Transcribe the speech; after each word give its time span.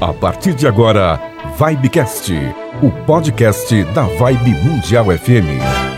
A 0.00 0.12
partir 0.12 0.54
de 0.54 0.66
agora, 0.66 1.20
Vibecast, 1.58 2.32
o 2.82 2.90
podcast 3.04 3.84
da 3.94 4.02
Vibe 4.02 4.54
Mundial 4.64 5.06
FM. 5.06 5.93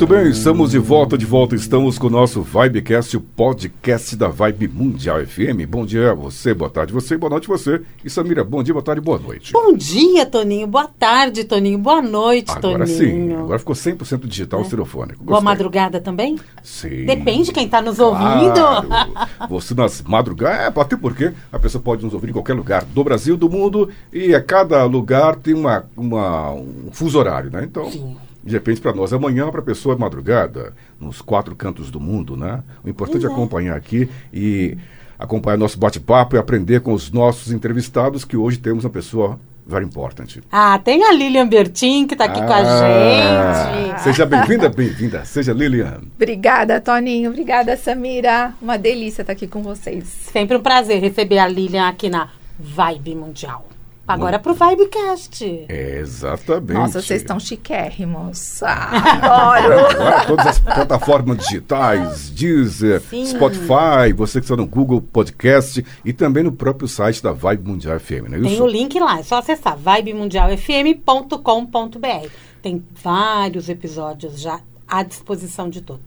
Muito 0.00 0.14
bem, 0.14 0.30
estamos 0.30 0.70
de 0.70 0.78
volta, 0.78 1.18
de 1.18 1.26
volta. 1.26 1.54
Estamos 1.54 1.98
com 1.98 2.06
o 2.06 2.10
nosso 2.10 2.40
Vibecast, 2.40 3.14
o 3.18 3.20
podcast 3.20 4.16
da 4.16 4.28
Vibe 4.28 4.66
Mundial 4.66 5.18
FM. 5.26 5.68
Bom 5.68 5.84
dia 5.84 6.12
a 6.12 6.14
você, 6.14 6.54
boa 6.54 6.70
tarde 6.70 6.90
você, 6.90 7.18
boa 7.18 7.28
noite 7.28 7.46
você. 7.46 7.82
E 8.02 8.08
Samira, 8.08 8.42
bom 8.42 8.62
dia, 8.62 8.72
boa 8.72 8.82
tarde, 8.82 9.02
boa 9.02 9.18
noite. 9.18 9.52
Bom 9.52 9.74
dia, 9.74 10.24
Toninho. 10.24 10.66
Boa 10.66 10.86
tarde, 10.86 11.44
Toninho. 11.44 11.76
Boa 11.76 12.00
noite, 12.00 12.50
agora 12.50 12.86
Toninho. 12.86 12.98
Sim, 12.98 13.34
agora 13.34 13.58
ficou 13.58 13.74
100% 13.74 14.26
digital 14.26 14.60
é. 14.60 14.62
estereofônico. 14.62 15.22
Boa 15.22 15.42
madrugada 15.42 16.00
também? 16.00 16.38
Sim. 16.62 17.04
Depende 17.04 17.44
de 17.44 17.52
quem 17.52 17.66
está 17.66 17.82
nos 17.82 17.98
ouvindo. 17.98 18.54
Claro. 18.54 19.12
você 19.50 19.74
nas 19.74 20.00
madrugadas, 20.00 20.74
é, 20.74 20.80
até 20.80 20.96
porque 20.96 21.30
a 21.52 21.58
pessoa 21.58 21.84
pode 21.84 22.02
nos 22.02 22.14
ouvir 22.14 22.30
em 22.30 22.32
qualquer 22.32 22.54
lugar 22.54 22.86
do 22.86 23.04
Brasil, 23.04 23.36
do 23.36 23.50
mundo, 23.50 23.90
e 24.10 24.34
a 24.34 24.42
cada 24.42 24.82
lugar 24.86 25.36
tem 25.36 25.52
uma, 25.52 25.84
uma 25.94 26.52
um 26.52 26.88
fuso 26.90 27.18
horário, 27.18 27.50
né? 27.50 27.64
Então. 27.64 27.90
Sim 27.90 28.16
de 28.42 28.52
repente 28.52 28.80
para 28.80 28.92
nós 28.92 29.12
amanhã 29.12 29.50
para 29.50 29.60
a 29.60 29.64
pessoa 29.64 29.94
é 29.94 29.98
madrugada 29.98 30.74
nos 30.98 31.20
quatro 31.20 31.54
cantos 31.54 31.90
do 31.90 32.00
mundo 32.00 32.36
né 32.36 32.62
o 32.84 32.88
importante 32.88 33.26
é 33.26 33.28
acompanhar 33.28 33.76
aqui 33.76 34.08
e 34.32 34.76
acompanhar 35.18 35.58
nosso 35.58 35.78
bate-papo 35.78 36.36
e 36.36 36.38
aprender 36.38 36.80
com 36.80 36.94
os 36.94 37.10
nossos 37.10 37.52
entrevistados 37.52 38.24
que 38.24 38.36
hoje 38.36 38.58
temos 38.58 38.84
uma 38.84 38.90
pessoa 38.90 39.38
very 39.66 39.84
important. 39.84 40.42
Ah, 40.50 40.78
tem 40.78 41.04
a 41.04 41.12
Lilian 41.12 41.46
Bertin 41.46 42.06
que 42.06 42.14
está 42.14 42.24
aqui 42.24 42.40
ah, 42.40 42.46
com 42.46 42.52
a 42.52 42.56
ah, 42.56 43.72
gente. 43.72 44.02
Seja 44.02 44.26
bem-vinda, 44.26 44.68
bem-vinda. 44.68 45.24
Seja 45.24 45.52
Lilian. 45.52 46.00
Obrigada, 46.16 46.80
Toninho. 46.80 47.30
Obrigada, 47.30 47.76
Samira. 47.76 48.52
Uma 48.60 48.76
delícia 48.76 49.22
estar 49.22 49.32
aqui 49.32 49.46
com 49.46 49.62
vocês. 49.62 50.04
Sempre 50.04 50.56
um 50.56 50.60
prazer 50.62 51.00
receber 51.00 51.38
a 51.38 51.46
Lilian 51.46 51.86
aqui 51.86 52.10
na 52.10 52.30
Vibe 52.58 53.14
Mundial. 53.14 53.64
Agora 54.12 54.38
para 54.38 54.52
o 54.52 54.54
Vibecast. 54.54 55.66
exatamente. 55.68 56.72
Nossa, 56.72 57.02
vocês 57.02 57.20
estão 57.22 57.38
chiquérrimos. 57.38 58.62
Ah, 58.62 58.90
adoro. 59.58 59.88
Agora, 59.88 60.24
todas 60.26 60.46
as 60.46 60.58
plataformas 60.58 61.38
digitais, 61.38 62.30
Deezer, 62.30 63.00
Sim. 63.02 63.26
Spotify, 63.26 64.12
você 64.14 64.40
que 64.40 64.44
está 64.44 64.56
no 64.56 64.66
Google 64.66 65.00
Podcast 65.00 65.84
e 66.04 66.12
também 66.12 66.42
no 66.42 66.52
próprio 66.52 66.88
site 66.88 67.22
da 67.22 67.32
Vibe 67.32 67.68
Mundial 67.68 67.98
FM, 68.00 68.28
não 68.28 68.36
é 68.36 68.40
isso? 68.40 68.48
Tem 68.48 68.60
o 68.60 68.66
link 68.66 68.98
lá, 68.98 69.18
é 69.18 69.22
só 69.22 69.38
acessar 69.38 69.76
vibemundialfm.com.br. 69.76 72.28
Tem 72.62 72.84
vários 73.02 73.68
episódios 73.68 74.40
já 74.40 74.60
à 74.86 75.02
disposição 75.02 75.70
de 75.70 75.80
todos. 75.80 76.02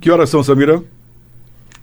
Que 0.00 0.10
horas 0.10 0.30
são, 0.30 0.42
Samira? 0.42 0.82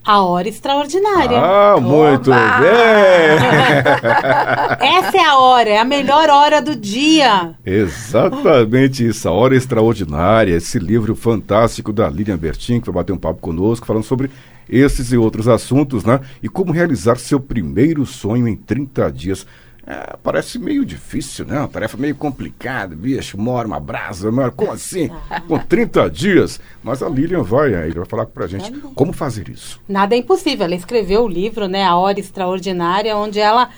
A 0.06 0.22
hora 0.22 0.50
extraordinária. 0.50 1.40
Ah, 1.40 1.80
muito 1.80 2.30
Oba! 2.30 2.60
bem! 2.60 2.70
Essa 4.98 5.18
é 5.18 5.26
a 5.26 5.38
hora, 5.38 5.70
é 5.70 5.78
a 5.78 5.86
melhor 5.86 6.30
hora 6.30 6.62
do 6.62 6.76
dia. 6.76 7.56
Exatamente 7.66 9.08
isso, 9.08 9.30
a 9.30 9.32
hora 9.32 9.56
extraordinária, 9.56 10.56
esse 10.56 10.78
livro 10.78 11.16
fantástico 11.16 11.94
da 11.94 12.10
Lilian 12.10 12.38
Bertin, 12.38 12.82
que 12.82 12.88
vai 12.88 12.96
bater 12.96 13.14
um 13.14 13.18
papo 13.18 13.40
conosco, 13.40 13.88
falando 13.88 14.04
sobre 14.04 14.30
esses 14.70 15.14
e 15.14 15.18
outros 15.18 15.48
assuntos, 15.48 16.04
né? 16.04 16.20
E 16.42 16.50
como 16.50 16.74
realizar 16.74 17.18
seu 17.18 17.40
primeiro 17.40 18.06
sonho 18.06 18.48
em 18.48 18.56
30 18.56 19.12
dias. 19.12 19.46
É, 19.86 20.16
parece 20.24 20.58
meio 20.58 20.86
difícil, 20.86 21.46
né? 21.46 21.60
Uma 21.60 21.68
tarefa 21.68 21.98
meio 21.98 22.16
complicada, 22.16 22.96
bicho, 22.96 23.38
mora 23.38 23.68
uma 23.68 23.82
brasa, 23.82 24.32
mora, 24.32 24.50
como 24.50 24.72
assim? 24.74 25.10
Com 25.48 25.60
30 25.60 26.10
dias? 26.10 26.60
Mas 26.82 27.04
a 27.04 27.10
Lilian 27.10 27.44
vai 27.44 27.76
aí, 27.76 27.92
vai 27.92 28.06
falar 28.06 28.26
pra 28.26 28.48
gente 28.48 28.72
como 28.96 29.12
fazer 29.12 29.50
isso. 29.50 29.82
Nada 29.88 30.16
é 30.16 30.18
impossível. 30.20 30.66
Ela 30.66 30.76
escreveu 30.76 31.24
o 31.24 31.28
livro, 31.28 31.68
né, 31.68 31.84
A 31.84 31.98
Hora 31.98 32.20
Extraordinária, 32.20 33.18
onde 33.18 33.40
ela 33.40 33.70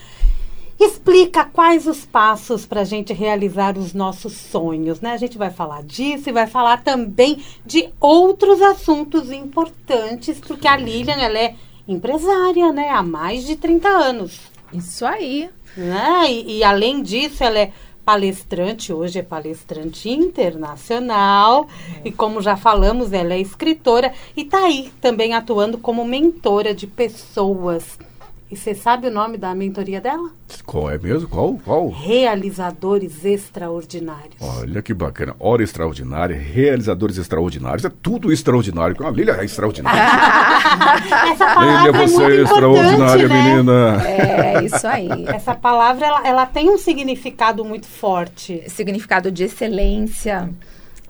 explica 0.79 1.45
quais 1.45 1.87
os 1.87 2.05
passos 2.05 2.65
para 2.65 2.81
a 2.81 2.83
gente 2.83 3.13
realizar 3.13 3.77
os 3.77 3.93
nossos 3.93 4.33
sonhos, 4.33 5.01
né? 5.01 5.13
A 5.13 5.17
gente 5.17 5.37
vai 5.37 5.49
falar 5.49 5.81
disso 5.83 6.29
e 6.29 6.33
vai 6.33 6.45
falar 6.47 6.83
também 6.83 7.41
de 7.65 7.89
outros 7.99 8.61
assuntos 8.61 9.31
importantes, 9.31 10.39
porque 10.39 10.67
a 10.67 10.75
Lilian, 10.75 11.15
ela 11.15 11.39
é 11.39 11.55
empresária, 11.87 12.71
né? 12.71 12.89
Há 12.89 13.01
mais 13.01 13.45
de 13.45 13.55
30 13.55 13.87
anos. 13.87 14.41
Isso 14.73 15.05
aí. 15.05 15.49
Né? 15.75 16.31
E, 16.31 16.57
e 16.57 16.63
além 16.63 17.01
disso, 17.01 17.43
ela 17.43 17.59
é 17.59 17.71
palestrante, 18.05 18.93
hoje 18.93 19.19
é 19.19 19.23
palestrante 19.23 20.09
internacional. 20.09 21.67
E 22.03 22.11
como 22.11 22.41
já 22.41 22.55
falamos, 22.55 23.11
ela 23.11 23.33
é 23.33 23.39
escritora 23.39 24.13
e 24.37 24.41
está 24.41 24.65
aí 24.65 24.91
também 25.01 25.33
atuando 25.33 25.77
como 25.77 26.05
mentora 26.05 26.73
de 26.73 26.85
pessoas 26.85 27.97
e 28.49 28.55
você 28.55 28.75
sabe 28.75 29.07
o 29.07 29.11
nome 29.11 29.39
da 29.39 29.55
mentoria 29.55 29.99
dela? 29.99 30.29
Qual 30.65 30.87
é 30.87 30.99
mesmo? 30.99 31.27
Qual? 31.27 31.55
Qual? 31.65 31.89
Realizadores 31.89 33.25
Extraordinários. 33.25 34.35
Olha 34.39 34.83
que 34.83 34.93
bacana. 34.93 35.35
Hora 35.39 35.63
extraordinária, 35.63 36.37
realizadores 36.37 37.17
extraordinários. 37.17 37.85
É 37.85 37.91
tudo 38.03 38.31
extraordinário. 38.31 38.95
A 39.03 39.09
Lília 39.09 39.31
é 39.39 39.45
extraordinária. 39.45 39.99
Essa 41.31 41.55
palavra 41.55 41.91
Lília, 41.91 42.07
você 42.07 42.23
é, 42.23 42.37
é 42.37 42.41
extraordinária, 42.43 43.27
né? 43.27 43.43
menina. 43.43 44.07
É, 44.07 44.63
isso 44.63 44.87
aí. 44.87 45.25
Essa 45.25 45.55
palavra, 45.55 46.05
ela, 46.05 46.27
ela 46.27 46.45
tem 46.45 46.69
um 46.69 46.77
significado 46.77 47.65
muito 47.65 47.87
forte. 47.87 48.63
Significado 48.69 49.31
de 49.31 49.45
excelência. 49.45 50.49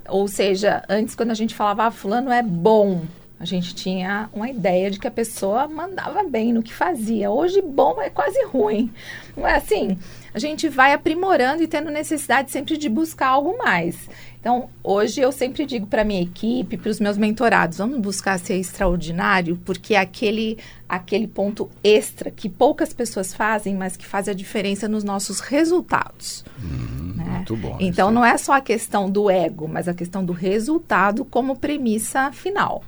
Ou 0.08 0.30
seja, 0.30 0.84
antes 0.88 1.16
quando 1.16 1.32
a 1.32 1.36
gente 1.36 1.54
falava, 1.54 1.84
ah, 1.84 1.92
fulano 1.92 2.32
é 2.32 2.42
bom 2.42 3.02
a 3.38 3.44
gente 3.44 3.76
tinha 3.76 4.30
uma 4.32 4.50
ideia 4.50 4.90
de 4.90 4.98
que 4.98 5.08
a 5.08 5.12
pessoa 5.12 5.68
mandava 5.68 6.24
bem 6.24 6.54
no 6.54 6.64
que 6.64 6.74
fazia. 6.74 7.30
Hoje, 7.30 7.62
bom 7.62 8.02
é 8.02 8.10
quase 8.10 8.42
ruim. 8.46 8.92
Não 9.36 9.46
é 9.46 9.56
assim? 9.56 9.98
A 10.34 10.40
gente 10.40 10.70
vai 10.70 10.94
aprimorando 10.94 11.62
e 11.62 11.68
tendo 11.68 11.92
necessidade 11.92 12.50
sempre 12.50 12.78
de 12.78 12.88
buscar 12.88 13.28
algo 13.28 13.58
mais. 13.58 14.10
Então, 14.40 14.70
hoje 14.82 15.20
eu 15.20 15.32
sempre 15.32 15.66
digo 15.66 15.86
para 15.86 16.06
minha 16.06 16.22
equipe, 16.22 16.78
para 16.78 16.90
os 16.90 17.00
meus 17.00 17.18
mentorados, 17.18 17.80
vamos 17.80 18.00
buscar 18.00 18.40
ser 18.40 18.56
extraordinário, 18.56 19.60
porque 19.66 19.96
é 19.96 20.00
aquele, 20.00 20.58
aquele 20.88 21.28
ponto 21.28 21.70
extra 21.84 22.32
que 22.32 22.48
poucas 22.48 22.94
pessoas 22.94 23.34
fazem, 23.34 23.76
mas 23.76 23.98
que 23.98 24.06
faz 24.06 24.30
a 24.30 24.34
diferença 24.34 24.88
nos 24.88 25.04
nossos 25.04 25.40
resultados. 25.40 26.46
Hum, 26.64 27.14
né? 27.16 27.24
Muito 27.38 27.56
bom. 27.58 27.78
Então, 27.82 28.12
não 28.12 28.24
é 28.24 28.38
só 28.38 28.54
a 28.54 28.62
questão 28.62 29.10
do 29.10 29.30
ego, 29.30 29.68
mas 29.68 29.88
a 29.88 29.94
questão 29.94 30.24
do 30.24 30.32
resultado 30.32 31.26
como 31.26 31.58
premissa 31.58 32.32
final. 32.32 32.84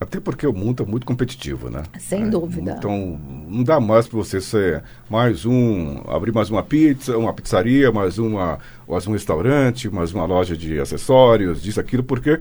Até 0.00 0.18
porque 0.18 0.46
o 0.46 0.52
mundo 0.52 0.82
é 0.82 0.86
muito 0.86 1.04
competitivo, 1.04 1.68
né? 1.68 1.82
Sem 1.98 2.22
é, 2.22 2.26
dúvida. 2.26 2.74
Então, 2.78 3.20
não 3.46 3.62
dá 3.62 3.78
mais 3.78 4.08
para 4.08 4.16
você 4.16 4.40
ser 4.40 4.82
mais 5.10 5.44
um, 5.44 6.00
abrir 6.08 6.32
mais 6.32 6.48
uma 6.48 6.62
pizza, 6.62 7.18
uma 7.18 7.34
pizzaria, 7.34 7.92
mais 7.92 8.18
uma, 8.18 8.58
mais 8.88 9.06
um 9.06 9.12
restaurante, 9.12 9.90
mais 9.90 10.14
uma 10.14 10.24
loja 10.24 10.56
de 10.56 10.80
acessórios, 10.80 11.62
disso, 11.62 11.78
aquilo, 11.78 12.02
porque 12.02 12.40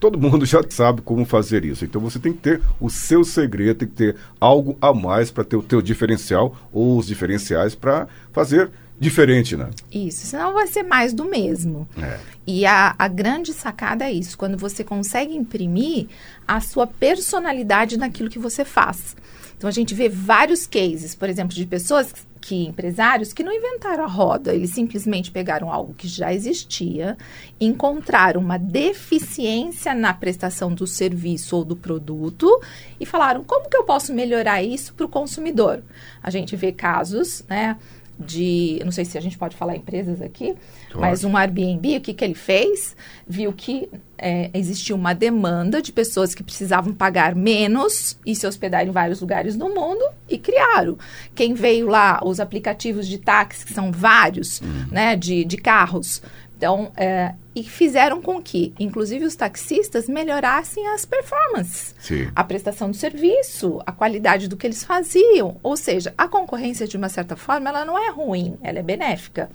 todo 0.00 0.18
mundo 0.18 0.44
já 0.46 0.62
sabe 0.70 1.02
como 1.02 1.26
fazer 1.26 1.62
isso. 1.66 1.84
Então 1.84 2.00
você 2.00 2.18
tem 2.18 2.32
que 2.32 2.38
ter 2.38 2.62
o 2.80 2.88
seu 2.88 3.22
segredo, 3.22 3.80
tem 3.80 3.88
que 3.88 3.94
ter 3.94 4.16
algo 4.40 4.74
a 4.80 4.94
mais 4.94 5.30
para 5.30 5.44
ter 5.44 5.56
o 5.56 5.62
teu 5.62 5.82
diferencial 5.82 6.56
ou 6.72 6.98
os 6.98 7.06
diferenciais 7.06 7.74
para 7.74 8.08
fazer 8.32 8.70
diferente, 8.98 9.56
né? 9.56 9.70
Isso, 9.90 10.26
senão 10.26 10.52
vai 10.52 10.66
ser 10.66 10.82
mais 10.82 11.12
do 11.12 11.24
mesmo. 11.24 11.88
É. 12.00 12.18
E 12.46 12.64
a, 12.66 12.94
a 12.98 13.08
grande 13.08 13.52
sacada 13.52 14.04
é 14.04 14.12
isso, 14.12 14.36
quando 14.36 14.56
você 14.56 14.84
consegue 14.84 15.34
imprimir 15.34 16.06
a 16.46 16.60
sua 16.60 16.86
personalidade 16.86 17.98
naquilo 17.98 18.30
que 18.30 18.38
você 18.38 18.64
faz. 18.64 19.16
Então 19.56 19.68
a 19.68 19.72
gente 19.72 19.94
vê 19.94 20.08
vários 20.08 20.66
cases, 20.66 21.14
por 21.14 21.28
exemplo, 21.28 21.54
de 21.54 21.64
pessoas 21.66 22.12
que 22.44 22.66
empresários 22.66 23.32
que 23.32 23.42
não 23.42 23.50
inventaram 23.50 24.04
a 24.04 24.06
roda, 24.06 24.52
eles 24.52 24.70
simplesmente 24.70 25.30
pegaram 25.30 25.72
algo 25.72 25.94
que 25.94 26.06
já 26.06 26.30
existia, 26.34 27.16
encontraram 27.58 28.38
uma 28.38 28.58
deficiência 28.58 29.94
na 29.94 30.12
prestação 30.12 30.74
do 30.74 30.86
serviço 30.86 31.56
ou 31.56 31.64
do 31.64 31.74
produto 31.74 32.60
e 33.00 33.06
falaram 33.06 33.42
como 33.42 33.70
que 33.70 33.76
eu 33.78 33.84
posso 33.84 34.12
melhorar 34.12 34.62
isso 34.62 34.92
para 34.92 35.06
o 35.06 35.08
consumidor. 35.08 35.82
A 36.22 36.28
gente 36.28 36.54
vê 36.54 36.70
casos, 36.70 37.42
né? 37.48 37.78
De, 38.18 38.80
não 38.84 38.92
sei 38.92 39.04
se 39.04 39.18
a 39.18 39.20
gente 39.20 39.36
pode 39.36 39.56
falar 39.56 39.76
empresas 39.76 40.22
aqui, 40.22 40.54
claro. 40.90 41.00
mas 41.00 41.24
um 41.24 41.36
Airbnb, 41.36 41.96
o 41.96 42.00
que, 42.00 42.14
que 42.14 42.24
ele 42.24 42.34
fez? 42.34 42.96
Viu 43.26 43.52
que 43.52 43.88
é, 44.16 44.50
existia 44.54 44.94
uma 44.94 45.12
demanda 45.12 45.82
de 45.82 45.92
pessoas 45.92 46.34
que 46.34 46.42
precisavam 46.42 46.92
pagar 46.92 47.34
menos 47.34 48.18
e 48.24 48.34
se 48.34 48.46
hospedar 48.46 48.86
em 48.86 48.90
vários 48.90 49.20
lugares 49.20 49.56
do 49.56 49.68
mundo 49.68 50.04
e 50.28 50.38
criaram. 50.38 50.96
Quem 51.34 51.54
veio 51.54 51.88
lá, 51.88 52.20
os 52.24 52.38
aplicativos 52.38 53.08
de 53.08 53.18
táxi, 53.18 53.66
que 53.66 53.72
são 53.72 53.90
vários, 53.90 54.60
uhum. 54.60 54.86
né, 54.92 55.16
de, 55.16 55.44
de 55.44 55.56
carros. 55.56 56.22
Então, 56.56 56.92
é, 56.96 57.34
e 57.54 57.62
fizeram 57.62 58.20
com 58.20 58.42
que, 58.42 58.74
inclusive, 58.78 59.24
os 59.24 59.36
taxistas 59.36 60.08
melhorassem 60.08 60.88
as 60.88 61.04
performances, 61.04 61.94
Sim. 62.00 62.28
a 62.34 62.42
prestação 62.42 62.90
do 62.90 62.96
serviço, 62.96 63.80
a 63.86 63.92
qualidade 63.92 64.48
do 64.48 64.56
que 64.56 64.66
eles 64.66 64.82
faziam. 64.82 65.56
Ou 65.62 65.76
seja, 65.76 66.12
a 66.18 66.26
concorrência, 66.26 66.86
de 66.86 66.96
uma 66.96 67.08
certa 67.08 67.36
forma, 67.36 67.68
ela 67.68 67.84
não 67.84 67.96
é 67.96 68.10
ruim, 68.10 68.58
ela 68.60 68.80
é 68.80 68.82
benéfica. 68.82 69.48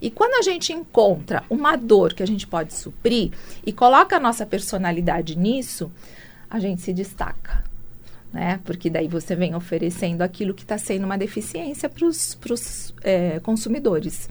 E 0.00 0.10
quando 0.10 0.34
a 0.34 0.42
gente 0.42 0.72
encontra 0.72 1.44
uma 1.48 1.76
dor 1.76 2.12
que 2.12 2.22
a 2.22 2.26
gente 2.26 2.46
pode 2.46 2.74
suprir 2.74 3.30
e 3.64 3.72
coloca 3.72 4.16
a 4.16 4.20
nossa 4.20 4.44
personalidade 4.44 5.36
nisso, 5.38 5.90
a 6.50 6.60
gente 6.60 6.82
se 6.82 6.92
destaca. 6.92 7.64
Né? 8.32 8.60
Porque 8.64 8.90
daí 8.90 9.08
você 9.08 9.34
vem 9.34 9.54
oferecendo 9.54 10.20
aquilo 10.20 10.52
que 10.52 10.62
está 10.62 10.76
sendo 10.76 11.04
uma 11.04 11.16
deficiência 11.16 11.88
para 11.88 12.04
os 12.04 12.94
é, 13.02 13.40
consumidores. 13.40 14.28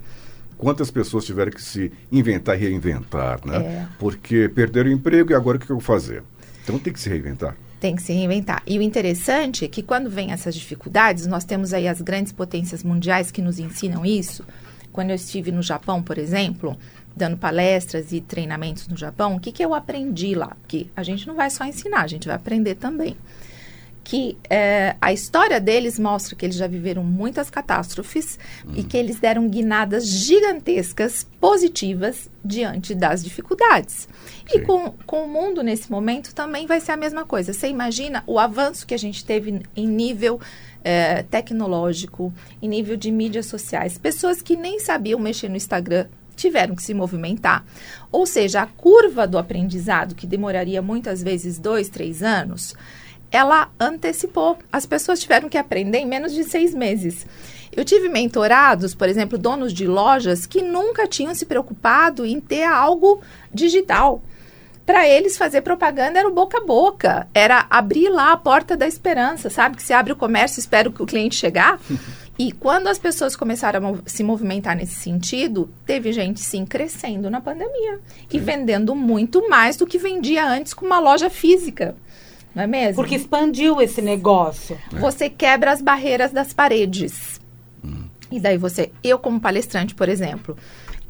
Quantas 0.58 0.90
pessoas 0.90 1.26
tiveram 1.26 1.52
que 1.52 1.62
se 1.62 1.92
inventar 2.12 2.56
e 2.56 2.60
reinventar, 2.60 3.40
né? 3.46 3.58
É. 3.58 3.88
Porque 4.00 4.50
perderam 4.50 4.90
o 4.90 4.94
emprego 4.94 5.32
e 5.32 5.36
agora 5.36 5.58
o 5.58 5.60
que 5.60 5.70
eu 5.70 5.76
vou 5.76 5.84
fazer? 5.84 6.24
Então 6.64 6.80
tem 6.80 6.92
que 6.92 7.00
se 7.00 7.10
reinventar. 7.10 7.56
Tem 7.80 7.96
que 7.96 8.02
se 8.02 8.14
reinventar. 8.14 8.64
E 8.66 8.80
o 8.80 8.82
interessante 8.82 9.66
é 9.66 9.68
que 9.68 9.84
quando 9.84 10.10
vem 10.10 10.32
essas 10.32 10.56
dificuldades, 10.56 11.28
nós 11.28 11.44
temos 11.44 11.74
aí 11.74 11.88
as 11.88 12.02
grandes 12.02 12.32
potências 12.32 12.84
mundiais 12.84 13.32
que 13.32 13.42
nos 13.42 13.60
ensinam 13.60 14.06
isso. 14.06 14.44
Quando 14.92 15.10
eu 15.10 15.16
estive 15.16 15.52
no 15.52 15.62
Japão, 15.62 16.02
por 16.02 16.18
exemplo, 16.18 16.78
dando 17.16 17.38
palestras 17.38 18.12
e 18.12 18.22
treinamentos 18.22 18.88
no 18.88 18.98
Japão, 18.98 19.36
o 19.36 19.40
que, 19.40 19.52
que 19.52 19.64
eu 19.64 19.74
aprendi 19.74 20.34
lá? 20.36 20.56
Porque 20.62 20.88
a 20.96 21.04
gente 21.04 21.28
não 21.28 21.36
vai 21.36 21.50
só 21.50 21.66
ensinar, 21.66 22.02
a 22.02 22.08
gente 22.08 22.28
vai 22.28 22.36
aprender 22.36 22.76
também. 22.76 23.16
Que 24.06 24.38
é, 24.48 24.96
a 25.02 25.12
história 25.12 25.60
deles 25.60 25.98
mostra 25.98 26.36
que 26.36 26.46
eles 26.46 26.56
já 26.56 26.68
viveram 26.68 27.04
muitas 27.04 27.50
catástrofes 27.50 28.38
e 28.76 28.84
que 28.84 28.96
eles 28.96 29.20
deram 29.20 29.50
guinadas 29.50 30.06
gigantescas, 30.06 31.26
positivas, 31.42 32.30
diante 32.44 32.94
das 32.94 33.24
dificuldades. 33.24 34.08
E 34.48 34.60
Sim. 34.60 34.64
com, 34.64 34.92
com 35.08 35.26
o 35.26 35.28
mundo 35.28 35.64
nesse 35.64 35.92
momento 35.92 36.36
também 36.36 36.68
vai 36.68 36.80
ser 36.80 36.92
a 36.92 36.98
mesma 36.98 37.26
coisa. 37.26 37.52
Você 37.52 37.68
imagina 37.68 38.24
o 38.28 38.38
avanço 38.38 38.86
que 38.86 38.94
a 38.94 39.00
gente 39.00 39.26
teve 39.26 39.64
em 39.76 39.88
nível 39.88 40.40
eh, 40.84 41.24
tecnológico, 41.24 42.32
em 42.62 42.70
nível 42.70 42.96
de 42.96 43.10
mídias 43.10 43.48
sociais. 43.48 43.98
Pessoas 43.98 44.40
que 44.40 44.56
nem 44.56 44.80
sabiam 44.80 45.20
mexer 45.20 45.50
no 45.50 45.58
Instagram 45.58 46.06
tiveram 46.36 46.76
que 46.76 46.84
se 46.84 46.94
movimentar. 46.94 47.66
Ou 48.12 48.26
seja, 48.26 48.62
a 48.62 48.68
curva 48.68 49.26
do 49.26 49.38
aprendizado, 49.38 50.14
que 50.14 50.28
demoraria 50.28 50.82
muitas 50.82 51.24
vezes 51.24 51.58
dois, 51.58 51.90
três 51.90 52.22
anos, 52.22 52.76
ela 53.32 53.70
antecipou. 53.80 54.58
As 54.72 54.86
pessoas 54.86 55.20
tiveram 55.20 55.50
que 55.50 55.58
aprender 55.58 56.00
em 56.00 56.06
menos 56.06 56.34
de 56.34 56.44
seis 56.44 56.74
meses. 56.74 57.26
Eu 57.76 57.84
tive 57.84 58.08
mentorados, 58.08 58.96
por 58.96 59.10
exemplo, 59.10 59.38
donos 59.38 59.74
de 59.74 59.86
lojas 59.86 60.46
que 60.46 60.62
nunca 60.62 61.08
tinham 61.08 61.36
se 61.36 61.46
preocupado 61.46 62.26
em 62.26 62.40
ter 62.40 62.64
algo 62.64 63.22
digital. 63.54 64.22
Para 64.86 65.08
eles 65.10 65.36
fazer 65.36 65.62
propaganda 65.62 66.20
era 66.20 66.28
o 66.28 66.34
boca 66.34 66.60
a 66.60 66.66
boca, 66.66 67.28
era 67.34 67.66
abrir 67.70 68.08
lá 68.08 68.32
a 68.32 68.38
porta 68.38 68.78
da 68.78 68.88
esperança, 68.88 69.50
sabe? 69.50 69.76
Que 69.76 69.84
você 69.84 69.94
abre 69.94 70.14
o 70.14 70.16
comércio, 70.16 70.60
espera 70.60 70.88
o 70.88 71.06
cliente 71.06 71.36
chegar. 71.36 71.80
E 72.38 72.52
quando 72.52 72.88
as 72.88 73.00
pessoas 73.00 73.34
começaram 73.34 73.96
a 74.06 74.10
se 74.10 74.22
movimentar 74.22 74.76
nesse 74.76 74.96
sentido, 74.96 75.70
teve 75.86 76.12
gente 76.12 76.42
sim 76.42 76.66
crescendo 76.66 77.30
na 77.30 77.40
pandemia 77.40 78.02
e 78.30 78.38
vendendo 78.38 78.94
muito 78.94 79.48
mais 79.48 79.78
do 79.78 79.88
que 79.88 79.98
vendia 79.98 80.46
antes 80.46 80.74
com 80.74 80.86
uma 80.86 81.00
loja 81.00 81.30
física. 81.30 81.96
Não 82.56 82.64
é 82.64 82.68
mesmo? 82.68 82.96
Porque 82.96 83.16
expandiu 83.16 83.82
esse 83.82 84.02
negócio. 84.02 84.78
você 84.94 85.30
quebra 85.30 85.72
as 85.72 85.82
barreiras 85.82 86.32
das 86.32 86.54
paredes. 86.54 87.42
E 88.32 88.40
daí 88.40 88.58
você, 88.58 88.92
eu 89.04 89.20
como 89.20 89.40
palestrante, 89.40 89.94
por 89.94 90.10
exemplo, 90.10 90.58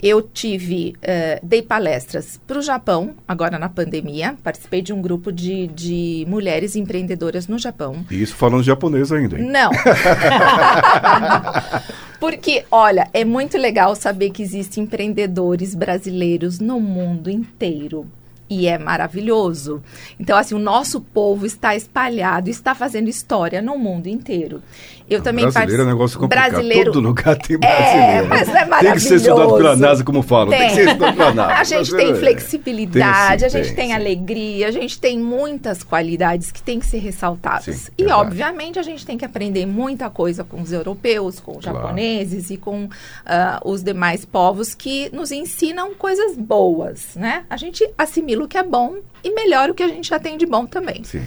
eu 0.02 0.22
tive, 0.22 0.96
eh, 1.02 1.40
dei 1.42 1.62
palestras 1.62 2.40
para 2.46 2.60
o 2.60 2.62
Japão, 2.62 3.16
agora 3.28 3.58
na 3.58 3.70
pandemia, 3.70 4.36
participei 4.44 4.82
de 4.82 4.92
um 4.92 5.02
grupo 5.02 5.32
de, 5.32 5.68
de 5.68 6.26
mulheres 6.28 6.76
empreendedoras 6.76 7.48
no 7.48 7.58
Japão. 7.58 8.06
E 8.12 8.22
isso 8.22 8.36
falando 8.36 8.64
japonês 8.64 9.12
ainda, 9.12 9.40
hein? 9.40 9.50
Não. 9.50 9.72
Porque, 12.20 12.66
olha, 12.70 13.08
é 13.14 13.24
muito 13.24 13.58
legal 13.58 13.96
saber 13.96 14.32
que 14.32 14.44
existem 14.44 14.84
empreendedores 14.84 15.74
brasileiros 15.74 16.60
no 16.60 16.80
mundo 16.80 17.30
inteiro. 17.30 18.06
E 18.50 18.68
é 18.68 18.78
maravilhoso. 18.78 19.82
Então, 20.20 20.38
assim, 20.38 20.54
o 20.54 20.60
nosso 20.60 21.02
povo 21.02 21.46
está 21.46 21.76
espalhado, 21.76 22.50
está 22.50 22.76
fazendo 22.76 23.10
história 23.10 23.62
no 23.62 23.78
mundo 23.78 24.08
inteiro. 24.08 24.62
Eu 25.08 25.22
também 25.22 25.46
brasileiro 25.46 25.84
é 25.84 25.86
um 25.86 25.90
negócio 25.90 26.20
complicado. 26.20 26.52
Brasileiro... 26.52 26.92
Todo 26.92 27.04
lugar 27.04 27.36
tem 27.38 27.58
brasileiro. 27.60 28.28
mas 28.28 28.50
é 28.50 28.66
Tem 28.80 28.94
que 28.94 29.00
ser 29.00 29.16
estudado 29.16 29.36
pela 29.36 29.52
maravilhoso. 29.52 29.82
NASA, 29.82 30.04
como 30.04 30.22
falam. 30.24 30.50
Tem, 30.50 30.68
que 30.68 30.76
ser 30.76 30.88
estudado 30.88 31.16
pela 31.16 31.34
NASA. 31.34 31.54
A 31.54 31.64
gente 31.64 31.92
Mas, 31.92 32.04
tem 32.04 32.12
é, 32.12 32.16
flexibilidade, 32.16 33.40
tem 33.40 33.48
a 33.48 33.50
sim, 33.50 33.58
gente 33.58 33.68
tem, 33.68 33.76
tem, 33.76 33.88
sim. 33.88 33.94
alegria, 33.94 34.68
a 34.68 34.72
gente 34.72 35.00
tem 35.00 35.20
muitas 35.20 35.84
qualidades 35.84 36.52
que 36.52 36.62
têm 36.62 36.80
que 36.80 36.88
ser 36.88 36.98
ressaltadas. 36.98 37.64
Sim, 37.66 37.92
e, 37.98 38.04
verdade. 38.04 38.22
obviamente, 38.22 38.80
a 38.80 38.84
gente 38.84 39.06
tem 39.06 39.16
que 39.16 39.26
aprender 39.26 39.68
muita 39.68 40.10
coisa 40.10 40.44
com 40.44 40.62
os 40.62 40.72
europeus, 40.72 41.40
com 41.40 41.58
os 41.58 41.66
Claro. 41.66 41.80
japoneses 41.80 42.50
e 42.50 42.58
com 42.58 42.90
ah, 43.26 43.60
os 43.64 43.84
demais 43.84 44.26
povos 44.26 44.74
que 44.74 45.10
nos 45.14 45.32
ensinam 45.32 45.94
coisas 45.94 46.36
boas, 46.36 47.16
né? 47.16 47.44
A 47.50 47.58
gente 47.58 47.88
assimila 47.98 48.35
o 48.44 48.48
que 48.48 48.58
é 48.58 48.64
bom 48.64 48.98
e 49.24 49.32
melhora 49.34 49.72
o 49.72 49.76
que 49.76 49.84
a 49.84 49.88
gente 49.88 50.10
já 50.10 50.20
tem 50.20 50.38
de 50.38 50.46
bom 50.46 50.66
também. 50.66 51.04
Sim. 51.04 51.26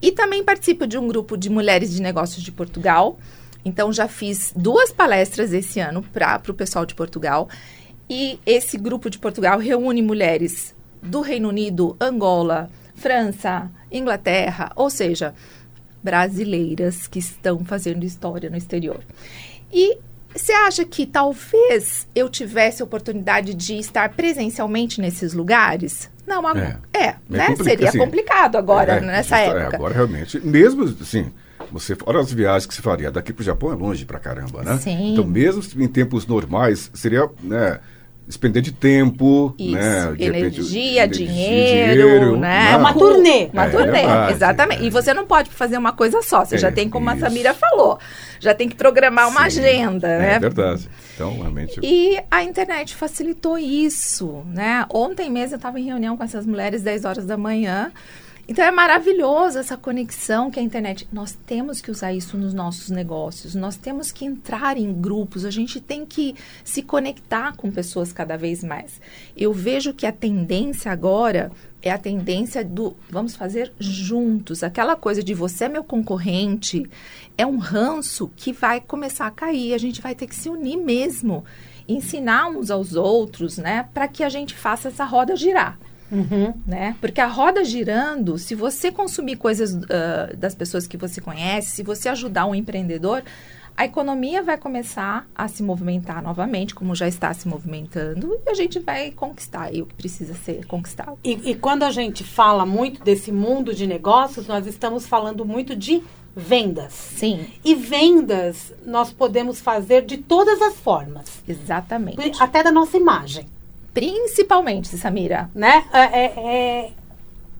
E 0.00 0.10
também 0.10 0.42
participo 0.42 0.86
de 0.86 0.98
um 0.98 1.06
grupo 1.06 1.36
de 1.36 1.48
mulheres 1.48 1.92
de 1.92 2.02
negócios 2.02 2.42
de 2.42 2.50
Portugal. 2.50 3.18
Então, 3.64 3.92
já 3.92 4.08
fiz 4.08 4.52
duas 4.56 4.90
palestras 4.90 5.52
esse 5.52 5.78
ano 5.78 6.02
para 6.02 6.42
o 6.48 6.54
pessoal 6.54 6.84
de 6.84 6.94
Portugal. 6.94 7.48
E 8.10 8.40
esse 8.44 8.76
grupo 8.76 9.08
de 9.08 9.18
Portugal 9.18 9.58
reúne 9.58 10.02
mulheres 10.02 10.74
do 11.00 11.20
Reino 11.20 11.48
Unido, 11.48 11.96
Angola, 12.00 12.68
França, 12.94 13.70
Inglaterra, 13.90 14.72
ou 14.74 14.90
seja, 14.90 15.34
brasileiras 16.02 17.06
que 17.06 17.18
estão 17.18 17.64
fazendo 17.64 18.04
história 18.04 18.50
no 18.50 18.56
exterior. 18.56 19.00
E 19.72 19.98
você 20.34 20.52
acha 20.52 20.84
que 20.84 21.06
talvez 21.06 22.08
eu 22.14 22.28
tivesse 22.28 22.82
a 22.82 22.84
oportunidade 22.84 23.54
de 23.54 23.78
estar 23.78 24.10
presencialmente 24.10 25.00
nesses 25.00 25.32
lugares? 25.32 26.10
Não, 26.26 26.38
agora, 26.46 26.80
é, 26.92 26.98
É 27.00 27.14
né? 27.28 27.46
complica- 27.48 27.64
Seria 27.64 27.88
assim, 27.88 27.98
complicado 27.98 28.56
agora, 28.56 28.92
É, 28.94 29.00
nessa 29.00 29.36
justa- 29.36 29.58
época. 29.58 29.72
É, 29.72 29.76
agora 29.76 29.94
realmente, 29.94 30.40
mesmo 30.46 30.84
assim, 30.84 31.30
você 31.70 31.94
fora 31.94 32.20
as 32.20 32.32
viagens 32.32 32.66
que 32.66 32.74
se 32.74 32.80
faria 32.82 33.10
daqui 33.10 33.32
para 33.32 33.42
o 33.42 33.44
Japão 33.44 33.72
é 33.72 33.74
longe 33.74 34.04
pra 34.04 34.18
caramba, 34.18 34.62
né? 34.62 34.78
Sim. 34.78 35.12
Então, 35.12 35.24
mesmo 35.24 35.62
em 35.82 35.88
tempos 35.88 36.26
normais, 36.26 36.90
seria, 36.94 37.28
né, 37.42 37.80
despender 38.26 38.62
de 38.62 38.72
tempo, 38.72 39.54
Isso, 39.58 39.72
né, 39.74 40.12
de 40.16 40.24
repente, 40.24 40.60
energia, 40.60 41.04
energia, 41.04 41.26
dinheiro, 41.26 42.36
né? 42.38 42.72
É 42.72 42.76
uma 42.76 42.94
turnê. 42.94 43.50
Uma 43.52 43.64
É, 43.64 43.68
turnê, 43.68 43.90
verdade, 43.92 44.32
exatamente. 44.32 44.82
é. 44.82 44.86
E 44.86 44.90
você 44.90 45.12
não 45.12 45.26
pode 45.26 45.50
fazer 45.50 45.76
uma 45.76 45.92
coisa 45.92 46.22
só, 46.22 46.44
você 46.44 46.54
É, 46.54 46.58
já 46.58 46.72
tem, 46.72 46.88
como 46.88 47.10
a 47.10 47.14
isso. 47.14 47.24
Samira 47.24 47.52
falou, 47.52 47.98
já 48.40 48.54
tem 48.54 48.68
que 48.68 48.74
programar 48.76 49.28
uma 49.28 49.40
Sim, 49.50 49.60
agenda, 49.60 50.06
né? 50.18 50.34
É 50.34 50.38
verdade. 50.38 50.88
Então, 51.14 51.34
realmente. 51.40 51.80
E 51.82 52.18
a 52.30 52.42
internet 52.42 52.94
facilitou 52.96 53.58
isso, 53.58 54.42
né? 54.54 54.86
Ontem 54.92 55.30
mesmo 55.30 55.54
eu 55.54 55.56
estava 55.56 55.78
em 55.78 55.84
reunião 55.84 56.16
com 56.16 56.24
essas 56.24 56.46
mulheres 56.46 56.82
10 56.82 57.04
horas 57.04 57.26
da 57.26 57.36
manhã. 57.36 57.90
Então 58.52 58.66
é 58.66 58.70
maravilhoso 58.70 59.58
essa 59.58 59.78
conexão 59.78 60.50
que 60.50 60.60
a 60.60 60.62
internet. 60.62 61.08
Nós 61.10 61.32
temos 61.46 61.80
que 61.80 61.90
usar 61.90 62.12
isso 62.12 62.36
nos 62.36 62.52
nossos 62.52 62.90
negócios. 62.90 63.54
Nós 63.54 63.78
temos 63.78 64.12
que 64.12 64.26
entrar 64.26 64.76
em 64.76 64.92
grupos. 64.92 65.46
A 65.46 65.50
gente 65.50 65.80
tem 65.80 66.04
que 66.04 66.34
se 66.62 66.82
conectar 66.82 67.56
com 67.56 67.70
pessoas 67.70 68.12
cada 68.12 68.36
vez 68.36 68.62
mais. 68.62 69.00
Eu 69.34 69.54
vejo 69.54 69.94
que 69.94 70.06
a 70.06 70.12
tendência 70.12 70.92
agora 70.92 71.50
é 71.80 71.90
a 71.90 71.96
tendência 71.96 72.62
do 72.62 72.94
vamos 73.08 73.34
fazer 73.34 73.72
juntos. 73.78 74.62
Aquela 74.62 74.96
coisa 74.96 75.22
de 75.22 75.32
você 75.32 75.64
é 75.64 75.68
meu 75.70 75.82
concorrente 75.82 76.82
é 77.38 77.46
um 77.46 77.56
ranço 77.56 78.30
que 78.36 78.52
vai 78.52 78.82
começar 78.82 79.28
a 79.28 79.30
cair. 79.30 79.72
A 79.72 79.78
gente 79.78 80.02
vai 80.02 80.14
ter 80.14 80.26
que 80.26 80.36
se 80.36 80.50
unir 80.50 80.76
mesmo, 80.76 81.42
ensinar 81.88 82.48
uns 82.50 82.70
aos 82.70 82.96
outros, 82.96 83.56
né, 83.56 83.88
para 83.94 84.06
que 84.06 84.22
a 84.22 84.28
gente 84.28 84.54
faça 84.54 84.88
essa 84.88 85.06
roda 85.06 85.34
girar. 85.36 85.78
Uhum. 86.12 86.52
Né? 86.66 86.94
Porque 87.00 87.20
a 87.20 87.26
roda 87.26 87.64
girando, 87.64 88.36
se 88.38 88.54
você 88.54 88.92
consumir 88.92 89.36
coisas 89.36 89.74
ah, 89.90 90.30
das 90.36 90.54
pessoas 90.54 90.86
que 90.86 90.96
você 90.96 91.20
conhece, 91.20 91.70
se 91.70 91.82
você 91.82 92.08
ajudar 92.10 92.44
um 92.46 92.54
empreendedor, 92.54 93.22
a 93.76 93.86
economia 93.86 94.42
vai 94.42 94.58
começar 94.58 95.26
a 95.34 95.48
se 95.48 95.62
movimentar 95.62 96.22
novamente, 96.22 96.74
como 96.74 96.94
já 96.94 97.08
está 97.08 97.32
se 97.32 97.48
movimentando, 97.48 98.38
e 98.46 98.50
a 98.50 98.54
gente 98.54 98.78
vai 98.78 99.10
conquistar 99.10 99.72
o 99.72 99.86
que 99.86 99.94
precisa 99.94 100.34
ser 100.34 100.66
conquistado. 100.66 101.18
E, 101.24 101.50
e 101.50 101.54
quando 101.54 101.82
a 101.82 101.90
gente 101.90 102.22
fala 102.22 102.66
muito 102.66 103.02
desse 103.02 103.32
mundo 103.32 103.74
de 103.74 103.86
negócios, 103.86 104.46
nós 104.46 104.66
estamos 104.66 105.06
falando 105.06 105.44
muito 105.44 105.74
de 105.74 106.02
vendas. 106.34 106.92
Sim, 106.92 107.46
E 107.64 107.74
vendas 107.74 108.72
nós 108.86 109.12
podemos 109.12 109.60
fazer 109.60 110.02
de 110.02 110.18
todas 110.18 110.60
as 110.62 110.76
formas, 110.76 111.42
exatamente. 111.46 112.42
até 112.42 112.62
da 112.62 112.72
nossa 112.72 112.96
imagem, 112.96 113.46
Principalmente, 113.94 114.88
Samira. 114.96 115.50
né? 115.54 115.84
É, 115.92 116.00
é- 116.00 116.32
é- 116.36 116.90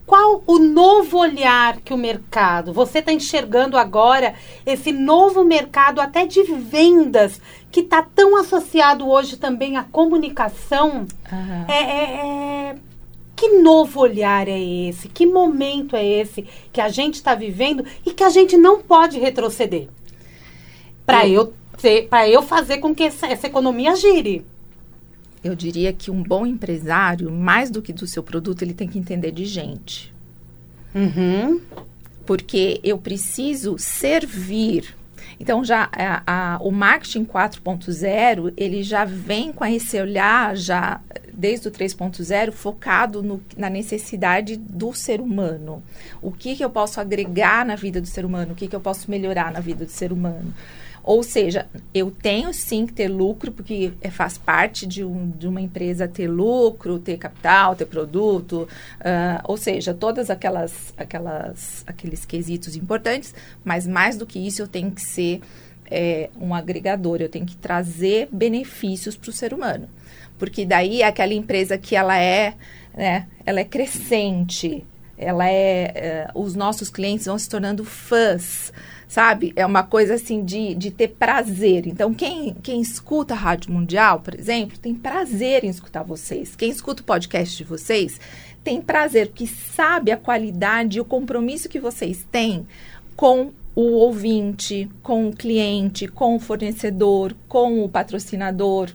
qual 0.07 0.43
o 0.47 0.59
novo 0.59 1.19
olhar 1.19 1.79
que 1.81 1.95
o 1.95 1.97
mercado, 1.97 2.73
você 2.73 2.99
está 2.99 3.13
enxergando 3.13 3.79
agora 3.79 4.35
esse 4.67 4.93
novo 4.93 5.45
mercado 5.45 6.01
até 6.01 6.27
de 6.27 6.43
vendas 6.43 7.41
que 7.71 7.81
está 7.81 8.03
tão 8.03 8.37
associado 8.37 9.09
hoje 9.09 9.37
também 9.37 9.77
à 9.77 9.85
comunicação? 9.85 11.07
Aham. 11.33 11.67
É, 11.71 12.75
que 13.37 13.49
novo 13.61 14.01
olhar 14.01 14.49
é 14.49 14.61
esse? 14.61 15.09
Que 15.09 15.25
momento 15.25 15.97
é 15.97 16.05
esse 16.05 16.47
que 16.73 16.81
a 16.81 16.89
gente 16.89 17.15
está 17.15 17.35
vivendo 17.35 17.85
e 18.05 18.13
que 18.13 18.23
a 18.25 18.29
gente 18.29 18.57
não 18.57 18.81
pode 18.83 19.19
retroceder? 19.19 19.89
Para 21.07 21.27
eu, 21.27 21.53
ter- 21.81 22.09
pra 22.09 22.29
eu 22.29 22.43
fazer 22.43 22.79
com 22.79 22.95
que 22.95 23.05
essa, 23.05 23.27
essa 23.27 23.47
economia 23.47 23.95
gire. 23.97 24.45
Eu 25.43 25.55
diria 25.57 25.93
que 25.93 26.11
um 26.11 26.23
bom 26.23 26.47
empresário, 26.47 27.31
mais 27.33 27.71
do 27.71 27.83
que 27.83 27.93
do 27.93 28.07
seu 28.07 28.23
produto, 28.23 28.63
ele 28.63 28.75
tem 28.75 28.87
que 28.89 28.99
entender 28.99 29.31
de 29.33 29.45
gente. 29.45 30.13
Uhum. 30.95 31.61
porque 32.27 32.79
eu 32.85 32.99
preciso 32.99 33.77
servir. 33.79 34.95
Então 35.41 35.65
já 35.65 35.89
a- 35.91 36.23
a- 36.55 36.59
o 36.61 36.71
marketing 36.71 37.25
4.0 37.25 38.53
ele 38.57 38.83
já 38.83 39.05
vem 39.05 39.53
com 39.53 39.65
esse 39.65 40.01
olhar 40.01 40.55
já 40.57 41.01
desde 41.33 41.67
o 41.67 41.71
3.0 41.71 42.53
focado 42.53 43.23
no- 43.23 43.41
na 43.57 43.69
necessidade 43.69 44.57
do 44.57 44.93
ser 44.95 45.21
humano. 45.21 45.83
O 46.21 46.31
que, 46.31 46.55
que 46.55 46.65
eu 46.65 46.71
posso 46.71 47.01
agregar 47.01 47.65
na 47.67 47.75
vida 47.75 48.01
do 48.01 48.07
ser 48.07 48.25
humano? 48.25 48.53
O 48.53 48.55
que, 48.55 48.69
que 48.69 48.77
eu 48.77 48.81
posso 48.81 49.11
melhorar 49.11 49.51
na 49.51 49.61
vida 49.61 49.85
do 49.85 49.91
ser 49.91 50.13
humano? 50.13 50.53
Ou 51.05 51.23
seja, 51.23 51.67
eu 51.93 52.11
tenho 52.13 52.55
sim 52.55 52.87
que 52.87 52.93
ter 52.93 53.09
lucro, 53.09 53.51
porque 53.51 53.93
é, 54.01 54.09
faz 54.11 54.39
parte 54.39 54.87
de, 54.87 55.05
um- 55.05 55.31
de 55.31 55.49
uma 55.49 55.61
empresa 55.61 56.07
ter 56.07 56.29
lucro, 56.29 56.99
ter 56.99 57.17
capital, 57.19 57.75
ter 57.75 57.87
produto, 57.87 58.69
ah, 59.01 59.41
ou 59.45 59.57
seja, 59.57 59.93
todas 59.93 60.31
aquelas, 60.31 60.95
aquelas, 60.97 61.83
aqueles 61.87 62.25
quesitos 62.25 62.77
importantes, 62.77 63.35
mas 63.65 63.87
mais 63.87 64.17
do 64.17 64.25
que 64.27 64.39
isso, 64.39 64.63
eu 64.63 64.69
tenho 64.69 64.93
que 64.93 65.01
ser 65.03 65.41
é, 65.91 66.31
um 66.41 66.55
agregador, 66.55 67.21
eu 67.21 67.29
tenho 67.29 67.45
que 67.47 67.57
trazer 67.57 68.29
benefícios 68.33 69.17
para 69.17 69.31
o 69.31 69.33
ser 69.33 69.53
humano. 69.53 69.89
Porque 70.39 70.65
daí 70.65 71.03
aquela 71.03 71.35
empresa 71.35 71.77
que 71.77 71.95
ela 71.97 72.17
é, 72.19 72.55
né, 72.97 73.27
ela 73.45 73.61
é 73.61 73.65
crescente, 73.65 74.85
ela 75.23 75.49
é, 75.49 75.93
é, 75.95 76.31
os 76.35 76.55
nossos 76.55 76.91
clientes 76.91 77.27
vão 77.27 77.39
se 77.39 77.49
tornando 77.49 77.85
fãs, 77.85 78.73
sabe? 79.09 79.53
É 79.57 79.65
uma 79.65 79.83
coisa 79.83 80.15
assim 80.15 80.45
de, 80.45 80.75
de 80.75 80.91
ter 80.91 81.09
prazer. 81.09 81.87
Então, 81.87 82.13
quem, 82.13 82.55
quem 82.63 82.81
escuta 82.81 83.35
a 83.35 83.37
Rádio 83.37 83.73
Mundial, 83.73 84.21
por 84.21 84.35
exemplo, 84.35 84.79
tem 84.79 84.95
prazer 84.95 85.65
em 85.65 85.69
escutar 85.69 86.03
vocês. 86.03 86.57
Quem 86.57 86.71
escuta 86.71 87.03
o 87.03 87.07
podcast 87.07 87.57
de 87.57 87.65
vocês 87.65 88.21
tem 88.65 88.81
prazer, 88.81 89.29
porque 89.29 89.47
sabe 89.47 90.11
a 90.11 90.17
qualidade 90.17 90.99
e 90.99 91.01
o 91.01 91.05
compromisso 91.05 91.69
que 91.69 91.81
vocês 91.81 92.27
têm 92.31 92.67
com 93.17 93.53
o 93.75 93.93
ouvinte, 93.93 94.89
com 95.03 95.29
o 95.29 95.33
cliente, 95.33 96.07
com 96.07 96.37
o 96.37 96.41
fornecedor, 96.41 97.35
com 97.49 97.85
o 97.85 97.89
patrocinador. 97.89 98.91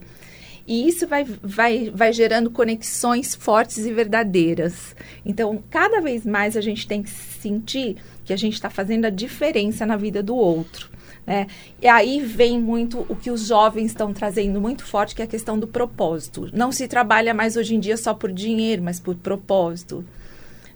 E 0.67 0.87
isso 0.87 1.07
vai, 1.07 1.23
vai, 1.23 1.89
vai 1.89 2.11
gerando 2.11 2.51
conexões 2.51 3.33
fortes 3.33 3.85
e 3.85 3.93
verdadeiras. 3.93 4.93
Então, 5.25 5.63
cada 5.69 6.01
vez 6.01 6.25
mais 6.25 6.57
a 6.57 6.61
gente 6.61 6.85
tem 6.85 7.01
que 7.01 7.09
sentir 7.09 7.95
que 8.25 8.33
a 8.33 8.37
gente 8.37 8.55
está 8.55 8.69
fazendo 8.69 9.05
a 9.05 9.09
diferença 9.09 9.85
na 9.85 9.95
vida 9.95 10.21
do 10.21 10.35
outro. 10.35 10.89
Né? 11.25 11.47
E 11.81 11.87
aí 11.87 12.19
vem 12.19 12.59
muito 12.59 13.05
o 13.07 13.15
que 13.15 13.31
os 13.31 13.47
jovens 13.47 13.87
estão 13.87 14.13
trazendo 14.13 14.59
muito 14.59 14.83
forte, 14.85 15.15
que 15.15 15.21
é 15.21 15.25
a 15.25 15.27
questão 15.27 15.57
do 15.57 15.67
propósito. 15.67 16.49
Não 16.53 16.71
se 16.71 16.87
trabalha 16.87 17.33
mais 17.33 17.55
hoje 17.55 17.75
em 17.75 17.79
dia 17.79 17.95
só 17.95 18.13
por 18.13 18.31
dinheiro, 18.31 18.83
mas 18.83 18.99
por 18.99 19.15
propósito. 19.15 20.05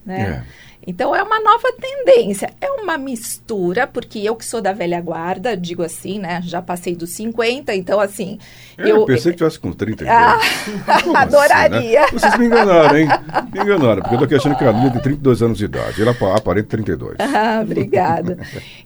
Né? 0.06 0.46
Então 0.86 1.16
é 1.16 1.22
uma 1.22 1.40
nova 1.40 1.72
tendência, 1.80 2.52
é 2.60 2.70
uma 2.72 2.98
mistura, 2.98 3.86
porque 3.86 4.18
eu 4.20 4.36
que 4.36 4.44
sou 4.44 4.60
da 4.62 4.74
velha 4.74 5.00
guarda, 5.00 5.56
digo 5.56 5.84
assim, 5.84 6.18
né? 6.18 6.42
Já 6.44 6.60
passei 6.62 6.96
dos 6.96 7.12
50, 7.12 7.76
então 7.76 8.00
assim. 8.00 8.40
É, 8.78 8.90
eu 8.92 9.06
pensei 9.06 9.32
que 9.32 9.38
tivesse 9.38 9.60
com 9.60 9.72
30 9.72 10.06
Ah, 10.10 10.40
Como 11.04 11.16
adoraria. 11.16 12.04
assim, 12.06 12.14
né? 12.16 12.20
Vocês 12.20 12.38
me 12.40 12.46
enganaram, 12.48 12.98
hein? 12.98 13.08
Me 13.54 13.60
enganaram, 13.62 14.02
porque 14.02 14.16
eu 14.16 14.20
tô 14.20 14.26
aqui 14.26 14.36
achando 14.36 14.58
que 14.58 14.64
a 14.64 14.72
Lívia 14.72 14.92
tem 14.92 15.02
32 15.02 15.42
anos 15.44 15.58
de 15.60 15.66
idade. 15.66 16.02
Ela 16.02 16.12
apa- 16.12 16.36
aparenta 16.36 16.70
32. 16.70 17.16
Ah, 17.20 17.60
obrigada. 17.64 18.40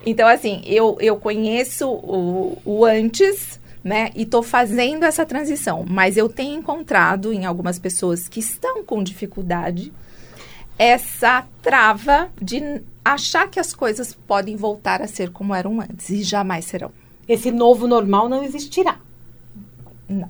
Então, 0.05 0.27
assim, 0.27 0.61
eu, 0.65 0.97
eu 0.99 1.15
conheço 1.15 1.89
o, 1.89 2.57
o 2.65 2.83
antes, 2.85 3.57
né? 3.81 4.09
E 4.15 4.25
tô 4.25 4.43
fazendo 4.43 5.05
essa 5.05 5.25
transição. 5.25 5.85
Mas 5.87 6.17
eu 6.17 6.27
tenho 6.27 6.59
encontrado 6.59 7.31
em 7.31 7.45
algumas 7.45 7.79
pessoas 7.79 8.27
que 8.27 8.41
estão 8.41 8.83
com 8.83 9.01
dificuldade 9.01 9.93
essa 10.77 11.45
trava 11.61 12.29
de 12.41 12.81
achar 13.03 13.49
que 13.49 13.59
as 13.59 13.73
coisas 13.73 14.13
podem 14.13 14.55
voltar 14.55 15.01
a 15.01 15.07
ser 15.07 15.29
como 15.29 15.53
eram 15.53 15.79
antes 15.79 16.09
e 16.09 16.23
jamais 16.23 16.65
serão. 16.65 16.91
Esse 17.27 17.51
novo 17.51 17.87
normal 17.87 18.27
não 18.27 18.43
existirá. 18.43 18.99
Não. 20.07 20.29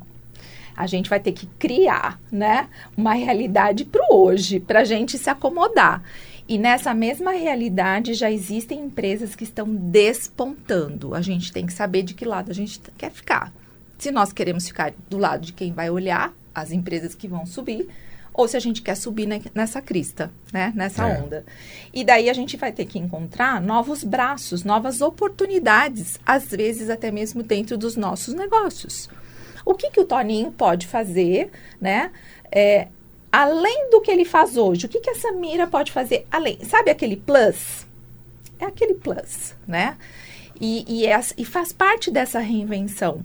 A 0.75 0.87
gente 0.87 1.09
vai 1.09 1.19
ter 1.19 1.31
que 1.31 1.45
criar, 1.57 2.19
né, 2.29 2.67
uma 2.97 3.13
realidade 3.13 3.85
para 3.85 4.05
o 4.09 4.25
hoje, 4.25 4.59
para 4.59 4.81
a 4.81 4.83
gente 4.83 5.17
se 5.17 5.29
acomodar. 5.29 6.03
E 6.47 6.57
nessa 6.57 6.93
mesma 6.93 7.31
realidade 7.31 8.13
já 8.13 8.29
existem 8.29 8.81
empresas 8.81 9.35
que 9.35 9.43
estão 9.43 9.73
despontando. 9.73 11.15
A 11.15 11.21
gente 11.21 11.51
tem 11.51 11.65
que 11.65 11.73
saber 11.73 12.03
de 12.03 12.13
que 12.13 12.25
lado 12.25 12.51
a 12.51 12.53
gente 12.53 12.79
quer 12.97 13.09
ficar. 13.09 13.51
Se 13.97 14.11
nós 14.11 14.31
queremos 14.31 14.67
ficar 14.67 14.93
do 15.09 15.17
lado 15.17 15.45
de 15.45 15.53
quem 15.53 15.71
vai 15.71 15.89
olhar 15.89 16.33
as 16.53 16.71
empresas 16.71 17.15
que 17.15 17.27
vão 17.27 17.45
subir, 17.45 17.87
ou 18.37 18.47
se 18.49 18.57
a 18.57 18.59
gente 18.59 18.81
quer 18.81 18.95
subir 18.95 19.25
ne- 19.25 19.41
nessa 19.53 19.81
crista, 19.81 20.29
né, 20.51 20.73
nessa 20.75 21.07
É. 21.07 21.19
onda. 21.21 21.45
E 21.93 22.03
daí 22.03 22.29
a 22.29 22.33
gente 22.33 22.57
vai 22.57 22.71
ter 22.71 22.85
que 22.85 22.99
encontrar 22.99 23.61
novos 23.61 24.03
braços, 24.03 24.63
novas 24.63 24.99
oportunidades, 25.01 26.19
às 26.25 26.51
vezes 26.51 26.89
até 26.89 27.11
mesmo 27.11 27.41
dentro 27.41 27.77
dos 27.77 27.95
nossos 27.95 28.33
negócios. 28.33 29.09
O 29.65 29.73
que, 29.73 29.89
que 29.89 29.99
o 29.99 30.05
Toninho 30.05 30.51
pode 30.51 30.85
fazer, 30.85 31.49
né? 31.79 32.11
É, 32.51 32.87
além 33.31 33.89
do 33.89 34.01
que 34.01 34.11
ele 34.11 34.25
faz 34.25 34.57
hoje, 34.57 34.85
o 34.85 34.89
que, 34.89 34.99
que 34.99 35.09
a 35.09 35.15
Samira 35.15 35.65
pode 35.65 35.91
fazer 35.91 36.27
além? 36.29 36.59
Sabe 36.63 36.91
aquele 36.91 37.15
plus? 37.15 37.87
É 38.59 38.65
aquele 38.65 38.93
plus, 38.95 39.55
né? 39.67 39.97
E, 40.59 40.85
e, 40.87 41.05
é 41.07 41.19
e 41.37 41.43
faz 41.45 41.71
parte 41.73 42.11
dessa 42.11 42.39
reinvenção. 42.39 43.21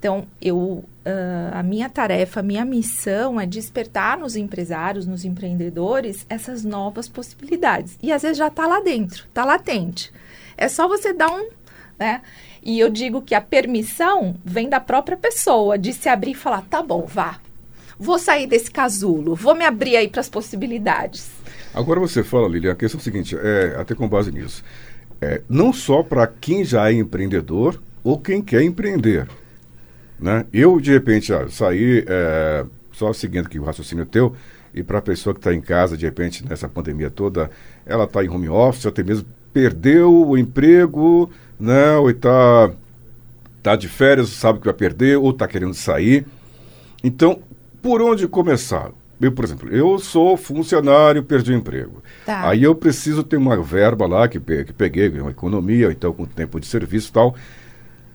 Então, 0.00 0.26
eu, 0.40 0.82
ah, 1.04 1.60
a 1.60 1.62
minha 1.62 1.90
tarefa, 1.90 2.40
a 2.40 2.42
minha 2.42 2.64
missão 2.64 3.38
é 3.38 3.44
despertar 3.44 4.18
nos 4.18 4.34
empresários, 4.34 5.06
nos 5.06 5.26
empreendedores, 5.26 6.24
essas 6.26 6.64
novas 6.64 7.06
possibilidades. 7.06 7.98
E 8.02 8.10
às 8.10 8.22
vezes 8.22 8.38
já 8.38 8.46
está 8.46 8.66
lá 8.66 8.80
dentro, 8.80 9.26
está 9.28 9.44
latente. 9.44 10.10
É 10.56 10.68
só 10.68 10.88
você 10.88 11.12
dar 11.12 11.30
um, 11.30 11.50
né? 11.98 12.22
E 12.62 12.80
eu 12.80 12.88
digo 12.88 13.20
que 13.20 13.34
a 13.34 13.42
permissão 13.42 14.36
vem 14.42 14.70
da 14.70 14.80
própria 14.80 15.18
pessoa, 15.18 15.76
de 15.76 15.92
se 15.92 16.08
abrir 16.08 16.30
e 16.30 16.34
falar, 16.34 16.62
tá 16.62 16.82
bom, 16.82 17.04
vá. 17.06 17.38
Vou 17.98 18.18
sair 18.18 18.46
desse 18.46 18.70
casulo, 18.70 19.34
vou 19.34 19.54
me 19.54 19.66
abrir 19.66 19.96
aí 19.96 20.08
para 20.08 20.22
as 20.22 20.30
possibilidades. 20.30 21.30
Agora 21.74 22.00
você 22.00 22.24
fala, 22.24 22.48
Lilian, 22.48 22.72
a 22.72 22.74
questão 22.74 22.98
é 22.98 23.02
a 23.02 23.04
seguinte, 23.04 23.36
é, 23.36 23.76
até 23.78 23.94
com 23.94 24.08
base 24.08 24.32
nisso. 24.32 24.64
É, 25.20 25.42
não 25.46 25.74
só 25.74 26.02
para 26.02 26.26
quem 26.26 26.64
já 26.64 26.90
é 26.90 26.94
empreendedor 26.94 27.78
ou 28.02 28.18
quem 28.18 28.40
quer 28.40 28.62
empreender. 28.62 29.28
Né? 30.20 30.44
Eu, 30.52 30.78
de 30.80 30.92
repente, 30.92 31.32
ah, 31.32 31.46
saí, 31.48 32.04
é, 32.06 32.64
só 32.92 33.12
seguindo 33.12 33.46
aqui 33.46 33.58
o 33.58 33.64
raciocínio 33.64 34.04
teu, 34.04 34.34
e 34.74 34.82
para 34.82 34.98
a 34.98 35.02
pessoa 35.02 35.34
que 35.34 35.40
está 35.40 35.54
em 35.54 35.60
casa, 35.60 35.96
de 35.96 36.04
repente, 36.04 36.46
nessa 36.46 36.68
pandemia 36.68 37.10
toda, 37.10 37.50
ela 37.86 38.04
está 38.04 38.22
em 38.22 38.28
home 38.28 38.48
office, 38.48 38.86
até 38.86 39.02
mesmo 39.02 39.26
perdeu 39.52 40.14
o 40.28 40.38
emprego, 40.38 41.30
né? 41.58 41.96
ou 41.96 42.10
está 42.10 42.70
tá 43.62 43.74
de 43.74 43.88
férias, 43.88 44.28
sabe 44.28 44.58
que 44.58 44.66
vai 44.66 44.74
perder, 44.74 45.16
ou 45.16 45.30
está 45.30 45.48
querendo 45.48 45.74
sair. 45.74 46.26
Então, 47.02 47.40
por 47.82 48.02
onde 48.02 48.28
começar? 48.28 48.90
Eu, 49.20 49.32
por 49.32 49.44
exemplo, 49.44 49.68
eu 49.68 49.98
sou 49.98 50.36
funcionário, 50.36 51.22
perdi 51.22 51.52
o 51.52 51.56
emprego. 51.56 52.02
Tá. 52.24 52.48
Aí 52.48 52.62
eu 52.62 52.74
preciso 52.74 53.22
ter 53.22 53.36
uma 53.36 53.60
verba 53.60 54.06
lá 54.06 54.26
que, 54.26 54.40
que 54.40 54.72
peguei, 54.72 55.08
uma 55.20 55.30
economia, 55.30 55.86
ou 55.86 55.92
então 55.92 56.12
com 56.12 56.24
tempo 56.24 56.58
de 56.58 56.66
serviço 56.66 57.10
e 57.10 57.12
tal. 57.12 57.34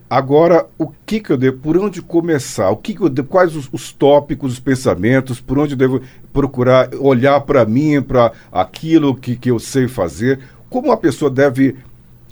Agora, 0.09 0.67
o 0.77 0.88
que, 1.05 1.19
que 1.19 1.31
eu 1.31 1.38
devo, 1.38 1.57
por 1.57 1.77
onde 1.77 2.01
começar? 2.01 2.69
O 2.69 2.77
que, 2.77 2.93
que 2.93 3.01
eu 3.01 3.09
devo, 3.09 3.27
quais 3.27 3.55
os, 3.55 3.67
os 3.71 3.91
tópicos, 3.91 4.53
os 4.53 4.59
pensamentos, 4.59 5.41
por 5.41 5.57
onde 5.57 5.74
eu 5.74 5.77
devo 5.77 6.01
procurar 6.31 6.93
olhar 6.95 7.41
para 7.41 7.65
mim, 7.65 8.01
para 8.01 8.31
aquilo 8.51 9.15
que, 9.15 9.35
que 9.35 9.50
eu 9.50 9.57
sei 9.57 9.88
fazer? 9.88 10.39
Como 10.69 10.91
a 10.91 10.97
pessoa 10.97 11.31
deve 11.31 11.75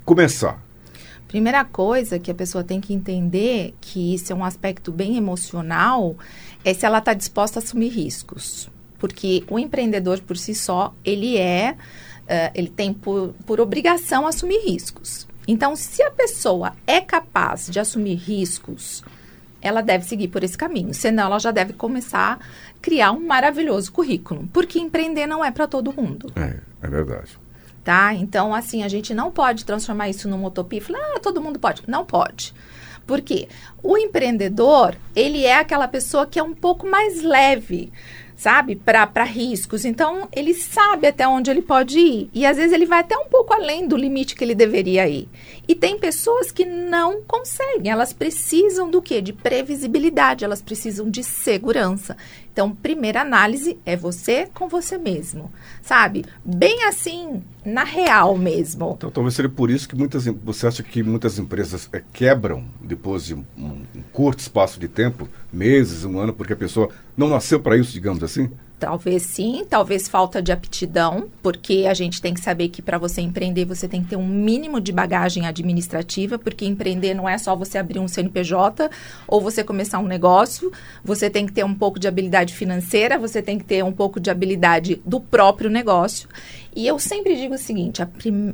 começar? 0.06 0.62
Primeira 1.28 1.66
coisa 1.66 2.20
que 2.20 2.30
a 2.30 2.36
pessoa 2.36 2.64
tem 2.64 2.80
que 2.80 2.94
entender, 2.94 3.74
que 3.82 4.14
isso 4.14 4.32
é 4.32 4.36
um 4.36 4.46
aspecto 4.46 4.92
bem 4.92 5.18
emocional, 5.18 6.16
é 6.64 6.76
se 6.76 6.86
ela 6.86 7.00
está 7.00 7.16
disposta 7.16 7.58
a 7.58 7.64
assumir 7.64 7.90
riscos. 7.90 8.70
Porque 9.00 9.44
o 9.50 9.58
empreendedor 9.58 10.22
por 10.22 10.38
si 10.38 10.54
só, 10.54 10.94
ele 11.04 11.38
é, 11.38 11.76
eh, 12.28 12.52
ele 12.54 12.70
tem 12.70 12.94
por, 12.94 13.34
por 13.48 13.60
obrigação 13.60 14.28
assumir 14.28 14.60
riscos. 14.60 15.28
Então, 15.48 15.76
se 15.76 16.02
a 16.02 16.12
pessoa 16.12 16.74
é 16.88 17.02
capaz 17.02 17.68
de 17.68 17.80
assumir 17.80 18.16
riscos, 18.16 19.04
ela 19.62 19.82
deve 19.82 20.06
seguir 20.06 20.28
por 20.28 20.44
esse 20.44 20.58
caminho. 20.58 20.94
Senão, 20.94 21.26
ela 21.26 21.40
já 21.40 21.52
deve 21.52 21.74
começar 21.74 22.40
a 22.40 22.80
criar 22.82 23.12
um 23.12 23.26
maravilhoso 23.26 23.92
currículo. 23.92 24.48
Porque 24.52 24.80
empreender 24.80 25.28
não 25.28 25.44
é 25.44 25.52
para 25.52 25.68
todo 25.68 25.94
mundo. 25.94 26.32
É, 26.36 26.60
é 26.82 26.88
verdade. 26.90 27.38
Tá? 27.84 28.14
Então, 28.14 28.54
assim, 28.54 28.84
a 28.84 28.88
gente 28.88 29.14
não 29.14 29.32
pode 29.32 29.66
transformar 29.66 30.10
isso 30.10 30.30
numa 30.30 30.48
utopia 30.48 30.80
e 30.80 30.82
falar, 30.82 31.00
ah, 31.16 31.20
todo 31.20 31.42
mundo 31.42 31.60
pode. 31.60 31.84
Não 31.88 32.06
pode. 32.06 32.54
Porque 33.06 33.50
o 33.82 33.98
empreendedor, 33.98 34.96
ele 35.14 35.44
é 35.46 35.58
aquela 35.58 35.88
pessoa 35.88 36.26
que 36.26 36.40
é 36.40 36.44
um 36.44 36.54
pouco 36.54 36.88
mais 36.88 37.22
leve 37.22 37.92
sabe? 38.44 38.76
Para 38.76 39.24
riscos. 39.24 39.86
Então, 39.86 40.28
ele 40.36 40.54
sabe 40.54 41.08
até 41.08 41.26
onde 41.26 41.50
ele 41.50 41.62
pode 41.62 41.98
ir. 41.98 42.30
E 42.34 42.46
às 42.46 42.58
vezes 42.58 42.74
ele 42.74 42.86
vai 42.86 43.00
até 43.00 43.18
um 43.18 43.28
pouco 43.30 43.54
além 43.54 43.88
do 43.88 43.96
limite 43.96 44.36
que 44.36 44.44
ele 44.44 44.54
deveria 44.54 45.08
ir. 45.08 45.30
E 45.68 45.74
tem 45.74 45.98
pessoas 45.98 46.52
que 46.52 46.66
não 46.66 47.22
conseguem. 47.22 47.92
Elas 47.92 48.12
precisam 48.12 48.90
do 48.90 49.02
quê? 49.02 49.22
De 49.22 49.32
previsibilidade, 49.32 50.44
elas 50.44 50.62
precisam 50.62 51.10
de 51.10 51.24
segurança. 51.24 52.18
Então, 52.52 52.76
primeira 52.76 53.22
análise 53.22 53.80
é 53.86 53.96
você 53.96 54.48
com 54.54 54.68
você 54.68 54.98
mesmo, 54.98 55.52
sabe? 55.82 56.24
Bem 56.46 56.84
assim, 56.84 57.42
na 57.66 57.84
real 57.84 58.38
mesmo. 58.38 58.94
Então, 58.98 59.10
talvez 59.10 59.36
seja 59.36 59.50
por 59.50 59.72
isso 59.72 59.90
que 59.90 59.96
muitas 59.96 60.26
você 60.26 60.68
acha 60.68 60.84
que 60.84 61.02
muitas 61.02 61.40
empresas 61.40 61.90
é, 61.92 62.04
quebram 62.14 62.64
depois 62.80 63.26
de 63.26 63.34
um, 63.34 63.44
um 63.58 63.86
curto 64.12 64.40
espaço 64.40 64.80
de 64.80 64.88
tempo, 64.88 65.28
meses, 65.52 66.06
um 66.06 66.20
ano, 66.20 66.34
porque 66.34 66.54
a 66.54 66.58
pessoa 66.58 66.90
não 67.18 67.30
nasceu 67.30 67.60
para 67.60 67.78
isso, 67.78 67.92
digamos 67.92 68.22
assim? 68.22 68.52
Talvez 68.84 69.24
sim, 69.24 69.66
talvez 69.70 70.10
falta 70.10 70.42
de 70.42 70.52
aptidão, 70.52 71.30
porque 71.42 71.86
a 71.88 71.94
gente 71.94 72.22
tem 72.22 72.34
que 72.34 72.42
saber 72.42 72.68
que 72.68 72.82
para 72.82 72.98
você 72.98 73.22
empreender 73.22 73.64
você 73.64 73.88
tem 73.88 74.04
que 74.04 74.10
ter 74.10 74.18
um 74.18 74.28
mínimo 74.28 74.82
de 74.82 74.92
bagagem 74.92 75.48
administrativa, 75.48 76.38
porque 76.38 76.66
empreender 76.66 77.14
não 77.14 77.30
é 77.30 77.38
só 77.38 77.56
você 77.56 77.78
abrir 77.78 78.00
um 78.00 78.10
CNPJ 78.10 78.90
ou 79.26 79.40
você 79.40 79.64
começar 79.64 80.00
um 80.00 80.06
negócio, 80.06 80.70
você 81.02 81.30
tem 81.30 81.46
que 81.46 81.54
ter 81.54 81.64
um 81.64 81.74
pouco 81.74 81.98
de 81.98 82.10
habilidade 82.10 82.54
financeira, 82.54 83.18
você 83.18 83.42
tem 83.42 83.58
que 83.58 83.64
ter 83.64 83.82
um 83.86 83.92
pouco 83.94 84.20
de 84.20 84.30
habilidade 84.30 85.02
do 85.06 85.22
próprio 85.22 85.70
negócio. 85.70 86.28
E 86.76 86.86
eu 86.86 87.00
sempre 87.00 87.38
digo 87.38 87.54
o 87.54 87.58
seguinte: 87.58 88.04
a, 88.04 88.10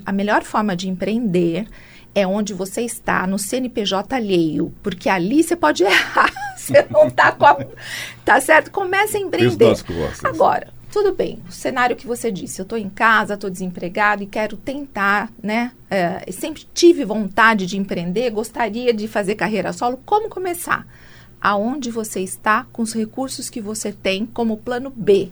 a 0.06 0.12
melhor 0.12 0.44
forma 0.44 0.76
de 0.76 0.88
empreender 0.88 1.66
é 2.14 2.26
onde 2.26 2.54
você 2.54 2.82
está 2.82 3.26
no 3.28 3.40
CNPJ 3.40 4.16
alheio, 4.16 4.74
porque 4.82 5.10
ali 5.10 5.44
você 5.44 5.56
pode 5.56 5.84
errar. 5.86 6.32
Você 6.58 6.86
não 6.90 7.08
está 7.08 7.32
com 7.32 7.46
a. 7.46 7.66
Tá 8.26 8.40
certo? 8.42 8.72
Comece 8.72 9.18
a 9.18 9.20
empreender. 9.20 9.74
Agora, 10.24 10.68
tudo 10.92 11.14
bem, 11.14 11.40
o 11.48 11.52
cenário 11.52 11.96
que 11.96 12.08
você 12.08 12.32
disse, 12.32 12.60
eu 12.60 12.64
estou 12.64 12.78
em 12.78 12.90
casa, 12.90 13.36
estou 13.36 13.50
desempregado 13.50 14.24
e 14.24 14.28
quero 14.28 14.58
tentar, 14.58 15.32
né? 15.42 15.72
É, 15.90 16.32
sempre 16.32 16.66
tive 16.74 17.06
vontade 17.06 17.66
de 17.66 17.78
empreender, 17.78 18.30
gostaria 18.32 18.92
de 18.94 19.08
fazer 19.08 19.36
carreira 19.36 19.72
solo. 19.72 20.00
Como 20.06 20.30
começar? 20.30 20.88
Aonde 21.40 21.92
você 21.92 22.22
está 22.22 22.66
com 22.74 22.82
os 22.82 22.94
recursos 22.94 23.50
que 23.50 23.62
você 23.62 23.92
tem 23.92 24.26
como 24.26 24.58
plano 24.58 24.92
B. 24.96 25.32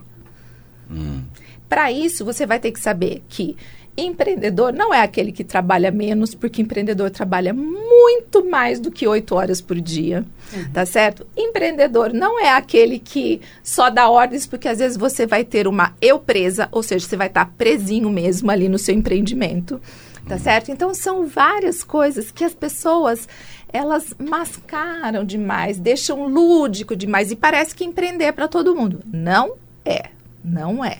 Hum. 0.89 1.23
Para 1.67 1.91
isso, 1.91 2.23
você 2.23 2.45
vai 2.45 2.59
ter 2.59 2.71
que 2.71 2.79
saber 2.79 3.23
que 3.27 3.57
empreendedor 3.97 4.71
não 4.71 4.93
é 4.93 5.01
aquele 5.01 5.31
que 5.31 5.43
trabalha 5.43 5.89
menos, 5.89 6.35
porque 6.35 6.61
empreendedor 6.61 7.09
trabalha 7.09 7.53
muito 7.53 8.47
mais 8.47 8.79
do 8.79 8.91
que 8.91 9.07
oito 9.07 9.33
horas 9.33 9.59
por 9.59 9.81
dia, 9.81 10.23
uhum. 10.53 10.71
tá 10.71 10.85
certo? 10.85 11.25
Empreendedor 11.35 12.13
não 12.13 12.39
é 12.39 12.51
aquele 12.51 12.99
que 12.99 13.41
só 13.63 13.89
dá 13.89 14.07
ordens, 14.07 14.45
porque 14.45 14.67
às 14.67 14.77
vezes 14.77 14.97
você 14.97 15.25
vai 15.25 15.43
ter 15.43 15.67
uma 15.67 15.93
eu 15.99 16.19
presa, 16.19 16.69
ou 16.71 16.83
seja, 16.83 17.07
você 17.07 17.17
vai 17.17 17.27
estar 17.27 17.45
tá 17.45 17.51
presinho 17.57 18.09
mesmo 18.09 18.51
ali 18.51 18.69
no 18.69 18.77
seu 18.77 18.93
empreendimento, 18.93 19.81
tá 20.27 20.35
uhum. 20.35 20.41
certo? 20.41 20.71
Então 20.71 20.93
são 20.93 21.25
várias 21.25 21.83
coisas 21.83 22.29
que 22.29 22.43
as 22.43 22.53
pessoas 22.53 23.27
elas 23.73 24.13
mascaram 24.17 25.25
demais, 25.25 25.79
deixam 25.79 26.27
lúdico 26.27 26.95
demais 26.95 27.31
e 27.31 27.35
parece 27.35 27.75
que 27.75 27.83
empreender 27.83 28.25
é 28.25 28.31
para 28.31 28.47
todo 28.47 28.75
mundo. 28.75 29.01
Não 29.11 29.55
é, 29.83 30.09
não 30.43 30.85
é 30.85 30.99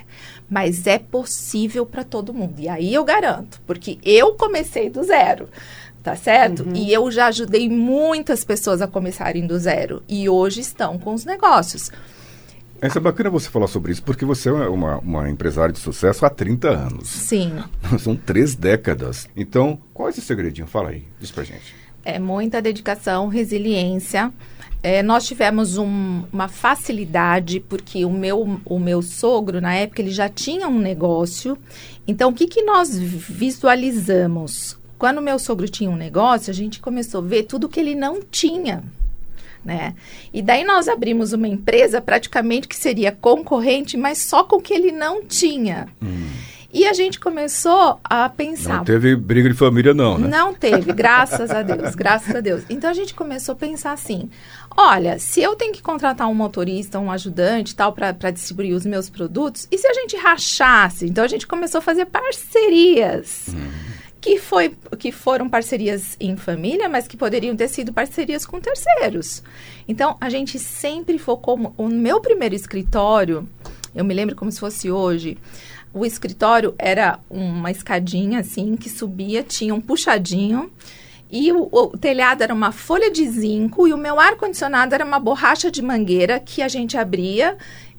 mas 0.50 0.88
é 0.88 0.98
possível 0.98 1.86
para 1.86 2.04
todo 2.04 2.34
mundo. 2.34 2.60
E 2.60 2.70
aí 2.70 2.94
eu 2.94 3.04
garanto, 3.04 3.62
porque 3.66 4.00
eu 4.04 4.34
comecei 4.34 4.90
do 4.90 5.04
zero, 5.04 5.50
tá 6.02 6.16
certo? 6.16 6.64
Uhum. 6.64 6.76
E 6.76 6.92
eu 6.92 7.10
já 7.12 7.28
ajudei 7.28 7.70
muitas 7.70 8.44
pessoas 8.44 8.82
a 8.82 8.88
começarem 8.88 9.46
do 9.46 9.58
zero 9.60 10.02
e 10.08 10.30
hoje 10.30 10.62
estão 10.62 10.98
com 10.98 11.14
os 11.14 11.26
negócios. 11.26 11.92
Essa 12.80 13.00
é 13.00 13.02
bacana 13.02 13.30
você 13.30 13.50
falar 13.50 13.68
sobre 13.68 13.92
isso, 13.92 14.04
porque 14.04 14.24
você 14.24 14.50
é 14.50 14.52
uma, 14.52 15.00
uma 15.00 15.30
empresária 15.30 15.74
de 15.74 15.80
sucesso 15.80 16.26
há 16.26 16.30
30 16.30 16.70
anos. 16.70 17.10
Sim. 17.10 17.64
São 18.00 18.16
três 18.16 18.54
décadas. 18.54 19.28
Então, 19.36 19.80
qual 19.94 20.08
é 20.08 20.12
esse 20.12 20.22
segredinho? 20.22 20.68
Fala 20.68 20.90
aí, 20.90 21.04
diz 21.20 21.32
pra 21.32 21.44
gente. 21.44 21.76
É 22.06 22.20
muita 22.20 22.62
dedicação, 22.62 23.28
resiliência, 23.28 24.32
é, 24.84 25.02
nós 25.02 25.26
tivemos 25.26 25.78
um, 25.78 26.24
uma 26.32 26.48
facilidade, 26.48 27.60
porque 27.60 28.06
o 28.06 28.12
meu, 28.12 28.60
o 28.64 28.80
meu 28.80 29.02
sogro, 29.02 29.60
na 29.60 29.74
época, 29.74 30.02
ele 30.02 30.12
já 30.12 30.30
tinha 30.30 30.68
um 30.68 30.80
negócio. 30.80 31.58
Então, 32.08 32.30
o 32.30 32.34
que, 32.34 32.48
que 32.48 32.62
nós 32.62 32.98
visualizamos? 32.98 34.78
Quando 34.98 35.22
meu 35.22 35.38
sogro 35.40 35.68
tinha 35.68 35.90
um 35.90 35.96
negócio, 35.96 36.52
a 36.52 36.54
gente 36.54 36.80
começou 36.80 37.22
a 37.22 37.28
ver 37.28 37.44
tudo 37.44 37.70
que 37.70 37.80
ele 37.80 37.96
não 37.96 38.22
tinha. 38.22 38.84
Né? 39.64 39.96
E 40.34 40.42
daí 40.42 40.64
nós 40.64 40.88
abrimos 40.88 41.34
uma 41.34 41.48
empresa 41.48 42.00
praticamente 42.00 42.68
que 42.68 42.76
seria 42.76 43.12
concorrente, 43.12 43.98
mas 43.98 44.20
só 44.20 44.44
com 44.44 44.58
o 44.58 44.62
que 44.62 44.74
ele 44.74 44.92
não 44.92 45.26
tinha. 45.26 45.88
Hum. 46.02 46.30
E 46.74 46.86
a 46.86 46.94
gente 46.94 47.20
começou 47.20 48.00
a 48.04 48.28
pensar. 48.28 48.78
Não 48.78 48.84
teve 48.84 49.16
briga 49.16 49.50
de 49.50 49.56
família, 49.56 49.94
não, 49.94 50.18
né? 50.18 50.28
Não 50.28 50.54
teve, 50.54 50.92
graças 50.92 51.50
a 51.50 51.62
Deus, 51.62 51.94
graças 51.96 52.36
a 52.36 52.42
Deus. 52.42 52.64
Então 52.70 52.90
a 52.90 52.94
gente 52.94 53.14
começou 53.14 53.54
a 53.54 53.56
pensar 53.56 53.94
assim: 53.94 54.30
olha, 54.76 55.18
se 55.18 55.42
eu 55.42 55.56
tenho 55.56 55.72
que 55.72 55.82
contratar 55.82 56.28
um 56.28 56.34
motorista, 56.34 57.00
um 57.00 57.10
ajudante 57.10 57.76
tal, 57.76 57.94
para 57.94 58.32
distribuir 58.32 58.76
os 58.76 58.86
meus 58.86 59.10
produtos, 59.10 59.68
e 59.72 59.78
se 59.78 59.88
a 59.88 59.94
gente 59.94 60.18
rachasse? 60.18 61.06
Então 61.06 61.24
a 61.24 61.28
gente 61.28 61.48
começou 61.48 61.80
a 61.80 61.82
fazer 61.82 62.06
parcerias. 62.06 63.48
Hum. 63.50 63.98
Que, 64.20 64.40
foi, 64.40 64.76
que 64.98 65.10
foram 65.12 65.48
parcerias 65.48 66.18
em 66.20 66.36
família, 66.36 66.90
mas 66.90 67.08
que 67.08 67.16
poderiam 67.16 67.56
ter 67.56 67.70
sido 67.70 67.94
parcerias 67.94 68.46
com 68.46 68.60
terceiros. 68.60 69.42
Então, 69.88 70.18
a 70.20 70.28
gente 70.28 70.60
sempre 70.60 71.18
focou. 71.18 71.74
O 71.78 71.88
meu 71.88 72.20
primeiro 72.20 72.54
escritório, 72.54 73.48
eu 73.96 74.04
me 74.04 74.14
lembro 74.14 74.36
como 74.36 74.52
se 74.52 74.60
fosse 74.60 74.92
hoje, 74.92 75.38
o 75.94 76.06
escritório 76.06 76.76
era 76.78 77.20
uma 77.30 77.72
escadinha 77.72 78.40
assim 78.40 78.76
que 78.76 78.90
subia, 78.90 79.44
tinha 79.44 79.74
um 79.74 79.82
puxadinho. 79.82 80.72
E 81.30 81.52
o, 81.52 81.68
o, 81.72 81.98
telhado 81.98 82.42
era 82.42 82.54
uma 82.54 82.72
folha 82.72 83.12
de 83.12 83.28
zinco 83.28 83.86
e 83.86 83.94
o 83.94 83.98
meu 83.98 84.18
ar-condicionado 84.18 84.96
era 84.96 85.04
uma 85.04 85.20
borracha 85.20 85.70
de 85.70 85.82
mangueira 85.82 86.40
que 86.40 86.62
a 86.62 86.70
gente 86.70 86.98
abria 86.98 87.58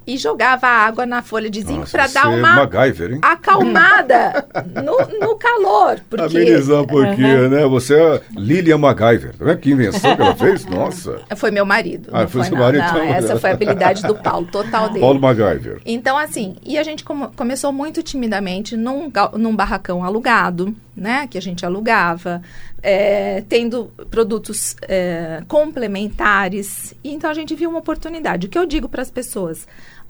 e 0.09 0.16
jogava 0.16 0.66
água 0.66 1.05
na 1.05 1.21
folha 1.21 1.51
de 1.51 1.61
zinco 1.61 1.87
para 1.90 2.07
dar 2.07 2.31
uma 2.31 2.64
MacGyver, 2.64 3.18
acalmada 3.21 4.49
no, 4.83 4.97
no, 5.21 5.37
calor. 5.37 6.01
Porque... 6.09 6.38
Amenizar 6.38 6.81
um 6.81 6.87
pouquinho, 6.87 7.42
uhum. 7.42 7.49
né? 7.51 7.66
Você 7.66 7.94
é 7.94 8.23
Lilian 8.35 8.79
MacGyver. 8.79 9.37
Tá 9.37 9.44
vendo 9.44 9.59
que 9.59 9.71
invenção 9.71 10.16
que 10.16 10.23
ela 10.23 10.35
fez? 10.35 10.64
Nossa. 10.64 11.21
Foi 11.37 11.51
meu 11.51 11.66
marido. 11.66 12.09
Ah, 12.11 12.27
foi 12.27 12.42
seu 12.44 12.57
marido. 12.57 12.85
Não, 12.85 13.05
então. 13.05 13.05
essa 13.05 13.38
foi 13.38 13.51
a 13.51 13.53
habilidade 13.53 14.03
do 14.03 14.14
Paulo, 14.14 14.47
total 14.51 14.88
dele. 14.88 15.01
Paulo 15.01 15.21
MacGyver. 15.21 15.83
Então, 15.85 16.16
assim, 16.16 16.57
e 16.64 16.79
a 16.79 16.83
gente 16.83 17.05
come 17.05 17.29
começou 17.37 17.71
muito 17.71 18.03
timidamente 18.03 18.79
num, 18.79 19.12
num 19.35 19.55
barracão 19.55 20.03
alugado, 20.03 20.75
né? 20.97 21.27
Que 21.27 21.37
a 21.37 21.42
gente 21.42 21.66
alugava. 21.66 22.40
É, 22.81 23.42
tendo 23.49 23.87
produtos 24.09 24.77
é, 24.83 25.42
complementares. 25.49 26.94
Então 27.03 27.29
a 27.29 27.35
gente 27.35 27.53
viu 27.57 27.68
uma 27.68 27.81
oportunidade. 27.81 28.47
O 28.47 28.49
que 28.49 28.57
eu 28.57 28.64
digo 28.64 28.88
para 28.88 29.03
as 29.03 29.11
pessoas? 29.11 29.66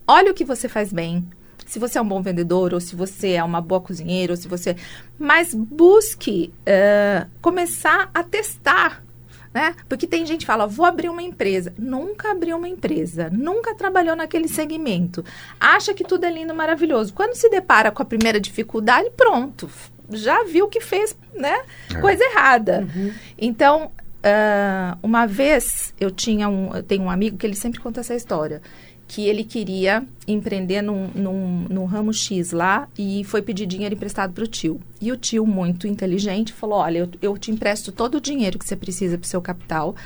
Olha 0.09 0.33
o 0.33 0.35
que 0.35 0.45
você 0.45 0.69
faz 0.69 0.93
bem. 0.93 1.29
Se 1.67 1.79
você 1.79 1.99
é 1.99 2.01
um 2.01 2.09
bom 2.09 2.23
vendedor, 2.23 2.73
ou 2.73 2.81
se 2.81 2.97
você 2.97 3.33
é 3.33 3.45
uma 3.45 3.61
boa 3.61 3.81
cozinheira, 3.81 4.33
ou 4.33 4.37
se 4.39 4.49
você. 4.49 4.75
Mas 5.19 5.53
busque 5.53 6.51
uh, 6.63 7.29
começar 7.43 8.11
a 8.15 8.23
testar. 8.23 9.05
Né? 9.53 9.75
Porque 9.89 10.07
tem 10.07 10.25
gente 10.25 10.41
que 10.41 10.47
fala, 10.47 10.67
vou 10.67 10.87
abrir 10.87 11.11
uma 11.11 11.23
empresa. 11.23 11.75
Nunca 11.79 12.31
abriu 12.31 12.57
uma 12.57 12.69
empresa, 12.69 13.29
nunca 13.31 13.75
trabalhou 13.75 14.17
naquele 14.17 14.49
segmento. 14.49 15.25
Acha 15.61 15.93
que 15.93 16.05
tudo 16.05 16.25
é 16.25 16.31
lindo, 16.31 16.55
maravilhoso. 16.55 17.13
Quando 17.13 17.35
se 17.35 17.51
depara 17.51 17.91
com 17.91 18.03
a 18.03 18.07
primeira 18.07 18.41
dificuldade, 18.41 19.11
pronto. 19.17 19.69
Já 20.11 20.45
viu 20.45 20.69
que 20.69 20.81
fez 20.81 21.15
né, 21.35 21.61
é. 21.95 22.01
coisa 22.01 22.23
errada. 22.25 22.87
Uhum. 22.95 23.13
Então, 23.37 23.91
uh, 24.19 24.99
uma 25.03 25.27
vez 25.27 25.95
eu 26.01 26.11
tinha 26.11 26.49
um, 26.49 26.75
eu 26.75 26.83
tenho 26.83 27.03
um 27.03 27.11
amigo 27.11 27.37
que 27.37 27.47
ele 27.47 27.57
sempre 27.57 27.81
conta 27.81 28.01
essa 28.01 28.15
história 28.15 28.63
que 29.09 29.27
ele 29.27 29.43
queria 29.43 30.07
empreender 30.27 30.83
num, 30.83 31.09
num, 31.15 31.67
num, 31.69 31.85
ramo 31.87 32.13
X 32.13 32.53
lá 32.53 32.87
e 32.97 33.25
foi 33.25 33.41
pedir 33.41 33.67
dinheiro 33.67 33.95
emprestado 33.95 34.35
para 34.35 34.45
o 34.45 34.47
tio. 34.47 34.79
E 35.01 35.11
o 35.11 35.17
tio, 35.17 35.47
muito 35.47 35.87
inteligente, 35.87 36.53
falou: 36.53 36.79
Olha, 36.79 36.99
eu, 36.99 37.11
eu 37.23 37.39
te 37.39 37.51
empresto 37.51 37.91
todo 37.91 38.17
o 38.17 38.21
dinheiro 38.21 38.59
que 38.59 38.67
você 38.67 38.77
precisa 38.77 39.17
para 39.17 39.25
o 39.25 39.29
seu 39.29 39.41
capital, 39.41 39.97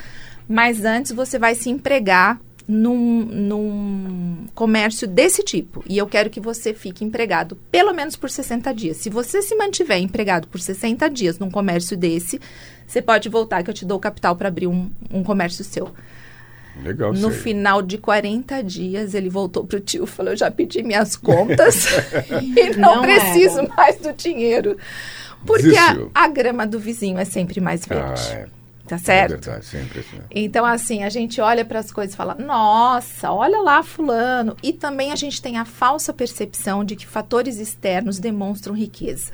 mas 0.47 0.85
antes 0.85 1.11
você 1.11 1.37
vai 1.37 1.53
se 1.53 1.69
empregar 1.69 2.39
num, 2.65 3.25
num 3.25 4.47
comércio 4.55 5.05
desse 5.05 5.43
tipo. 5.43 5.83
E 5.87 5.97
eu 5.97 6.07
quero 6.07 6.29
que 6.29 6.39
você 6.39 6.73
fique 6.73 7.03
empregado 7.03 7.57
pelo 7.69 7.93
menos 7.93 8.15
por 8.15 8.29
60 8.29 8.73
dias. 8.73 8.97
Se 8.97 9.09
você 9.09 9.41
se 9.41 9.53
mantiver 9.55 9.99
empregado 9.99 10.47
por 10.47 10.61
60 10.61 11.09
dias 11.09 11.37
num 11.37 11.51
comércio 11.51 11.97
desse, 11.97 12.39
você 12.87 13.01
pode 13.01 13.27
voltar 13.27 13.63
que 13.63 13.69
eu 13.69 13.73
te 13.73 13.85
dou 13.85 13.97
o 13.97 14.01
capital 14.01 14.35
para 14.37 14.47
abrir 14.47 14.67
um, 14.67 14.89
um 15.11 15.23
comércio 15.23 15.63
seu. 15.63 15.91
Legal, 16.81 17.13
No 17.13 17.29
sei. 17.29 17.39
final 17.39 17.81
de 17.81 17.97
40 17.97 18.63
dias, 18.63 19.13
ele 19.13 19.29
voltou 19.29 19.63
pro 19.65 19.79
tio 19.79 20.05
e 20.05 20.07
falou: 20.07 20.31
Eu 20.33 20.37
já 20.37 20.49
pedi 20.49 20.81
minhas 20.83 21.15
contas 21.15 21.85
e 22.41 22.75
não, 22.77 22.95
Não 22.95 23.01
preciso 23.03 23.59
era. 23.59 23.73
mais 23.75 23.97
do 23.97 24.11
dinheiro. 24.13 24.77
Porque 25.45 25.75
a, 25.77 26.23
a 26.23 26.27
grama 26.27 26.65
do 26.65 26.79
vizinho 26.79 27.17
é 27.17 27.25
sempre 27.25 27.59
mais 27.61 27.83
Ah, 27.89 27.93
verde. 27.93 28.21
é. 28.31 28.47
Tá 28.87 28.95
É 28.95 28.99
certo? 28.99 29.29
verdade, 29.31 29.65
sempre 29.65 29.99
assim. 30.01 30.17
Então, 30.29 30.65
assim, 30.65 31.03
a 31.03 31.09
gente 31.09 31.39
olha 31.39 31.63
para 31.63 31.79
as 31.79 31.91
coisas 31.91 32.13
e 32.13 32.17
fala: 32.17 32.35
nossa, 32.35 33.31
olha 33.31 33.59
lá, 33.61 33.81
Fulano. 33.83 34.57
E 34.63 34.73
também 34.73 35.11
a 35.11 35.15
gente 35.15 35.41
tem 35.41 35.57
a 35.57 35.65
falsa 35.65 36.11
percepção 36.11 36.83
de 36.83 36.95
que 36.95 37.05
fatores 37.07 37.59
externos 37.59 38.19
demonstram 38.19 38.73
riqueza. 38.75 39.33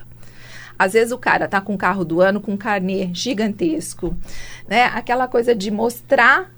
Às 0.77 0.93
vezes 0.93 1.11
o 1.11 1.17
cara 1.17 1.47
tá 1.47 1.59
com 1.59 1.73
o 1.73 1.77
carro 1.77 2.05
do 2.05 2.21
ano 2.21 2.39
com 2.39 2.53
um 2.53 2.57
carnê 2.57 3.09
gigantesco, 3.13 4.15
né? 4.67 4.83
Aquela 4.93 5.27
coisa 5.27 5.53
de 5.55 5.69
mostrar 5.71 6.51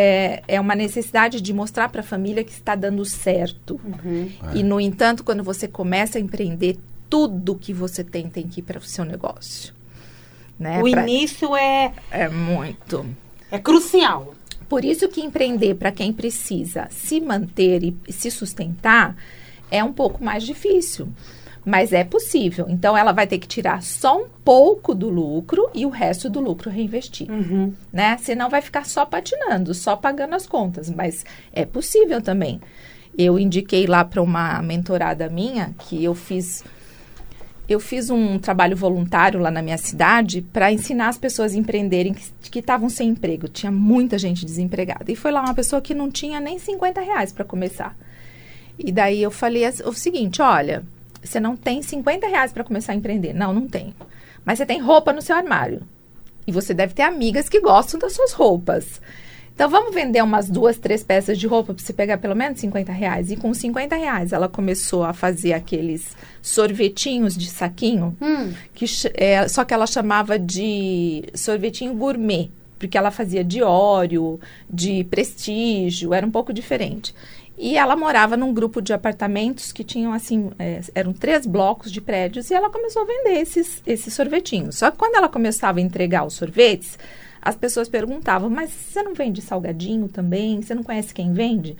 é, 0.00 0.42
é 0.46 0.60
uma 0.60 0.74
necessidade 0.76 1.40
de 1.40 1.52
mostrar 1.52 1.88
para 1.88 2.02
a 2.02 2.04
família 2.04 2.44
que 2.44 2.52
está 2.52 2.74
dando 2.76 3.04
certo. 3.04 3.80
E 4.54 4.62
no 4.62 4.80
entanto, 4.80 5.24
quando 5.24 5.42
você 5.42 5.66
começa 5.66 6.18
a 6.18 6.20
empreender, 6.20 6.78
tudo 7.10 7.56
que 7.56 7.72
você 7.72 8.04
tem 8.04 8.28
tem 8.28 8.46
que 8.46 8.60
ir 8.60 8.62
para 8.62 8.78
o 8.78 8.82
seu 8.82 9.04
negócio. 9.04 9.74
Né? 10.58 10.80
o 10.82 10.90
Pra- 10.90 11.02
início 11.02 11.54
é, 11.56 11.92
É 12.10 12.28
muito. 12.28 13.06
é 13.50 13.58
crucial. 13.58 14.34
Por 14.68 14.84
isso 14.84 15.08
que 15.08 15.20
empreender 15.20 15.74
para 15.76 15.90
quem 15.92 16.12
precisa 16.12 16.86
se 16.90 17.20
manter 17.20 17.82
e 17.82 17.96
e 18.06 18.12
se 18.12 18.30
sustentar 18.30 19.16
é 19.70 19.82
um 19.82 19.92
pouco 19.92 20.22
mais 20.22 20.42
difícil. 20.44 21.08
Mas 21.68 21.92
é 21.92 22.02
possível. 22.02 22.64
Então 22.68 22.96
ela 22.96 23.12
vai 23.12 23.26
ter 23.26 23.38
que 23.38 23.46
tirar 23.46 23.82
só 23.82 24.22
um 24.22 24.26
pouco 24.42 24.94
do 24.94 25.10
lucro 25.10 25.68
e 25.74 25.84
o 25.84 25.90
resto 25.90 26.30
do 26.30 26.40
lucro 26.40 26.70
reinvestir, 26.70 27.30
Uhum. 27.30 27.74
né? 27.92 28.16
Senão 28.18 28.48
vai 28.48 28.62
ficar 28.62 28.86
só 28.86 29.04
patinando, 29.04 29.74
só 29.74 29.94
pagando 29.94 30.34
as 30.34 30.46
contas, 30.46 30.88
mas 30.88 31.24
é 31.52 31.66
possível 31.66 32.22
também. 32.22 32.58
Eu 33.18 33.38
indiquei 33.38 33.86
lá 33.86 34.02
para 34.04 34.22
uma 34.22 34.62
mentorada 34.62 35.28
minha 35.28 35.74
que 35.80 36.02
eu 36.02 36.14
fiz 36.14 36.64
eu 37.68 37.78
fiz 37.78 38.08
um 38.08 38.38
trabalho 38.38 38.74
voluntário 38.74 39.38
lá 39.38 39.50
na 39.50 39.60
minha 39.60 39.76
cidade 39.76 40.40
para 40.40 40.72
ensinar 40.72 41.08
as 41.08 41.18
pessoas 41.18 41.52
a 41.54 41.58
empreenderem 41.58 42.14
que- 42.14 42.58
estavam 42.60 42.88
sem 42.88 43.10
emprego. 43.10 43.46
Tinha 43.46 43.70
muita 43.70 44.18
gente 44.18 44.46
desempregada. 44.46 45.12
E 45.12 45.14
foi 45.14 45.30
lá 45.30 45.42
uma 45.42 45.52
pessoa 45.52 45.82
que 45.82 45.92
não 45.92 46.10
tinha 46.10 46.40
nem 46.40 46.58
50 46.58 47.02
reais 47.02 47.30
para 47.30 47.44
começar. 47.44 47.94
E 48.78 48.90
daí 48.90 49.22
eu 49.22 49.30
falei 49.30 49.64
o 49.84 49.92
seguinte: 49.92 50.40
olha, 50.40 50.82
você 51.28 51.40
não 51.40 51.56
tem 51.56 51.82
50 51.82 52.26
reais 52.26 52.52
para 52.52 52.64
começar 52.64 52.92
a 52.92 52.96
empreender. 52.96 53.32
Não, 53.32 53.52
não 53.52 53.66
tenho. 53.68 53.94
Mas 54.44 54.58
você 54.58 54.66
tem 54.66 54.80
roupa 54.80 55.12
no 55.12 55.22
seu 55.22 55.36
armário. 55.36 55.82
E 56.46 56.52
você 56.52 56.72
deve 56.72 56.94
ter 56.94 57.02
amigas 57.02 57.48
que 57.48 57.60
gostam 57.60 58.00
das 58.00 58.14
suas 58.14 58.32
roupas. 58.32 59.00
Então 59.54 59.68
vamos 59.68 59.92
vender 59.92 60.22
umas 60.22 60.48
duas, 60.48 60.78
três 60.78 61.02
peças 61.02 61.36
de 61.36 61.46
roupa 61.46 61.74
para 61.74 61.84
você 61.84 61.92
pegar 61.92 62.18
pelo 62.18 62.36
menos 62.36 62.60
50 62.60 62.92
reais. 62.92 63.30
E 63.30 63.36
com 63.36 63.52
50 63.52 63.96
reais 63.96 64.32
ela 64.32 64.48
começou 64.48 65.02
a 65.02 65.12
fazer 65.12 65.52
aqueles 65.52 66.16
sorvetinhos 66.40 67.36
de 67.36 67.46
saquinho, 67.50 68.16
Hum. 68.22 68.52
que, 68.72 68.84
é, 69.14 69.46
só 69.48 69.64
que 69.64 69.74
ela 69.74 69.86
chamava 69.86 70.38
de 70.38 71.24
sorvetinho 71.34 71.92
gourmet, 71.94 72.50
porque 72.78 72.96
ela 72.96 73.10
fazia 73.10 73.42
de 73.42 73.60
óleo, 73.60 74.38
de 74.70 75.02
prestígio, 75.04 76.14
era 76.14 76.24
um 76.26 76.30
pouco 76.30 76.52
diferente. 76.52 77.12
E 77.60 77.76
ela 77.76 77.96
morava 77.96 78.36
num 78.36 78.54
grupo 78.54 78.80
de 78.80 78.92
apartamentos 78.92 79.72
que 79.72 79.82
tinham, 79.82 80.12
assim, 80.12 80.50
é, 80.60 80.80
eram 80.94 81.12
três 81.12 81.44
blocos 81.44 81.90
de 81.90 82.00
prédios, 82.00 82.50
e 82.50 82.54
ela 82.54 82.70
começou 82.70 83.02
a 83.02 83.04
vender 83.04 83.40
esses, 83.40 83.82
esses 83.84 84.14
sorvetinhos. 84.14 84.78
Só 84.78 84.92
que 84.92 84.96
quando 84.96 85.16
ela 85.16 85.28
começava 85.28 85.80
a 85.80 85.82
entregar 85.82 86.24
os 86.24 86.34
sorvetes, 86.34 86.96
as 87.42 87.56
pessoas 87.56 87.88
perguntavam, 87.88 88.48
mas 88.48 88.70
você 88.70 89.02
não 89.02 89.12
vende 89.12 89.42
salgadinho 89.42 90.08
também? 90.08 90.62
Você 90.62 90.72
não 90.72 90.84
conhece 90.84 91.12
quem 91.12 91.32
vende? 91.32 91.76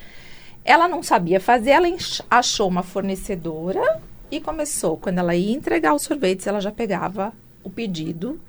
Ela 0.65 0.89
não 0.89 1.01
sabia 1.01 1.39
fazer, 1.39 1.71
ela 1.71 1.89
achou 2.29 2.69
uma 2.69 2.83
fornecedora 2.83 4.01
e 4.33 4.41
começou. 4.41 4.97
Quando 4.97 5.19
ela 5.19 5.37
ia 5.37 5.55
entregar 5.55 5.95
os 5.95 6.03
sorvetes, 6.03 6.47
ela 6.49 6.61
já 6.61 6.73
pegava 6.73 7.33
o 7.63 7.71
pedido 7.71 8.41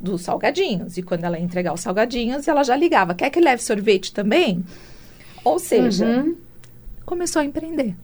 dos 0.00 0.22
salgadinhos. 0.22 0.96
E 0.96 1.02
quando 1.02 1.24
ela 1.24 1.38
ia 1.38 1.44
entregar 1.44 1.74
os 1.74 1.80
salgadinhos, 1.80 2.48
ela 2.48 2.62
já 2.64 2.74
ligava: 2.74 3.14
quer 3.14 3.28
que 3.28 3.40
leve 3.40 3.62
sorvete 3.62 4.12
também? 4.12 4.64
Ou 5.44 5.58
seja, 5.58 6.06
Uhum. 6.06 6.47
Começou 7.08 7.40
a 7.40 7.44
empreender. 7.44 7.94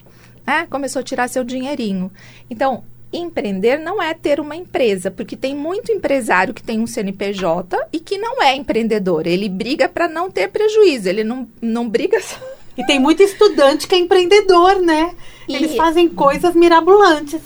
Né? 0.47 0.67
Começou 0.71 1.01
a 1.01 1.03
tirar 1.03 1.29
seu 1.29 1.45
dinheirinho. 1.45 2.11
Então, 2.51 2.85
empreender 3.13 3.79
não 3.79 4.03
é 4.03 4.13
ter 4.15 4.41
uma 4.41 4.57
empresa, 4.57 5.11
porque 5.11 5.37
tem 5.37 5.55
muito 5.55 5.93
empresário 5.93 6.53
que 6.55 6.63
tem 6.63 6.81
um 6.81 6.87
CNPJ 6.87 7.79
e 7.93 8.01
que 8.01 8.19
não 8.19 8.43
é 8.43 8.55
empreendedor. 8.57 9.27
Ele 9.27 9.49
briga 9.49 9.89
para 9.89 10.09
não 10.09 10.31
ter 10.31 10.49
prejuízo. 10.49 11.09
Ele 11.09 11.23
não, 11.23 11.49
não 11.63 11.89
briga. 11.89 12.21
só- 12.21 12.37
E 12.77 12.85
tem 12.85 12.99
muito 12.99 13.23
estudante 13.23 13.87
que 13.87 13.95
é 13.95 13.99
empreendedor, 13.99 14.81
né? 14.83 15.15
Eles 15.49 15.73
E- 15.73 15.77
fazem 15.77 16.09
coisas 16.09 16.55
mirabolantes. 16.57 17.41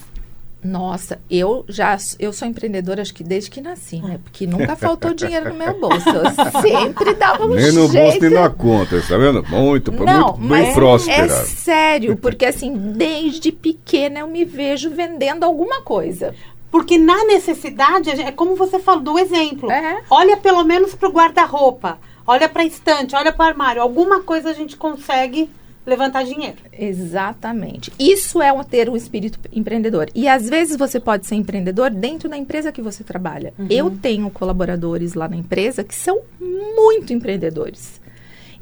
Nossa, 0.63 1.21
eu 1.31 1.65
já 1.69 1.97
eu 2.19 2.33
sou 2.33 2.49
empreendedora 2.49 3.01
acho 3.01 3.15
que 3.15 3.23
desde 3.23 3.49
que 3.49 3.61
nasci, 3.61 4.03
né? 4.03 4.19
Porque 4.25 4.45
nunca 4.45 4.75
faltou 4.75 5.15
dinheiro 5.15 5.51
no 5.51 5.55
meu 5.55 5.79
bolso. 5.79 6.09
Eu 6.09 6.25
sempre 6.61 7.15
dava 7.15 7.45
um 7.45 7.55
Nem 7.55 7.73
no 7.73 7.89
jeito. 7.89 7.93
bolso 7.93 8.21
nem 8.21 8.31
na 8.31 8.51
conta, 8.51 9.01
tá 9.01 9.17
vendo? 9.17 9.45
Muito, 9.49 9.93
Não, 9.93 10.37
muito 10.37 10.39
bem 10.39 10.49
mas 10.49 10.75
próspera. 10.75 11.27
é 11.27 11.45
sério, 11.45 12.17
porque 12.17 12.45
assim, 12.45 12.75
desde 12.77 13.53
pequena 13.53 14.19
eu 14.21 14.27
me 14.27 14.45
vejo 14.45 14.91
vendendo 14.91 15.45
alguma 15.45 15.81
coisa. 15.83 16.35
Porque 16.73 16.99
na 16.99 17.25
necessidade, 17.25 18.11
a 18.11 18.15
é 18.15 18.33
como 18.33 18.57
você 18.57 18.79
falou 18.81 19.03
do 19.03 19.19
exemplo. 19.19 19.71
É. 19.71 20.03
Olha 20.11 20.37
pelo 20.37 20.65
menos 20.65 20.95
pro 20.95 21.09
guarda-roupa, 21.11 21.99
olha 22.27 22.49
pra 22.49 22.65
estante, 22.65 23.15
olha 23.15 23.33
pro 23.33 23.47
armário. 23.47 23.81
Alguma 23.81 24.21
coisa 24.23 24.51
a 24.51 24.55
gente 24.55 24.77
consegue 24.77 25.49
levantar 25.89 26.25
dinheiro. 26.25 26.57
Exatamente. 26.73 27.93
Isso 27.99 28.41
é 28.43 28.53
um- 28.53 28.63
ter 28.63 28.89
um 28.89 28.97
espírito 28.97 29.39
empreendedor. 29.53 30.09
E 30.15 30.29
às 30.29 30.49
vezes 30.49 30.77
você 30.77 31.01
pode 31.01 31.27
ser 31.27 31.35
empreendedor 31.35 31.91
dentro 31.91 32.29
da 32.29 32.37
empresa 32.37 32.71
que 32.71 32.83
você 32.83 33.03
trabalha. 33.03 33.53
Eu 33.71 33.91
tenho 33.91 34.31
colaboradores 34.31 35.15
lá 35.15 35.29
na 35.29 35.37
empresa 35.37 35.83
que 35.83 35.95
são 35.95 36.21
muito 36.41 37.13
empreendedores. 37.13 37.99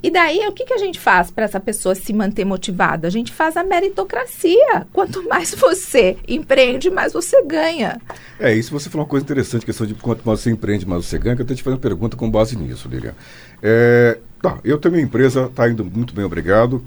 E 0.02 0.10
daí, 0.10 0.46
o 0.46 0.52
que, 0.52 0.64
que 0.66 0.74
a 0.74 0.78
gente 0.78 1.00
faz 1.00 1.30
para 1.30 1.46
essa 1.46 1.58
pessoa 1.58 1.94
se 1.94 2.12
manter 2.12 2.44
motivada? 2.44 3.08
A 3.08 3.10
gente 3.10 3.32
faz 3.32 3.56
a 3.56 3.64
meritocracia. 3.64 4.86
Quanto 4.92 5.26
mais 5.26 5.54
você 5.54 6.16
empreende, 6.28 6.90
mais 6.90 7.12
você 7.14 7.42
ganha. 7.42 8.00
É, 8.38 8.54
isso 8.54 8.70
você 8.70 8.88
falou 8.90 9.04
uma 9.04 9.08
coisa 9.10 9.24
interessante, 9.24 9.64
questão 9.66 9.86
de 9.86 9.94
quanto 9.94 10.22
mais 10.24 10.40
você 10.40 10.50
empreende, 10.50 10.86
mais 10.86 11.06
você 11.06 11.18
ganha, 11.18 11.34
que 11.34 11.42
eu 11.42 11.46
tenho 11.46 11.56
te 11.56 11.62
fazer 11.62 11.74
uma 11.74 11.80
pergunta 11.80 12.16
com 12.16 12.30
base 12.30 12.56
nisso, 12.56 12.88
Lilian. 12.88 13.14
É, 13.62 14.18
tá, 14.40 14.58
eu 14.62 14.78
tenho 14.78 14.92
minha 14.92 15.04
empresa, 15.04 15.46
está 15.46 15.68
indo 15.68 15.84
muito 15.84 16.14
bem, 16.14 16.24
obrigado. 16.24 16.84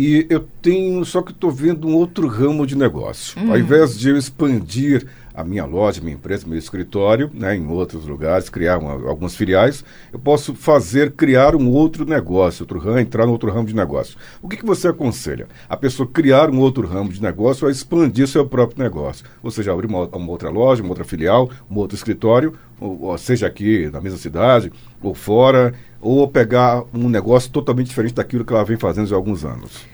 E 0.00 0.28
eu 0.30 0.46
tenho, 0.62 1.04
só 1.04 1.20
que 1.20 1.32
estou 1.32 1.50
vendo 1.50 1.88
um 1.88 1.96
outro 1.96 2.28
ramo 2.28 2.64
de 2.64 2.76
negócio. 2.76 3.36
Ao 3.50 3.58
invés 3.58 3.98
de 3.98 4.10
eu 4.10 4.16
expandir 4.16 5.04
a 5.38 5.44
minha 5.44 5.64
loja, 5.64 6.00
minha 6.00 6.16
empresa, 6.16 6.44
meu 6.48 6.58
escritório, 6.58 7.30
né, 7.32 7.54
em 7.54 7.64
outros 7.68 8.04
lugares, 8.04 8.50
criar 8.50 8.76
uma, 8.76 8.94
algumas 9.08 9.36
filiais, 9.36 9.84
eu 10.12 10.18
posso 10.18 10.52
fazer, 10.52 11.12
criar 11.12 11.54
um 11.54 11.70
outro 11.70 12.04
negócio, 12.04 12.64
outro 12.64 12.80
ramo, 12.80 12.98
entrar 12.98 13.24
no 13.24 13.30
outro 13.30 13.48
ramo 13.48 13.68
de 13.68 13.74
negócio. 13.74 14.18
O 14.42 14.48
que, 14.48 14.56
que 14.56 14.66
você 14.66 14.88
aconselha? 14.88 15.46
A 15.68 15.76
pessoa 15.76 16.08
criar 16.12 16.50
um 16.50 16.58
outro 16.58 16.88
ramo 16.88 17.12
de 17.12 17.22
negócio 17.22 17.66
ou 17.66 17.70
expandir 17.70 18.26
seu 18.26 18.44
próprio 18.44 18.82
negócio? 18.82 19.24
Ou 19.40 19.48
seja, 19.52 19.72
abrir 19.72 19.86
uma, 19.86 20.08
uma 20.08 20.30
outra 20.32 20.50
loja, 20.50 20.82
uma 20.82 20.90
outra 20.90 21.04
filial, 21.04 21.48
um 21.70 21.76
outro 21.76 21.96
escritório, 21.96 22.58
ou, 22.80 23.04
ou 23.04 23.16
seja 23.16 23.46
aqui 23.46 23.88
na 23.92 24.00
mesma 24.00 24.18
cidade, 24.18 24.72
ou 25.00 25.14
fora, 25.14 25.72
ou 26.00 26.26
pegar 26.26 26.82
um 26.92 27.08
negócio 27.08 27.48
totalmente 27.52 27.86
diferente 27.86 28.14
daquilo 28.14 28.44
que 28.44 28.52
ela 28.52 28.64
vem 28.64 28.76
fazendo 28.76 29.14
há 29.14 29.16
alguns 29.16 29.44
anos. 29.44 29.86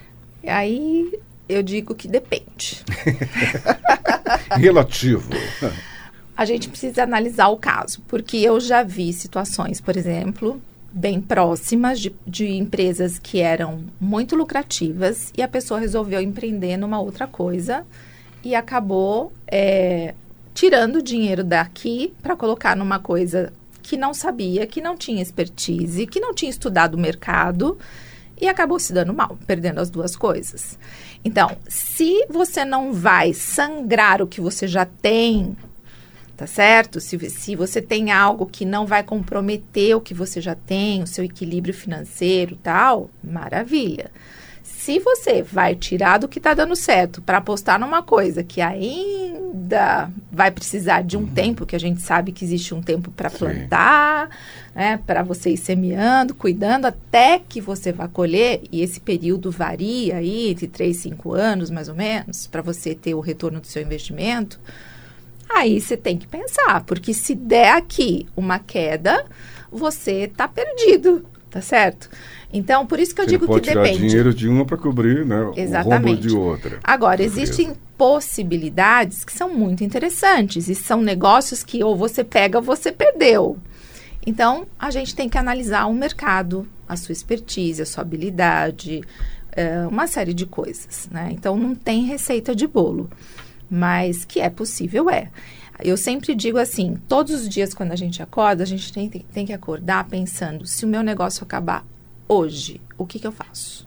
E 0.42 0.48
aí 0.48 1.12
eu 1.46 1.62
digo 1.62 1.94
que 1.94 2.08
depende. 2.08 2.82
Relativo. 4.56 5.30
a 6.36 6.44
gente 6.44 6.68
precisa 6.68 7.02
analisar 7.02 7.48
o 7.48 7.56
caso, 7.56 8.00
porque 8.08 8.36
eu 8.38 8.58
já 8.60 8.82
vi 8.82 9.12
situações, 9.12 9.80
por 9.80 9.96
exemplo, 9.96 10.60
bem 10.92 11.20
próximas 11.20 11.98
de, 12.00 12.14
de 12.26 12.46
empresas 12.52 13.18
que 13.18 13.40
eram 13.40 13.84
muito 14.00 14.36
lucrativas 14.36 15.32
e 15.36 15.42
a 15.42 15.48
pessoa 15.48 15.80
resolveu 15.80 16.20
empreender 16.20 16.76
numa 16.76 17.00
outra 17.00 17.26
coisa 17.26 17.84
e 18.44 18.54
acabou 18.54 19.32
é, 19.46 20.14
tirando 20.52 20.96
o 20.96 21.02
dinheiro 21.02 21.42
daqui 21.42 22.12
para 22.22 22.36
colocar 22.36 22.76
numa 22.76 23.00
coisa 23.00 23.52
que 23.82 23.96
não 23.96 24.14
sabia, 24.14 24.66
que 24.66 24.80
não 24.80 24.96
tinha 24.96 25.20
expertise, 25.20 26.06
que 26.06 26.20
não 26.20 26.32
tinha 26.32 26.50
estudado 26.50 26.94
o 26.94 26.98
mercado 26.98 27.76
e 28.40 28.48
acabou 28.48 28.78
se 28.78 28.92
dando 28.92 29.14
mal, 29.14 29.38
perdendo 29.46 29.80
as 29.80 29.90
duas 29.90 30.16
coisas. 30.16 30.78
Então, 31.24 31.56
se 31.68 32.26
você 32.28 32.64
não 32.64 32.92
vai 32.92 33.32
sangrar 33.32 34.20
o 34.20 34.26
que 34.26 34.40
você 34.40 34.66
já 34.66 34.84
tem, 34.84 35.56
tá 36.36 36.46
certo? 36.46 37.00
Se, 37.00 37.18
se 37.30 37.56
você 37.56 37.80
tem 37.80 38.10
algo 38.10 38.46
que 38.46 38.64
não 38.64 38.86
vai 38.86 39.02
comprometer 39.02 39.96
o 39.96 40.00
que 40.00 40.14
você 40.14 40.40
já 40.40 40.54
tem, 40.54 41.02
o 41.02 41.06
seu 41.06 41.24
equilíbrio 41.24 41.74
financeiro, 41.74 42.56
tal, 42.62 43.10
maravilha. 43.22 44.10
Se 44.62 44.98
você 44.98 45.42
vai 45.42 45.74
tirar 45.74 46.18
do 46.18 46.28
que 46.28 46.40
tá 46.40 46.52
dando 46.52 46.76
certo 46.76 47.22
para 47.22 47.38
apostar 47.38 47.78
numa 47.78 48.02
coisa 48.02 48.42
que 48.42 48.60
ainda 48.60 49.44
ainda 49.64 50.10
vai 50.30 50.50
precisar 50.50 51.02
de 51.02 51.16
um 51.16 51.20
uhum. 51.20 51.26
tempo, 51.26 51.64
que 51.64 51.74
a 51.74 51.80
gente 51.80 52.02
sabe 52.02 52.32
que 52.32 52.44
existe 52.44 52.74
um 52.74 52.82
tempo 52.82 53.10
para 53.10 53.30
plantar, 53.30 54.28
né, 54.74 54.98
para 55.06 55.22
você 55.22 55.50
ir 55.50 55.56
semeando, 55.56 56.34
cuidando, 56.34 56.86
até 56.86 57.38
que 57.38 57.60
você 57.60 57.92
vá 57.92 58.08
colher, 58.08 58.62
e 58.72 58.82
esse 58.82 59.00
período 59.00 59.50
varia 59.50 60.16
aí 60.16 60.50
entre 60.50 60.66
3 60.66 60.96
e 60.96 61.00
5 61.00 61.32
anos, 61.32 61.70
mais 61.70 61.88
ou 61.88 61.94
menos, 61.94 62.46
para 62.46 62.60
você 62.60 62.94
ter 62.94 63.14
o 63.14 63.20
retorno 63.20 63.60
do 63.60 63.66
seu 63.66 63.82
investimento. 63.82 64.58
Aí 65.48 65.80
você 65.80 65.96
tem 65.96 66.16
que 66.16 66.26
pensar, 66.26 66.82
porque 66.84 67.14
se 67.14 67.34
der 67.34 67.72
aqui 67.72 68.26
uma 68.36 68.58
queda, 68.58 69.24
você 69.70 70.24
está 70.24 70.48
perdido, 70.48 71.24
tá 71.50 71.60
certo? 71.60 72.10
Então, 72.52 72.86
por 72.86 72.98
isso 72.98 73.14
que 73.14 73.20
eu 73.20 73.24
você 73.24 73.30
digo 73.30 73.46
pode 73.46 73.62
que 73.62 73.68
tirar 73.68 73.82
depende. 73.82 74.06
dinheiro 74.06 74.32
de 74.32 74.48
uma 74.48 74.64
para 74.64 74.76
cobrir 74.76 75.24
né, 75.24 75.52
Exatamente. 75.56 76.04
o 76.04 76.08
rombo 76.08 76.20
de 76.20 76.36
outra. 76.36 76.78
Agora, 76.82 77.22
existem 77.22 77.74
possibilidades 77.98 79.24
que 79.24 79.32
são 79.32 79.52
muito 79.52 79.84
interessantes 79.84 80.68
e 80.68 80.74
são 80.74 81.00
negócios 81.00 81.62
que 81.62 81.82
ou 81.82 81.96
você 81.96 82.24
pega 82.24 82.58
ou 82.58 82.64
você 82.64 82.90
perdeu. 82.90 83.58
Então, 84.26 84.66
a 84.78 84.90
gente 84.90 85.14
tem 85.14 85.28
que 85.28 85.36
analisar 85.36 85.86
o 85.86 85.92
mercado, 85.92 86.66
a 86.88 86.96
sua 86.96 87.12
expertise, 87.12 87.82
a 87.82 87.86
sua 87.86 88.02
habilidade, 88.02 89.02
é, 89.52 89.86
uma 89.86 90.06
série 90.06 90.32
de 90.32 90.46
coisas, 90.46 91.08
né? 91.10 91.28
Então, 91.32 91.56
não 91.56 91.74
tem 91.74 92.04
receita 92.04 92.54
de 92.54 92.66
bolo, 92.66 93.10
mas 93.70 94.24
que 94.24 94.40
é 94.40 94.48
possível, 94.48 95.10
é. 95.10 95.30
Eu 95.82 95.96
sempre 95.96 96.34
digo 96.34 96.56
assim, 96.56 96.96
todos 97.08 97.34
os 97.34 97.48
dias 97.48 97.74
quando 97.74 97.92
a 97.92 97.96
gente 97.96 98.22
acorda, 98.22 98.62
a 98.62 98.66
gente 98.66 98.92
tem, 98.92 99.08
tem 99.08 99.44
que 99.44 99.52
acordar 99.52 100.08
pensando, 100.08 100.66
se 100.66 100.84
o 100.84 100.88
meu 100.88 101.02
negócio 101.02 101.42
acabar 101.44 101.84
hoje, 102.28 102.80
o 102.96 103.04
que, 103.04 103.18
que 103.18 103.26
eu 103.26 103.32
faço? 103.32 103.86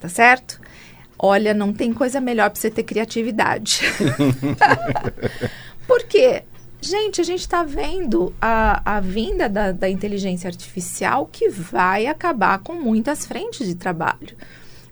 Tá 0.00 0.08
certo? 0.08 0.60
Olha, 1.18 1.54
não 1.54 1.72
tem 1.72 1.92
coisa 1.92 2.20
melhor 2.20 2.50
para 2.50 2.60
você 2.60 2.70
ter 2.70 2.82
criatividade. 2.82 3.82
Por 5.86 6.02
quê? 6.04 6.42
Gente, 6.84 7.18
a 7.18 7.24
gente 7.24 7.40
está 7.40 7.62
vendo 7.62 8.34
a, 8.38 8.96
a 8.96 9.00
vinda 9.00 9.48
da, 9.48 9.72
da 9.72 9.88
inteligência 9.88 10.48
artificial 10.48 11.26
que 11.32 11.48
vai 11.48 12.06
acabar 12.06 12.58
com 12.58 12.74
muitas 12.74 13.24
frentes 13.24 13.66
de 13.66 13.74
trabalho. 13.74 14.36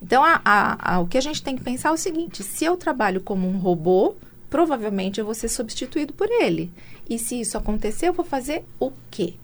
Então, 0.02 0.24
a, 0.24 0.40
a, 0.42 0.94
a, 0.94 1.00
o 1.00 1.07
que 1.07 1.18
a 1.18 1.20
gente 1.20 1.42
tem 1.42 1.55
que 1.55 1.62
pensar 1.62 1.90
é 1.90 1.92
o 1.92 1.98
seguinte: 1.98 2.42
se 2.42 2.64
eu 2.64 2.78
trabalho 2.78 3.20
como 3.20 3.46
um 3.46 3.59
robô, 3.59 4.14
provavelmente 4.48 5.20
eu 5.20 5.26
vou 5.26 5.35
ser 5.35 5.50
substituído 5.50 6.14
por 6.14 6.31
ele. 6.31 6.72
E 7.11 7.18
se 7.18 7.38
isso 7.38 7.59
acontecer, 7.59 8.09
eu 8.09 8.14
vou 8.14 8.24
fazer 8.24 8.64
o 8.81 8.90
quê? 9.11 9.35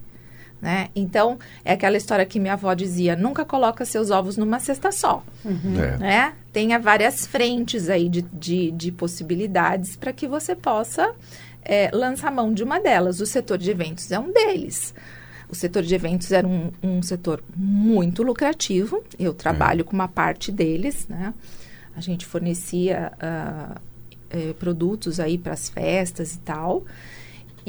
Né? 0.59 0.89
Então, 0.97 1.39
é 1.63 1.75
aquela 1.75 1.99
história 1.99 2.25
que 2.25 2.41
minha 2.41 2.55
avó 2.55 2.73
dizia: 2.73 3.15
nunca 3.15 3.45
coloca 3.45 3.85
seus 3.85 4.11
ovos 4.11 4.39
numa 4.39 4.59
cesta 4.59 4.91
só. 4.91 5.23
Uhum. 5.45 5.85
É. 5.85 5.99
Né? 5.99 6.35
Tenha 6.51 6.79
várias 6.79 7.27
frentes 7.27 7.91
aí 7.91 8.09
de, 8.09 8.23
de, 8.23 8.71
de 8.71 8.91
possibilidades 8.91 9.97
para 9.97 10.15
que 10.15 10.27
você 10.27 10.57
possa 10.57 11.15
é, 11.69 11.91
lançar 11.93 12.33
mão 12.33 12.53
de 12.53 12.65
uma 12.65 12.81
delas. 12.81 13.21
O 13.21 13.27
setor 13.27 13.59
de 13.59 13.71
eventos 13.71 14.11
é 14.11 14.19
um 14.19 14.33
deles. 14.33 14.95
O 15.49 15.55
setor 15.55 15.83
de 15.83 15.95
eventos 15.95 16.33
era 16.33 16.47
um, 16.47 16.73
um 16.83 17.03
setor 17.03 17.43
muito 17.55 18.23
lucrativo. 18.23 19.05
Eu 19.19 19.35
trabalho 19.35 19.85
com 19.85 19.93
uma 19.93 20.09
parte 20.09 20.51
deles, 20.51 21.07
né? 21.09 21.33
A 21.95 22.01
gente 22.01 22.27
fornecia 22.27 23.13
uh, 23.15 24.55
produtos 24.55 25.21
aí 25.21 25.37
para 25.37 25.53
as 25.53 25.69
festas 25.69 26.35
e 26.35 26.39
tal. 26.41 26.85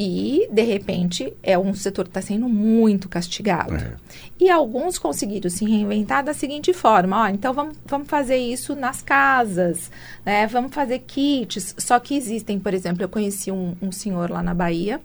E, 0.01 0.47
de 0.49 0.61
repente, 0.61 1.33
é 1.43 1.59
um 1.59 1.73
setor 1.73 2.05
que 2.05 2.11
está 2.11 2.21
sendo 2.21 2.47
muito 2.47 3.09
castigado. 3.09 3.75
É. 3.75 3.97
E 4.39 4.49
alguns 4.49 4.97
conseguiram 4.97 5.49
se 5.49 5.65
reinventar 5.65 6.23
da 6.23 6.33
seguinte 6.33 6.71
forma: 6.71 7.23
ó, 7.23 7.27
então 7.27 7.53
vamos, 7.53 7.77
vamos 7.85 8.07
fazer 8.07 8.37
isso 8.37 8.77
nas 8.77 9.01
casas, 9.01 9.91
né? 10.25 10.47
vamos 10.47 10.73
fazer 10.73 10.99
kits. 10.99 11.75
Só 11.77 11.99
que 11.99 12.15
existem, 12.15 12.57
por 12.57 12.73
exemplo, 12.73 13.03
eu 13.03 13.09
conheci 13.09 13.51
um, 13.51 13.75
um 13.81 13.91
senhor 13.91 14.31
lá 14.31 14.41
na 14.41 14.53
Bahia 14.53 15.01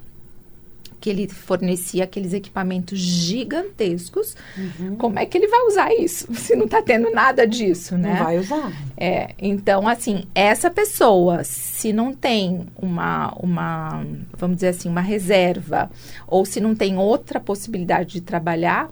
que 1.05 1.11
ele 1.11 1.29
fornecia 1.29 2.05
aqueles 2.05 2.33
equipamentos 2.33 2.99
gigantescos. 2.99 4.35
Uhum. 4.57 4.97
Como 4.97 5.19
é 5.19 5.27
que 5.27 5.37
ele 5.37 5.49
vai 5.49 5.61
usar 5.67 5.93
isso 5.93 6.33
se 6.33 6.57
não 6.57 6.64
está 6.64 6.81
tendo 6.81 7.11
nada 7.11 7.47
disso, 7.47 7.99
né? 7.99 8.14
Não 8.14 8.25
vai 8.25 8.38
usar. 8.38 8.73
É, 8.97 9.35
então, 9.38 9.87
assim, 9.87 10.25
essa 10.35 10.71
pessoa, 10.71 11.45
se 11.45 11.93
não 11.93 12.14
tem 12.14 12.64
uma, 12.75 13.35
uma, 13.35 14.03
vamos 14.33 14.57
dizer 14.57 14.69
assim, 14.69 14.88
uma 14.88 15.03
reserva, 15.03 15.90
ou 16.27 16.47
se 16.47 16.59
não 16.59 16.75
tem 16.75 16.97
outra 16.97 17.38
possibilidade 17.38 18.14
de 18.14 18.21
trabalhar, 18.23 18.88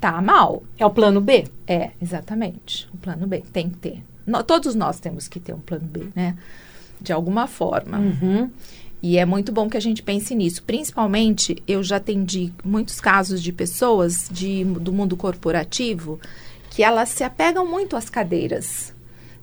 tá 0.00 0.20
mal. 0.20 0.60
É 0.76 0.84
o 0.84 0.90
plano 0.90 1.20
B? 1.20 1.46
É, 1.68 1.90
exatamente. 2.02 2.88
O 2.92 2.96
plano 2.96 3.28
B 3.28 3.44
tem 3.52 3.70
que 3.70 3.76
ter. 3.76 4.02
No, 4.26 4.42
todos 4.42 4.74
nós 4.74 4.98
temos 4.98 5.28
que 5.28 5.38
ter 5.38 5.54
um 5.54 5.60
plano 5.60 5.86
B, 5.86 6.08
né? 6.16 6.36
De 7.00 7.12
alguma 7.12 7.46
forma. 7.46 7.98
Uhum. 7.98 8.50
E 9.06 9.18
é 9.18 9.26
muito 9.26 9.52
bom 9.52 9.68
que 9.68 9.76
a 9.76 9.80
gente 9.80 10.02
pense 10.02 10.34
nisso. 10.34 10.62
Principalmente, 10.62 11.62
eu 11.68 11.82
já 11.82 11.96
atendi 11.96 12.50
muitos 12.64 13.02
casos 13.02 13.42
de 13.42 13.52
pessoas 13.52 14.30
de, 14.32 14.64
do 14.64 14.94
mundo 14.94 15.14
corporativo 15.14 16.18
que 16.70 16.82
elas 16.82 17.10
se 17.10 17.22
apegam 17.22 17.66
muito 17.66 17.96
às 17.96 18.08
cadeiras. 18.08 18.94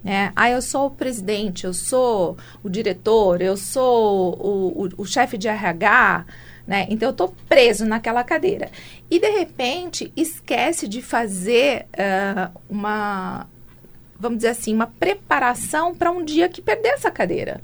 Né? 0.04 0.32
Ah, 0.36 0.50
eu 0.50 0.64
sou 0.64 0.88
o 0.88 0.90
presidente, 0.90 1.64
eu 1.64 1.76
sou 1.76 2.40
o 2.64 2.70
diretor, 2.72 3.40
eu 3.40 3.56
sou 3.56 4.34
o, 4.34 4.86
o, 4.86 4.90
o 4.98 5.06
chefe 5.06 5.38
de 5.38 5.48
RH, 5.48 6.26
né? 6.66 6.88
Então 6.90 7.10
eu 7.10 7.12
estou 7.12 7.32
preso 7.48 7.86
naquela 7.86 8.24
cadeira. 8.24 8.72
E 9.12 9.20
de 9.20 9.30
repente 9.30 10.12
esquece 10.18 10.88
de 10.88 11.04
fazer 11.04 11.86
uh, 11.94 12.60
uma, 12.68 13.46
vamos 14.20 14.40
dizer 14.40 14.50
assim, 14.50 14.74
uma 14.74 14.88
preparação 14.88 15.94
para 15.94 16.10
um 16.10 16.26
dia 16.26 16.50
que 16.50 16.64
perder 16.64 16.96
essa 16.96 17.12
cadeira. 17.12 17.62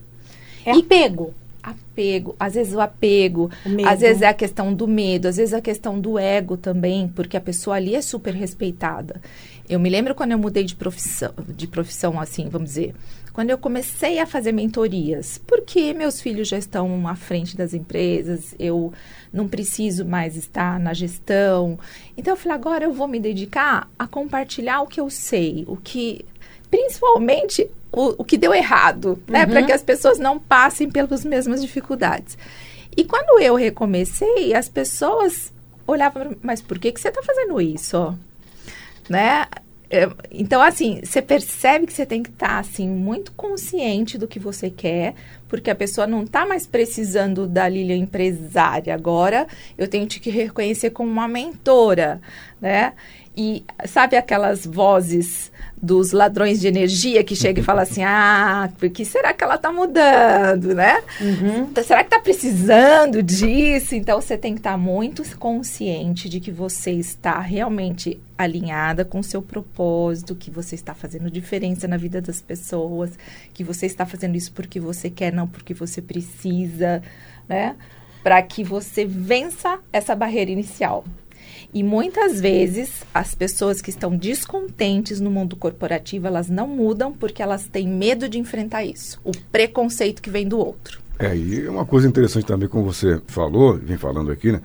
É 0.63 0.75
e, 0.75 0.81
apego 0.81 1.33
apego, 1.69 2.36
às 2.39 2.53
vezes 2.53 2.73
o 2.73 2.80
apego, 2.80 3.49
o 3.65 3.88
às 3.88 3.99
vezes 3.99 4.21
é 4.21 4.27
a 4.27 4.34
questão 4.34 4.73
do 4.73 4.88
medo, 4.88 5.27
às 5.27 5.38
vezes 5.38 5.53
é 5.53 5.58
a 5.58 5.62
questão 5.62 5.99
do 5.99 6.17
ego 6.17 6.56
também, 6.56 7.08
porque 7.08 7.36
a 7.36 7.41
pessoa 7.41 7.75
ali 7.75 7.95
é 7.95 8.01
super 8.01 8.34
respeitada. 8.34 9.21
Eu 9.69 9.80
me 9.80 9.89
lembro 9.89 10.15
quando 10.15 10.32
eu 10.32 10.39
mudei 10.39 10.63
de 10.63 10.75
profissão, 10.75 11.34
de 11.49 11.67
profissão 11.67 12.19
assim, 12.19 12.47
vamos 12.47 12.69
dizer, 12.69 12.95
quando 13.34 13.49
eu 13.49 13.58
comecei 13.58 14.17
a 14.17 14.25
fazer 14.25 14.51
mentorias, 14.51 15.38
porque 15.45 15.93
meus 15.93 16.21
filhos 16.21 16.47
já 16.47 16.58
estão 16.58 17.08
à 17.08 17.15
frente 17.15 17.56
das 17.56 17.73
empresas, 17.73 18.56
eu 18.58 18.93
não 19.32 19.47
preciso 19.47 20.06
mais 20.06 20.36
estar 20.36 20.80
na 20.80 20.93
gestão. 20.93 21.77
Então 22.17 22.34
eu 22.34 22.38
falei, 22.38 22.56
agora 22.56 22.86
eu 22.86 22.93
vou 22.93 23.08
me 23.08 23.19
dedicar 23.19 23.89
a 23.99 24.08
compartilhar 24.08 24.82
o 24.82 24.88
que 24.88 24.99
eu 24.99 25.10
sei, 25.10 25.65
o 25.67 25.75
que 25.75 26.25
principalmente 26.71 27.69
o, 27.97 28.15
o 28.19 28.23
que 28.23 28.38
deu 28.38 28.53
errado, 28.53 29.21
né? 29.27 29.45
Para 29.45 29.62
uhum. 29.62 29.65
que 29.65 29.71
as 29.71 29.81
pessoas 29.81 30.19
não 30.19 30.38
passem 30.38 30.89
pelas 30.89 31.25
mesmas 31.25 31.62
dificuldades. 31.62 32.38
E 32.95 33.03
quando 33.03 33.41
eu 33.41 33.55
recomecei, 33.55 34.53
as 34.53 34.69
pessoas 34.69 35.51
olhavam, 35.86 36.36
mas 36.41 36.62
por 36.62 36.77
que, 36.77 36.91
que 36.91 36.99
você 36.99 37.10
está 37.10 37.23
fazendo 37.23 37.60
isso? 37.60 38.17
Né? 39.10 39.47
É, 39.89 40.10
então, 40.31 40.62
assim, 40.62 40.99
você 41.01 41.21
percebe 41.21 41.88
que 41.88 41.93
você 41.93 42.05
tem 42.05 42.21
que 42.21 42.29
estar, 42.29 42.47
tá, 42.47 42.60
assim, 42.60 42.88
muito 42.88 43.31
consciente 43.31 44.17
do 44.17 44.27
que 44.27 44.38
você 44.38 44.69
quer, 44.69 45.15
porque 45.47 45.69
a 45.69 45.75
pessoa 45.75 46.05
não 46.05 46.23
está 46.23 46.45
mais 46.45 46.67
precisando 46.67 47.47
da 47.47 47.67
Lilia 47.69 47.95
empresária. 47.95 48.93
Agora, 48.93 49.47
eu 49.77 49.88
tenho 49.88 50.05
que 50.05 50.29
reconhecer 50.29 50.89
como 50.89 51.10
uma 51.10 51.27
mentora, 51.27 52.21
né? 52.60 52.93
E 53.38 53.63
sabe 53.86 54.17
aquelas 54.17 54.65
vozes 54.65 55.52
dos 55.80 56.12
ladrões 56.12 56.60
de 56.60 56.67
energia 56.67 57.23
que 57.23 57.36
chega 57.36 57.60
e 57.60 57.63
fala 57.63 57.84
assim: 57.84 58.04
ah, 58.04 58.69
por 58.80 58.89
que 58.89 59.06
será 59.06 59.32
que 59.32 59.43
ela 59.43 59.56
está 59.56 59.71
mudando, 59.71 60.73
né? 60.73 61.04
Uhum. 61.21 61.71
Será 61.84 62.00
que 62.00 62.08
está 62.08 62.19
precisando 62.19 63.21
disso? 63.21 63.93
Então 63.93 64.19
você 64.19 64.36
tem 64.38 64.54
que 64.54 64.60
estar 64.60 64.71
tá 64.71 64.78
muito 64.78 65.23
consciente 65.38 66.28
de 66.28 66.39
que 66.39 66.52
você 66.52 66.91
está 66.91 67.39
realmente 67.39 68.19
alinhada 68.36 69.06
com 69.06 69.19
o 69.19 69.23
seu 69.23 69.41
propósito, 69.41 70.36
que 70.36 70.50
você 70.50 70.73
está 70.73 70.95
fazendo 70.95 71.30
diferença 71.30 71.88
na 71.88 71.97
vida 71.97 72.19
das 72.19 72.41
pessoas, 72.41 73.12
que 73.54 73.63
você 73.63 73.86
está 73.86 74.04
fazendo 74.04 74.36
isso 74.36 74.52
porque 74.52 74.80
você 74.80 75.12
quer, 75.12 75.32
não 75.32 75.47
porque 75.47 75.76
você 75.76 76.02
precisa, 76.02 77.04
né? 77.47 77.76
Para 78.23 78.41
que 78.41 78.63
você 78.63 79.06
vença 79.06 79.80
essa 79.93 80.15
barreira 80.15 80.50
inicial. 80.50 81.06
E 81.73 81.84
muitas 81.84 82.39
vezes 82.39 83.03
as 83.13 83.36
pessoas 83.36 83.82
que 83.82 83.89
estão 83.89 84.15
descontentes 84.15 85.19
no 85.19 85.30
mundo 85.30 85.56
corporativo, 85.56 86.27
elas 86.27 86.49
não 86.49 86.67
mudam 86.67 87.12
porque 87.12 87.41
elas 87.41 87.67
têm 87.67 87.88
medo 87.88 88.30
de 88.30 88.39
enfrentar 88.39 88.84
isso, 88.84 89.19
o 89.23 89.32
preconceito 89.51 90.21
que 90.21 90.30
vem 90.30 90.47
do 90.47 90.58
outro. 90.58 90.99
É, 91.19 91.36
e 91.36 91.67
uma 91.67 91.86
coisa 91.86 92.08
interessante 92.08 92.45
também, 92.45 92.69
como 92.69 92.86
você 92.86 93.21
falou, 93.27 93.75
vem 93.77 93.97
falando 93.97 94.32
aqui, 94.32 94.51
né? 94.51 94.62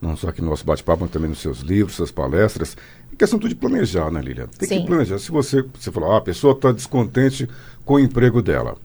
Não 0.00 0.16
só 0.16 0.28
aqui 0.28 0.42
no 0.42 0.50
nosso 0.50 0.64
bate-papo, 0.64 1.02
mas 1.02 1.10
também 1.10 1.30
nos 1.30 1.38
seus 1.38 1.60
livros, 1.60 1.96
suas 1.96 2.10
palestras. 2.10 2.76
É 3.10 3.16
questão 3.16 3.38
tudo 3.38 3.48
de 3.48 3.54
planejar, 3.54 4.10
né, 4.10 4.20
Lilian? 4.20 4.48
Tem 4.58 4.68
Sim. 4.68 4.80
que 4.82 4.86
planejar. 4.86 5.18
Se 5.18 5.30
você, 5.30 5.64
você 5.72 5.90
falou, 5.90 6.12
ah, 6.12 6.18
a 6.18 6.20
pessoa 6.20 6.52
está 6.52 6.72
descontente 6.72 7.48
com 7.84 7.94
o 7.94 8.00
emprego 8.00 8.42
dela. 8.42 8.76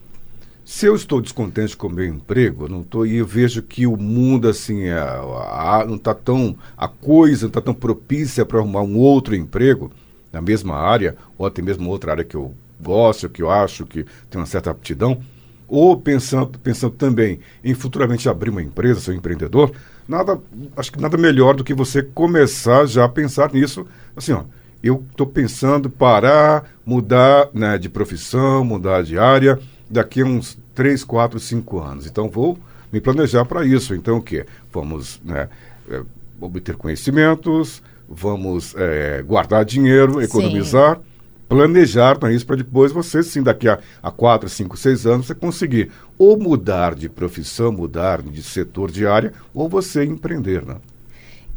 Se 0.71 0.86
eu 0.86 0.93
estou 0.93 1.19
descontente 1.19 1.75
com 1.75 1.88
o 1.88 1.89
meu 1.89 2.05
emprego, 2.05 2.69
não 2.69 2.84
tô, 2.84 3.03
e 3.03 3.15
eu 3.15 3.25
vejo 3.25 3.63
que 3.63 3.88
o 3.88 3.97
mundo 3.97 4.47
assim 4.47 4.84
é, 4.84 4.99
a, 4.99 5.84
não 5.88 5.95
está 5.95 6.13
tão 6.13 6.55
a 6.77 6.88
coisa 6.88 7.45
não 7.45 7.47
está 7.47 7.60
tão 7.60 7.73
propícia 7.73 8.45
para 8.45 8.60
arrumar 8.60 8.84
um 8.84 8.95
outro 8.95 9.36
emprego 9.36 9.91
na 10.32 10.39
mesma 10.39 10.75
área 10.75 11.15
ou 11.39 11.47
até 11.47 11.60
mesmo 11.60 11.89
outra 11.89 12.12
área 12.12 12.23
que 12.23 12.36
eu 12.36 12.53
gosto, 12.79 13.27
que 13.27 13.41
eu 13.41 13.49
acho 13.49 13.84
que 13.84 14.05
tem 14.29 14.39
uma 14.39 14.45
certa 14.45 14.69
aptidão, 14.69 15.19
ou 15.67 15.99
pensando, 15.99 16.60
pensando 16.60 16.93
também 16.93 17.39
em 17.63 17.73
futuramente 17.73 18.29
abrir 18.29 18.51
uma 18.51 18.62
empresa, 18.62 18.99
ser 18.99 19.12
um 19.12 19.15
empreendedor, 19.15 19.71
nada, 20.08 20.39
acho 20.77 20.91
que 20.91 21.01
nada 21.01 21.17
melhor 21.17 21.55
do 21.55 21.63
que 21.63 21.73
você 21.73 22.03
começar 22.03 22.86
já 22.86 23.05
a 23.05 23.10
pensar 23.10 23.51
nisso, 23.51 23.88
assim, 24.15 24.34
ó, 24.34 24.43
eu 24.84 25.03
estou 25.10 25.25
pensando 25.25 25.89
parar, 25.89 26.63
mudar 26.86 27.49
né, 27.55 27.75
de 27.79 27.89
profissão, 27.89 28.63
mudar 28.63 29.01
de 29.01 29.17
área 29.17 29.60
daqui 29.89 30.21
a 30.21 30.25
uns 30.25 30.58
3, 30.75 31.04
4, 31.04 31.39
5 31.39 31.80
anos. 31.80 32.06
Então 32.06 32.30
vou 32.30 32.58
me 32.91 32.99
planejar 33.02 33.45
para 33.45 33.65
isso. 33.65 33.95
Então 33.95 34.17
o 34.17 34.21
quê? 34.21 34.45
Vamos 34.71 35.19
né, 35.23 35.49
é, 35.89 36.02
obter 36.39 36.75
conhecimentos, 36.75 37.82
vamos 38.08 38.75
é, 38.78 39.21
guardar 39.21 39.65
dinheiro, 39.65 40.21
economizar. 40.21 40.97
Sim 40.97 41.10
planejar 41.49 42.19
para 42.19 42.32
isso, 42.32 42.45
para 42.45 42.58
depois 42.58 42.91
você, 42.91 43.23
sim, 43.23 43.41
daqui 43.41 43.67
a, 43.67 43.80
a 44.04 44.12
4, 44.12 44.47
5, 44.47 44.78
6 44.78 45.08
anos, 45.08 45.25
você 45.25 45.34
conseguir 45.34 45.91
ou 46.15 46.38
mudar 46.38 46.93
de 46.93 47.10
profissão, 47.10 47.71
mudar 47.71 48.21
de 48.21 48.43
setor 48.43 48.91
de 48.91 49.08
área, 49.08 49.34
ou 49.52 49.67
você 49.67 50.06
empreender, 50.06 50.63
né? 50.63 50.75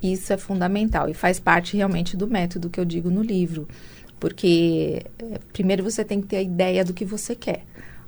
Isso 0.02 0.32
é 0.32 0.38
fundamental 0.38 1.08
e 1.08 1.14
faz 1.14 1.38
parte 1.38 1.76
realmente 1.76 2.16
do 2.16 2.26
método 2.26 2.70
que 2.70 2.80
eu 2.80 2.84
digo 2.84 3.10
no 3.10 3.22
livro. 3.22 3.68
Porque, 4.18 5.04
é, 5.18 5.38
primeiro, 5.52 5.84
você 5.84 6.04
tem 6.04 6.20
que 6.20 6.26
ter 6.26 6.36
a 6.38 6.42
ideia 6.42 6.84
do 6.84 6.94
que 6.94 7.04
você 7.04 7.34
quer. 7.36 7.64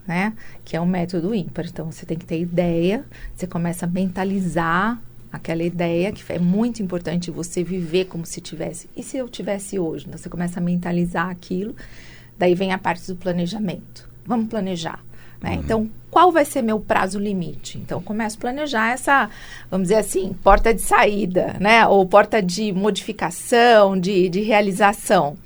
Né? 0.06 0.34
Que 0.64 0.76
é 0.76 0.80
o 0.80 0.86
método 0.86 1.34
ímpar. 1.34 1.66
Então, 1.66 1.90
você 1.90 2.04
tem 2.04 2.18
que 2.18 2.26
ter 2.26 2.38
ideia, 2.38 3.04
você 3.34 3.46
começa 3.46 3.86
a 3.86 3.88
mentalizar 3.88 5.00
aquela 5.32 5.64
ideia 5.64 6.12
que 6.12 6.22
é 6.32 6.38
muito 6.38 6.82
importante 6.82 7.30
você 7.30 7.64
viver 7.64 8.04
como 8.04 8.24
se 8.24 8.40
tivesse. 8.40 8.88
E 8.96 9.02
se 9.02 9.16
eu 9.16 9.28
tivesse 9.28 9.78
hoje? 9.78 10.06
Você 10.12 10.28
começa 10.28 10.60
a 10.60 10.62
mentalizar 10.62 11.28
aquilo, 11.28 11.74
daí 12.38 12.54
vem 12.54 12.72
a 12.72 12.78
parte 12.78 13.06
do 13.06 13.16
planejamento. 13.16 14.08
Vamos 14.24 14.48
planejar. 14.48 15.02
Né? 15.42 15.54
Uhum. 15.56 15.60
Então, 15.60 15.90
qual 16.10 16.30
vai 16.30 16.44
ser 16.44 16.62
meu 16.62 16.78
prazo 16.78 17.18
limite? 17.18 17.78
Então, 17.78 18.00
começo 18.00 18.36
a 18.36 18.40
planejar 18.40 18.92
essa, 18.92 19.28
vamos 19.70 19.88
dizer 19.88 20.00
assim, 20.00 20.32
porta 20.42 20.72
de 20.72 20.80
saída, 20.80 21.56
né? 21.60 21.86
Ou 21.86 22.06
porta 22.06 22.40
de 22.40 22.72
modificação, 22.72 23.98
de, 23.98 24.28
de 24.28 24.40
realização. 24.40 25.36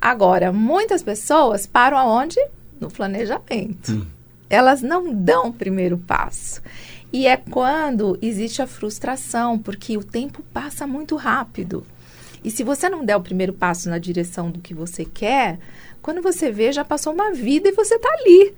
Agora, 0.00 0.52
muitas 0.52 1.02
pessoas 1.02 1.66
param 1.66 1.96
aonde? 1.96 2.38
No 2.80 2.90
planejamento. 2.90 3.92
Uhum. 3.92 4.06
Elas 4.50 4.82
não 4.82 5.12
dão 5.12 5.48
o 5.48 5.52
primeiro 5.52 5.98
passo. 5.98 6.62
E 7.12 7.26
é 7.26 7.36
quando 7.36 8.18
existe 8.20 8.60
a 8.60 8.66
frustração, 8.66 9.58
porque 9.58 9.96
o 9.96 10.04
tempo 10.04 10.42
passa 10.52 10.86
muito 10.86 11.16
rápido. 11.16 11.86
E 12.44 12.50
se 12.50 12.62
você 12.62 12.88
não 12.88 13.04
der 13.04 13.16
o 13.16 13.22
primeiro 13.22 13.52
passo 13.52 13.88
na 13.88 13.98
direção 13.98 14.50
do 14.50 14.60
que 14.60 14.74
você 14.74 15.04
quer, 15.04 15.58
quando 16.00 16.22
você 16.22 16.50
vê, 16.50 16.72
já 16.72 16.84
passou 16.84 17.12
uma 17.12 17.32
vida 17.32 17.68
e 17.68 17.72
você 17.72 17.96
está 17.96 18.08
ali. 18.20 18.54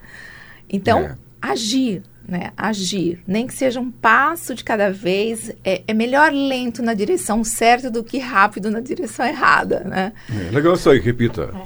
Então, 0.69 1.01
é. 1.01 1.17
agir 1.41 2.03
né, 2.31 2.53
agir, 2.57 3.21
nem 3.27 3.47
que 3.47 3.53
seja 3.53 3.81
um 3.81 3.91
passo 3.91 4.55
de 4.55 4.63
cada 4.63 4.91
vez, 4.91 5.51
é, 5.65 5.83
é, 5.87 5.93
melhor 5.93 6.33
lento 6.33 6.83
na 6.83 6.95
direção 6.95 7.43
certa 7.43 7.91
do 7.91 8.05
que 8.05 8.19
rápido 8.19 8.71
na 8.71 8.81
direção 8.81 9.27
errada, 9.27 9.81
né? 9.81 10.13
É, 10.31 10.51
legal 10.55 10.75
isso 10.75 10.89
aí, 10.89 11.01
repita. 11.01 11.51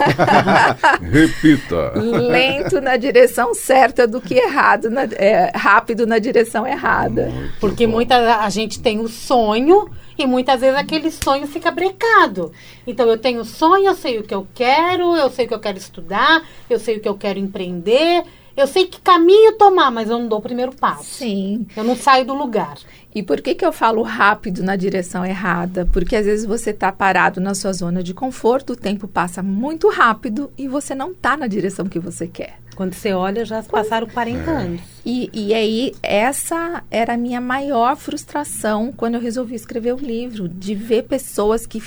repita. 1.00 1.92
Lento 1.98 2.80
na 2.80 2.96
direção 2.96 3.54
certa 3.54 4.06
do 4.06 4.20
que 4.20 4.34
errado, 4.34 4.90
na, 4.90 5.04
é, 5.04 5.50
rápido 5.54 6.06
na 6.06 6.18
direção 6.18 6.66
errada. 6.66 7.26
Muito 7.26 7.54
Porque 7.58 7.86
bom. 7.86 7.94
muita 7.94 8.40
a 8.40 8.50
gente 8.50 8.80
tem 8.80 9.00
o 9.00 9.08
sonho 9.08 9.88
e 10.18 10.26
muitas 10.26 10.60
vezes 10.60 10.76
aquele 10.76 11.10
sonho 11.10 11.46
fica 11.46 11.70
brecado. 11.70 12.52
Então 12.86 13.08
eu 13.08 13.16
tenho 13.16 13.44
sonho, 13.44 13.86
eu 13.86 13.94
sei 13.94 14.18
o 14.18 14.22
que 14.22 14.34
eu 14.34 14.46
quero, 14.54 15.16
eu 15.16 15.30
sei 15.30 15.46
o 15.46 15.48
que 15.48 15.54
eu 15.54 15.60
quero 15.60 15.78
estudar, 15.78 16.44
eu 16.68 16.78
sei 16.78 16.98
o 16.98 17.00
que 17.00 17.08
eu 17.08 17.16
quero 17.16 17.38
empreender, 17.38 18.24
eu 18.60 18.66
sei 18.66 18.86
que 18.86 19.00
caminho 19.00 19.52
tomar, 19.56 19.90
mas 19.90 20.08
eu 20.10 20.18
não 20.18 20.28
dou 20.28 20.38
o 20.38 20.42
primeiro 20.42 20.72
passo. 20.72 21.04
Sim. 21.04 21.66
Eu 21.76 21.84
não 21.84 21.96
saio 21.96 22.24
do 22.24 22.34
lugar. 22.34 22.76
E 23.14 23.22
por 23.22 23.40
que, 23.40 23.54
que 23.54 23.64
eu 23.64 23.72
falo 23.72 24.02
rápido 24.02 24.62
na 24.62 24.76
direção 24.76 25.26
errada? 25.26 25.88
Porque 25.92 26.14
às 26.14 26.26
vezes 26.26 26.46
você 26.46 26.70
está 26.70 26.92
parado 26.92 27.40
na 27.40 27.54
sua 27.54 27.72
zona 27.72 28.02
de 28.02 28.14
conforto, 28.14 28.74
o 28.74 28.76
tempo 28.76 29.08
passa 29.08 29.42
muito 29.42 29.88
rápido 29.88 30.52
e 30.56 30.68
você 30.68 30.94
não 30.94 31.10
está 31.10 31.36
na 31.36 31.48
direção 31.48 31.86
que 31.86 31.98
você 31.98 32.28
quer. 32.28 32.58
Quando 32.76 32.94
você 32.94 33.12
olha, 33.12 33.44
já 33.44 33.62
Quando... 33.62 33.82
passaram 33.82 34.06
40 34.06 34.50
é. 34.50 34.54
anos. 34.54 34.80
E, 35.04 35.28
e 35.32 35.52
aí, 35.52 35.92
essa 36.02 36.82
era 36.90 37.14
a 37.14 37.16
minha 37.16 37.40
maior 37.40 37.96
frustração 37.96 38.92
quando 38.96 39.16
eu 39.16 39.20
resolvi 39.20 39.54
escrever 39.54 39.94
o 39.94 39.98
livro, 39.98 40.48
de 40.48 40.74
ver 40.74 41.02
pessoas 41.02 41.66
que 41.66 41.80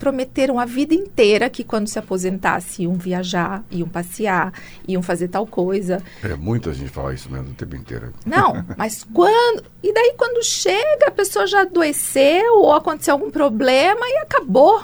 prometeram 0.00 0.58
a 0.58 0.64
vida 0.64 0.94
inteira 0.94 1.50
que 1.50 1.62
quando 1.62 1.86
se 1.86 1.98
aposentasse 1.98 2.82
iam 2.82 2.94
viajar, 2.94 3.62
iam 3.70 3.86
passear, 3.86 4.52
iam 4.88 5.02
fazer 5.02 5.28
tal 5.28 5.46
coisa. 5.46 6.02
É, 6.24 6.34
muita 6.34 6.72
gente 6.72 6.88
fala 6.88 7.12
isso 7.12 7.30
mesmo 7.30 7.50
o 7.50 7.54
tempo 7.54 7.76
inteiro. 7.76 8.12
Não, 8.24 8.64
mas 8.78 9.04
quando. 9.04 9.62
E 9.82 9.92
daí 9.92 10.14
quando 10.16 10.42
chega, 10.42 11.08
a 11.08 11.10
pessoa 11.10 11.46
já 11.46 11.60
adoeceu 11.60 12.56
ou 12.56 12.72
aconteceu 12.72 13.12
algum 13.12 13.30
problema 13.30 14.00
e 14.00 14.18
acabou. 14.18 14.82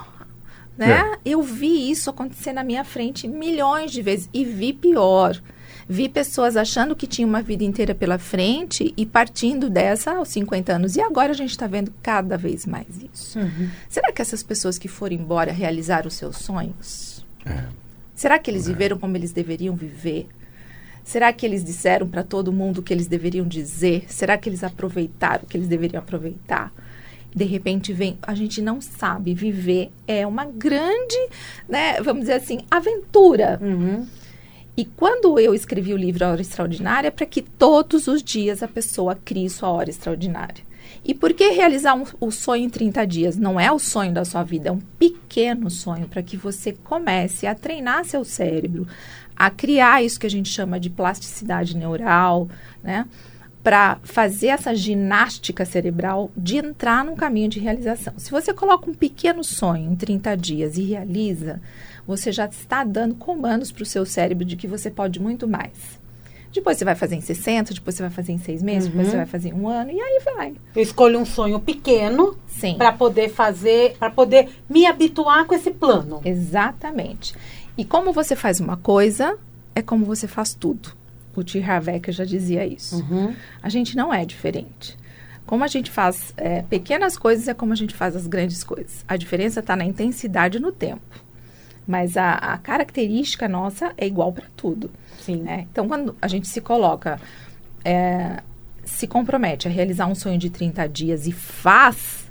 Né? 0.77 1.01
É. 1.01 1.19
Eu 1.25 1.43
vi 1.43 1.91
isso 1.91 2.11
acontecer 2.11 2.53
na 2.53 2.63
minha 2.63 2.85
frente 2.85 3.27
milhões 3.27 3.91
de 3.91 4.03
vezes 4.03 4.29
e 4.35 4.45
vi 4.45 4.75
pior. 4.75 5.41
Vi 5.89 6.09
pessoas 6.09 6.57
achando 6.57 6.97
que 6.97 7.07
tinha 7.07 7.27
uma 7.27 7.41
vida 7.41 7.63
inteira 7.63 7.95
pela 7.95 8.19
frente 8.19 8.93
e 8.97 9.07
partindo 9.07 9.71
dessa 9.71 10.17
aos 10.17 10.29
50 10.29 10.73
anos. 10.73 10.97
E 10.97 11.01
agora 11.01 11.31
a 11.31 11.35
gente 11.35 11.51
está 11.51 11.67
vendo 11.67 11.93
cada 12.03 12.37
vez 12.37 12.67
mais 12.67 12.87
isso. 13.13 13.39
Uhum. 13.39 13.69
Será 13.89 14.11
que 14.11 14.21
essas 14.21 14.43
pessoas 14.43 14.79
que 14.79 14.89
foram 14.89 15.15
embora 15.15 15.53
realizaram 15.53 16.09
os 16.09 16.15
seus 16.15 16.39
sonhos? 16.39 17.25
É. 17.45 17.65
Será 18.15 18.39
que 18.39 18.51
eles 18.51 18.67
é. 18.67 18.73
viveram 18.73 18.99
como 18.99 19.17
eles 19.17 19.31
deveriam 19.31 19.77
viver? 19.77 20.27
Será 21.05 21.33
que 21.33 21.47
eles 21.47 21.65
disseram 21.65 22.09
para 22.09 22.25
todo 22.25 22.53
mundo 22.53 22.79
o 22.79 22.83
que 22.83 22.93
eles 22.93 23.07
deveriam 23.07 23.47
dizer? 23.47 24.07
Será 24.09 24.37
que 24.37 24.49
eles 24.49 24.65
aproveitaram 24.65 25.45
o 25.45 25.47
que 25.47 25.57
eles 25.57 25.69
deveriam 25.69 26.03
aproveitar? 26.03 26.73
de 27.37 27.45
repente 27.45 27.93
vem, 27.93 28.17
a 28.23 28.35
gente 28.35 28.63
não 28.63 28.81
sabe 28.81 29.35
viver 29.35 29.93
é 30.09 30.27
uma 30.27 30.47
grande, 30.47 31.29
né, 31.69 32.01
vamos 32.01 32.23
dizer 32.23 32.33
assim, 32.33 32.61
aventura. 32.71 33.59
Uhum. 33.61 34.07
E 34.77 34.85
quando 34.85 35.41
eu 35.41 35.55
escrevi 35.55 35.95
o 35.95 35.97
livro 35.97 36.25
A 36.25 36.31
Hora 36.31 36.41
Extraordinária, 36.43 37.09
é 37.09 37.11
para 37.11 37.25
que 37.25 37.41
todos 37.41 38.07
os 38.09 38.23
dias 38.23 38.63
a 38.63 38.69
pessoa 38.69 39.19
crie 39.25 39.49
sua 39.49 39.71
hora 39.71 39.89
extraordinária. 39.89 40.67
E 41.03 41.15
por 41.15 41.33
que 41.33 41.51
realizar 41.51 41.95
um, 41.95 42.05
o 42.21 42.31
sonho 42.31 42.65
em 42.65 42.69
30 42.69 43.07
dias? 43.07 43.37
Não 43.37 43.59
é 43.59 43.73
o 43.73 43.79
sonho 43.79 44.13
da 44.13 44.25
sua 44.25 44.43
vida, 44.43 44.69
é 44.69 44.73
um 44.73 44.81
pequeno 44.99 45.71
sonho 45.71 46.07
para 46.09 46.23
que 46.23 46.37
você 46.37 46.73
comece 46.73 47.47
a 47.47 47.55
treinar 47.55 48.05
seu 48.05 48.25
cérebro, 48.25 48.87
a 49.35 49.49
criar 49.49 50.03
isso 50.03 50.21
que 50.21 50.27
a 50.27 50.31
gente 50.31 50.51
chama 50.51 50.79
de 50.79 50.91
plasticidade 50.91 51.77
neural, 51.77 52.49
né? 52.83 53.07
Para 53.63 53.99
fazer 54.05 54.49
essa 54.49 54.75
ginástica 54.75 55.65
cerebral 55.65 56.31
de 56.37 56.59
entrar 56.59 57.05
num 57.05 57.17
caminho 57.17 57.49
de 57.49 57.59
realização. 57.59 58.15
Se 58.17 58.31
você 58.31 58.53
coloca 58.53 58.89
um 58.89 58.95
pequeno 58.95 59.43
sonho 59.43 59.91
em 59.91 59.97
30 59.97 60.37
dias 60.37 60.77
e 60.77 60.83
realiza, 60.83 61.61
você 62.07 62.31
já 62.31 62.47
está 62.47 62.85
dando 62.85 63.15
comandos 63.15 63.73
para 63.73 63.83
o 63.83 63.87
seu 63.87 64.07
cérebro 64.07 64.45
de 64.45 64.57
que 64.57 64.67
você 64.67 64.91
pode 64.91 65.21
muito 65.21 65.49
mais. 65.49 65.99
Depois 66.53 66.79
você 66.79 66.85
vai 66.85 66.95
fazer 66.95 67.17
em 67.17 67.21
60, 67.21 67.75
depois 67.75 67.97
você 67.97 68.03
vai 68.03 68.11
fazer 68.11 68.33
em 68.33 68.39
seis 68.39 68.63
meses, 68.63 68.85
uhum. 68.85 68.93
depois 68.93 69.09
você 69.09 69.17
vai 69.17 69.27
fazer 69.27 69.51
em 69.51 69.53
um 69.53 69.69
ano, 69.69 69.91
e 69.91 70.01
aí 70.01 70.23
vai. 70.25 70.55
Eu 70.75 70.83
escolho 70.83 71.19
um 71.19 71.27
sonho 71.27 71.61
pequeno 71.61 72.37
para 72.79 72.93
poder 72.93 73.29
fazer, 73.29 73.97
para 73.99 74.11
poder 74.11 74.49
me 74.69 74.87
habituar 74.87 75.45
com 75.45 75.55
esse 75.55 75.71
plano. 75.71 76.23
Exatamente. 76.25 77.35
E 77.77 77.85
como 77.85 78.11
você 78.13 78.35
faz 78.35 78.59
uma 78.59 78.77
coisa, 78.77 79.37
é 79.75 79.83
como 79.83 80.07
você 80.07 80.27
faz 80.27 80.55
tudo. 80.55 80.97
O 81.35 81.45
T. 81.45 81.63
Harvecker 81.63 82.15
já 82.15 82.25
dizia 82.25 82.67
isso. 82.67 82.97
Uhum. 82.97 83.35
A 83.63 83.69
gente 83.69 83.95
não 83.95 84.13
é 84.13 84.25
diferente. 84.25 84.97
Como 85.45 85.63
a 85.63 85.69
gente 85.69 85.91
faz 85.91 86.33
é, 86.39 86.63
pequenas 86.63 87.19
coisas, 87.19 87.47
é 87.47 87.53
como 87.53 87.75
a 87.75 87.77
gente 87.77 87.95
faz 87.95 88.17
as 88.17 88.27
grandes 88.27 88.65
coisas. 88.65 89.05
A 89.07 89.19
diferença 89.19 89.61
está 89.61 89.77
na 89.77 89.85
intensidade 89.85 90.57
e 90.57 90.61
no 90.61 90.73
tempo. 90.73 91.26
Mas 91.87 92.17
a, 92.17 92.33
a 92.33 92.59
característica 92.59 93.49
nossa 93.49 93.93
é 93.97 94.07
igual 94.07 94.33
para 94.33 94.47
tudo. 94.57 94.91
Sim. 95.21 95.37
Né? 95.37 95.67
Então, 95.71 95.87
quando 95.87 96.17
a 96.21 96.29
gente 96.29 96.49
se 96.49 96.61
coloca, 96.61 97.21
é, 97.85 98.43
se 98.85 99.07
compromete 99.07 99.69
a 99.69 99.71
realizar 99.71 100.07
um 100.07 100.15
sonho 100.15 100.39
de 100.39 100.51
30 100.51 100.89
dias 100.89 101.27
e 101.27 101.33
faz, 101.33 102.27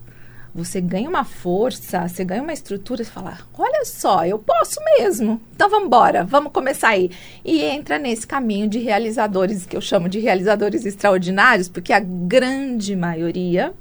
você 0.54 0.80
ganha 0.80 1.10
uma 1.10 1.26
força, 1.26 2.08
você 2.08 2.24
ganha 2.24 2.42
uma 2.42 2.54
estrutura 2.54 3.02
e 3.02 3.06
fala: 3.06 3.38
olha 3.58 3.84
só, 3.84 4.26
eu 4.26 4.40
posso 4.40 4.80
mesmo. 4.98 5.42
Então 5.54 5.70
vamos 5.70 5.88
embora, 5.88 6.24
vamos 6.24 6.54
começar 6.54 6.90
aí. 6.90 7.12
E 7.44 7.62
entra 7.62 8.00
nesse 8.00 8.26
caminho 8.26 8.68
de 8.68 8.80
realizadores, 8.80 9.66
que 9.66 9.76
eu 9.76 9.82
chamo 9.82 10.08
de 10.08 10.20
realizadores 10.20 10.86
extraordinários, 10.86 11.68
porque 11.68 11.92
a 11.92 12.00
grande 12.00 12.96
maioria 12.96 13.74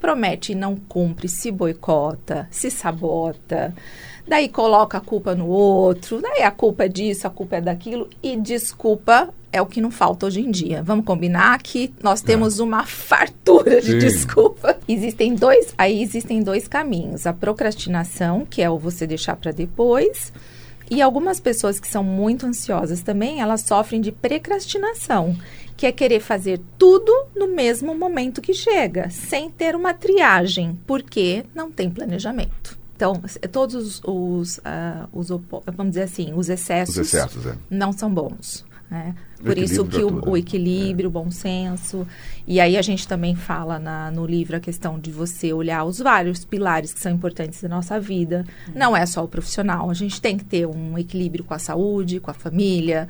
promete 0.00 0.52
e 0.52 0.54
não 0.56 0.76
cumpre, 0.76 1.28
se 1.28 1.50
boicota, 1.50 2.48
se 2.50 2.70
sabota 2.70 3.74
daí 4.28 4.48
coloca 4.48 4.98
a 4.98 5.00
culpa 5.00 5.34
no 5.34 5.46
outro, 5.46 6.20
daí 6.20 6.42
a 6.42 6.50
culpa 6.50 6.84
é 6.84 6.88
disso, 6.88 7.26
a 7.26 7.30
culpa 7.30 7.56
é 7.56 7.60
daquilo, 7.60 8.08
e 8.22 8.36
desculpa 8.36 9.32
é 9.50 9.62
o 9.62 9.66
que 9.66 9.80
não 9.80 9.90
falta 9.90 10.26
hoje 10.26 10.40
em 10.40 10.50
dia. 10.50 10.82
Vamos 10.82 11.06
combinar 11.06 11.60
que 11.62 11.92
nós 12.02 12.20
temos 12.20 12.60
é. 12.60 12.62
uma 12.62 12.84
fartura 12.84 13.80
de 13.80 13.92
Sim. 13.92 13.98
desculpa. 13.98 14.78
Existem 14.86 15.34
dois, 15.34 15.74
aí 15.78 16.02
existem 16.02 16.42
dois 16.42 16.68
caminhos: 16.68 17.26
a 17.26 17.32
procrastinação, 17.32 18.46
que 18.48 18.60
é 18.60 18.68
o 18.68 18.78
você 18.78 19.06
deixar 19.06 19.36
para 19.36 19.50
depois, 19.50 20.32
E 20.90 21.02
algumas 21.02 21.38
pessoas 21.38 21.78
que 21.78 21.86
são 21.86 22.02
muito 22.02 22.46
ansiosas 22.46 23.02
também, 23.02 23.40
elas 23.40 23.60
sofrem 23.60 24.00
de 24.00 24.10
procrastinação, 24.10 25.36
que 25.76 25.86
é 25.86 25.92
querer 25.92 26.20
fazer 26.20 26.60
tudo 26.78 27.12
no 27.36 27.46
mesmo 27.46 27.94
momento 27.94 28.40
que 28.40 28.54
chega, 28.54 29.10
sem 29.10 29.50
ter 29.50 29.76
uma 29.76 29.92
triagem, 29.92 30.78
porque 30.86 31.44
não 31.54 31.70
tem 31.70 31.90
planejamento. 31.90 32.77
Então, 32.98 33.22
todos 33.52 33.76
os, 33.76 34.02
os, 34.04 34.58
uh, 34.58 35.08
os 35.12 35.28
vamos 35.28 35.90
dizer 35.90 36.02
assim, 36.02 36.32
os 36.34 36.48
excessos, 36.48 36.96
os 36.96 37.06
excessos 37.06 37.46
é. 37.46 37.54
não 37.70 37.92
são 37.92 38.12
bons. 38.12 38.66
Né? 38.90 39.14
Por 39.40 39.56
isso 39.56 39.84
que 39.84 40.02
o, 40.02 40.30
o 40.30 40.36
equilíbrio, 40.36 41.06
é. 41.06 41.08
o 41.08 41.10
bom 41.12 41.30
senso. 41.30 42.04
E 42.44 42.58
aí 42.58 42.76
a 42.76 42.82
gente 42.82 43.06
também 43.06 43.36
fala 43.36 43.78
na, 43.78 44.10
no 44.10 44.26
livro 44.26 44.56
a 44.56 44.60
questão 44.60 44.98
de 44.98 45.12
você 45.12 45.52
olhar 45.52 45.84
os 45.84 46.00
vários 46.00 46.44
pilares 46.44 46.92
que 46.92 46.98
são 46.98 47.12
importantes 47.12 47.62
da 47.62 47.68
nossa 47.68 48.00
vida. 48.00 48.44
Uhum. 48.66 48.74
Não 48.74 48.96
é 48.96 49.06
só 49.06 49.22
o 49.22 49.28
profissional. 49.28 49.88
A 49.88 49.94
gente 49.94 50.20
tem 50.20 50.36
que 50.36 50.44
ter 50.44 50.66
um 50.66 50.98
equilíbrio 50.98 51.44
com 51.44 51.54
a 51.54 51.58
saúde, 51.60 52.18
com 52.18 52.32
a 52.32 52.34
família, 52.34 53.06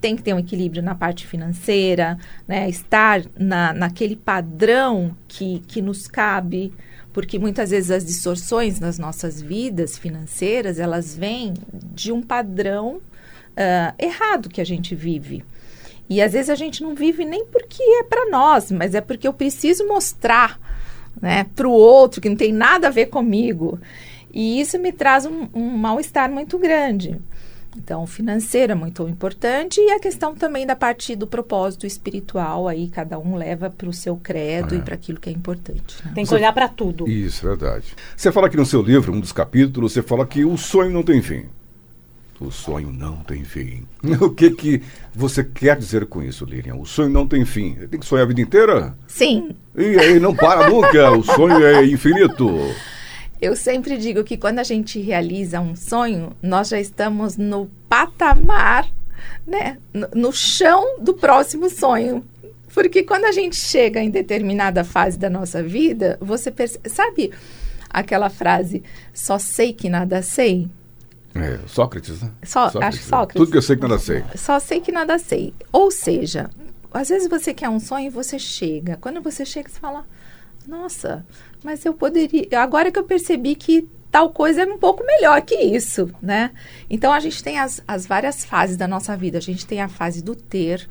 tem 0.00 0.14
que 0.14 0.22
ter 0.22 0.34
um 0.34 0.38
equilíbrio 0.38 0.84
na 0.84 0.94
parte 0.94 1.26
financeira, 1.26 2.16
né? 2.46 2.68
Estar 2.68 3.22
na, 3.36 3.72
naquele 3.72 4.14
padrão 4.14 5.16
que, 5.26 5.60
que 5.66 5.82
nos 5.82 6.06
cabe, 6.06 6.72
porque 7.12 7.38
muitas 7.38 7.70
vezes 7.70 7.90
as 7.90 8.04
distorções 8.04 8.80
nas 8.80 8.98
nossas 8.98 9.40
vidas 9.40 9.98
financeiras, 9.98 10.78
elas 10.78 11.14
vêm 11.14 11.54
de 11.72 12.10
um 12.10 12.22
padrão 12.22 12.96
uh, 12.96 13.94
errado 13.98 14.48
que 14.48 14.60
a 14.60 14.64
gente 14.64 14.94
vive. 14.94 15.44
E 16.08 16.20
às 16.20 16.32
vezes 16.32 16.50
a 16.50 16.54
gente 16.54 16.82
não 16.82 16.94
vive 16.94 17.24
nem 17.24 17.46
porque 17.46 17.82
é 17.82 18.02
para 18.02 18.28
nós, 18.30 18.70
mas 18.70 18.94
é 18.94 19.00
porque 19.00 19.26
eu 19.26 19.32
preciso 19.32 19.86
mostrar 19.86 20.58
né, 21.20 21.46
para 21.54 21.68
o 21.68 21.72
outro 21.72 22.20
que 22.20 22.28
não 22.28 22.36
tem 22.36 22.52
nada 22.52 22.88
a 22.88 22.90
ver 22.90 23.06
comigo. 23.06 23.78
E 24.32 24.60
isso 24.60 24.78
me 24.78 24.92
traz 24.92 25.26
um, 25.26 25.48
um 25.54 25.68
mal-estar 25.68 26.30
muito 26.30 26.58
grande. 26.58 27.20
Então, 27.76 28.06
financeiro 28.06 28.72
é 28.72 28.74
muito 28.74 29.08
importante 29.08 29.80
e 29.80 29.90
a 29.92 29.98
questão 29.98 30.34
também 30.34 30.66
da 30.66 30.76
parte 30.76 31.16
do 31.16 31.26
propósito 31.26 31.86
espiritual, 31.86 32.68
aí 32.68 32.88
cada 32.88 33.18
um 33.18 33.36
leva 33.36 33.70
para 33.70 33.88
o 33.88 33.92
seu 33.92 34.16
credo 34.16 34.74
é. 34.74 34.78
e 34.78 34.82
para 34.82 34.94
aquilo 34.94 35.18
que 35.18 35.30
é 35.30 35.32
importante. 35.32 35.96
Né? 36.04 36.12
Tem 36.14 36.26
que 36.26 36.34
olhar 36.34 36.52
para 36.52 36.68
tudo. 36.68 37.08
Isso, 37.08 37.46
verdade. 37.46 37.94
Você 38.16 38.30
fala 38.30 38.46
aqui 38.46 38.56
no 38.56 38.66
seu 38.66 38.82
livro, 38.82 39.12
um 39.12 39.20
dos 39.20 39.32
capítulos, 39.32 39.92
você 39.92 40.02
fala 40.02 40.26
que 40.26 40.44
o 40.44 40.56
sonho 40.56 40.90
não 40.90 41.02
tem 41.02 41.22
fim. 41.22 41.46
O 42.40 42.50
sonho 42.50 42.92
não 42.92 43.16
tem 43.18 43.44
fim. 43.44 43.84
O 44.20 44.30
que 44.30 44.50
que 44.50 44.82
você 45.14 45.44
quer 45.44 45.76
dizer 45.76 46.06
com 46.06 46.22
isso, 46.22 46.44
Lilian? 46.44 46.74
O 46.74 46.84
sonho 46.84 47.08
não 47.08 47.26
tem 47.26 47.44
fim. 47.44 47.74
Tem 47.88 48.00
que 48.00 48.06
sonhar 48.06 48.24
a 48.24 48.28
vida 48.28 48.40
inteira? 48.40 48.94
Sim. 49.06 49.54
E 49.76 49.98
aí 49.98 50.18
não 50.18 50.34
para 50.34 50.68
nunca. 50.68 51.12
o 51.12 51.22
sonho 51.22 51.64
é 51.64 51.86
infinito. 51.86 52.50
Eu 53.42 53.56
sempre 53.56 53.98
digo 53.98 54.22
que 54.22 54.36
quando 54.36 54.60
a 54.60 54.62
gente 54.62 55.00
realiza 55.00 55.60
um 55.60 55.74
sonho, 55.74 56.32
nós 56.40 56.68
já 56.68 56.78
estamos 56.78 57.36
no 57.36 57.68
patamar, 57.88 58.88
né, 59.44 59.78
no, 60.14 60.32
chão 60.32 61.00
do 61.00 61.12
próximo 61.12 61.68
sonho. 61.68 62.24
Porque 62.72 63.02
quando 63.02 63.24
a 63.24 63.32
gente 63.32 63.56
chega 63.56 64.00
em 64.00 64.10
determinada 64.10 64.84
fase 64.84 65.18
da 65.18 65.28
nossa 65.28 65.60
vida, 65.60 66.16
você 66.20 66.52
percebe, 66.52 66.88
sabe 66.88 67.32
aquela 67.90 68.30
frase, 68.30 68.80
só 69.12 69.40
sei 69.40 69.72
que 69.72 69.90
nada 69.90 70.22
sei? 70.22 70.70
É, 71.34 71.58
Sócrates, 71.66 72.22
né? 72.22 72.30
Só, 72.44 72.70
Sócrates, 72.70 73.00
acho 73.00 73.08
Sócrates. 73.08 73.34
Tudo 73.40 73.50
que 73.50 73.58
eu 73.58 73.62
sei 73.62 73.74
que 73.74 73.82
nada 73.82 73.98
sei. 73.98 74.24
Só 74.36 74.60
sei 74.60 74.80
que 74.80 74.92
nada 74.92 75.18
sei. 75.18 75.52
Ou 75.72 75.90
seja, 75.90 76.48
às 76.94 77.08
vezes 77.08 77.28
você 77.28 77.52
quer 77.52 77.68
um 77.68 77.80
sonho 77.80 78.06
e 78.06 78.10
você 78.10 78.38
chega. 78.38 78.96
Quando 79.00 79.20
você 79.20 79.44
chega, 79.44 79.68
você 79.68 79.80
fala, 79.80 80.06
nossa, 80.66 81.24
mas 81.62 81.84
eu 81.84 81.94
poderia. 81.94 82.46
Agora 82.60 82.90
que 82.90 82.98
eu 82.98 83.04
percebi 83.04 83.54
que 83.54 83.88
tal 84.10 84.30
coisa 84.30 84.62
é 84.62 84.66
um 84.66 84.78
pouco 84.78 85.04
melhor 85.04 85.40
que 85.42 85.54
isso, 85.54 86.10
né? 86.20 86.50
Então 86.88 87.12
a 87.12 87.18
gente 87.18 87.42
tem 87.42 87.58
as, 87.58 87.82
as 87.88 88.06
várias 88.06 88.44
fases 88.44 88.76
da 88.76 88.86
nossa 88.86 89.16
vida. 89.16 89.38
A 89.38 89.40
gente 89.40 89.66
tem 89.66 89.80
a 89.80 89.88
fase 89.88 90.22
do 90.22 90.36
ter, 90.36 90.88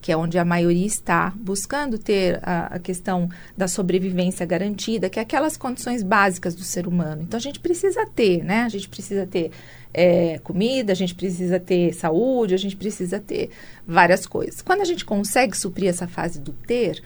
que 0.00 0.12
é 0.12 0.16
onde 0.16 0.38
a 0.38 0.44
maioria 0.44 0.86
está 0.86 1.32
buscando 1.34 1.98
ter 1.98 2.38
a, 2.42 2.74
a, 2.74 2.78
questão 2.78 3.28
da 3.56 3.66
sobrevivência 3.66 4.44
garantida, 4.44 5.08
que 5.08 5.18
é 5.18 5.22
aquelas 5.22 5.56
condições 5.56 6.02
básicas 6.02 6.54
do 6.54 6.62
ser 6.62 6.86
humano. 6.86 7.22
Então 7.22 7.38
a 7.38 7.40
gente 7.40 7.58
precisa 7.58 8.06
ter, 8.06 8.44
né? 8.44 8.62
A 8.62 8.68
gente 8.68 8.88
precisa 8.88 9.26
ter 9.26 9.50
é, 9.92 10.38
comida, 10.38 10.92
a 10.92 10.96
gente 10.96 11.14
precisa 11.14 11.58
ter 11.58 11.94
saúde, 11.94 12.54
a 12.54 12.58
gente 12.58 12.76
precisa 12.76 13.18
ter 13.18 13.50
várias 13.86 14.26
coisas. 14.26 14.60
Quando 14.60 14.82
a 14.82 14.84
gente 14.84 15.04
consegue 15.04 15.56
suprir 15.56 15.88
essa 15.88 16.06
fase 16.06 16.38
do 16.38 16.52
ter, 16.52 17.02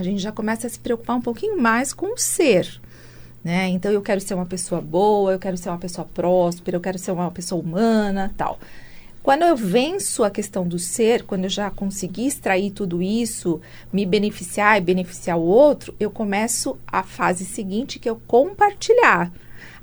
a 0.00 0.04
gente 0.04 0.20
já 0.20 0.32
começa 0.32 0.66
a 0.66 0.70
se 0.70 0.78
preocupar 0.78 1.16
um 1.16 1.20
pouquinho 1.20 1.60
mais 1.60 1.92
com 1.92 2.14
o 2.14 2.18
ser. 2.18 2.80
Né? 3.44 3.68
Então 3.68 3.90
eu 3.90 4.02
quero 4.02 4.20
ser 4.20 4.34
uma 4.34 4.46
pessoa 4.46 4.80
boa, 4.80 5.32
eu 5.32 5.38
quero 5.38 5.56
ser 5.56 5.68
uma 5.70 5.78
pessoa 5.78 6.06
próspera, 6.12 6.76
eu 6.76 6.80
quero 6.80 6.98
ser 6.98 7.10
uma 7.12 7.30
pessoa 7.30 7.62
humana, 7.62 8.34
tal. 8.36 8.58
Quando 9.22 9.42
eu 9.42 9.54
venço 9.54 10.24
a 10.24 10.30
questão 10.30 10.66
do 10.66 10.78
ser, 10.78 11.24
quando 11.24 11.44
eu 11.44 11.50
já 11.50 11.70
consegui 11.70 12.26
extrair 12.26 12.70
tudo 12.70 13.02
isso, 13.02 13.60
me 13.92 14.06
beneficiar 14.06 14.78
e 14.78 14.80
beneficiar 14.80 15.38
o 15.38 15.44
outro, 15.44 15.94
eu 16.00 16.10
começo 16.10 16.78
a 16.86 17.02
fase 17.02 17.44
seguinte, 17.44 17.98
que 17.98 18.08
é 18.08 18.12
o 18.12 18.16
compartilhar. 18.16 19.30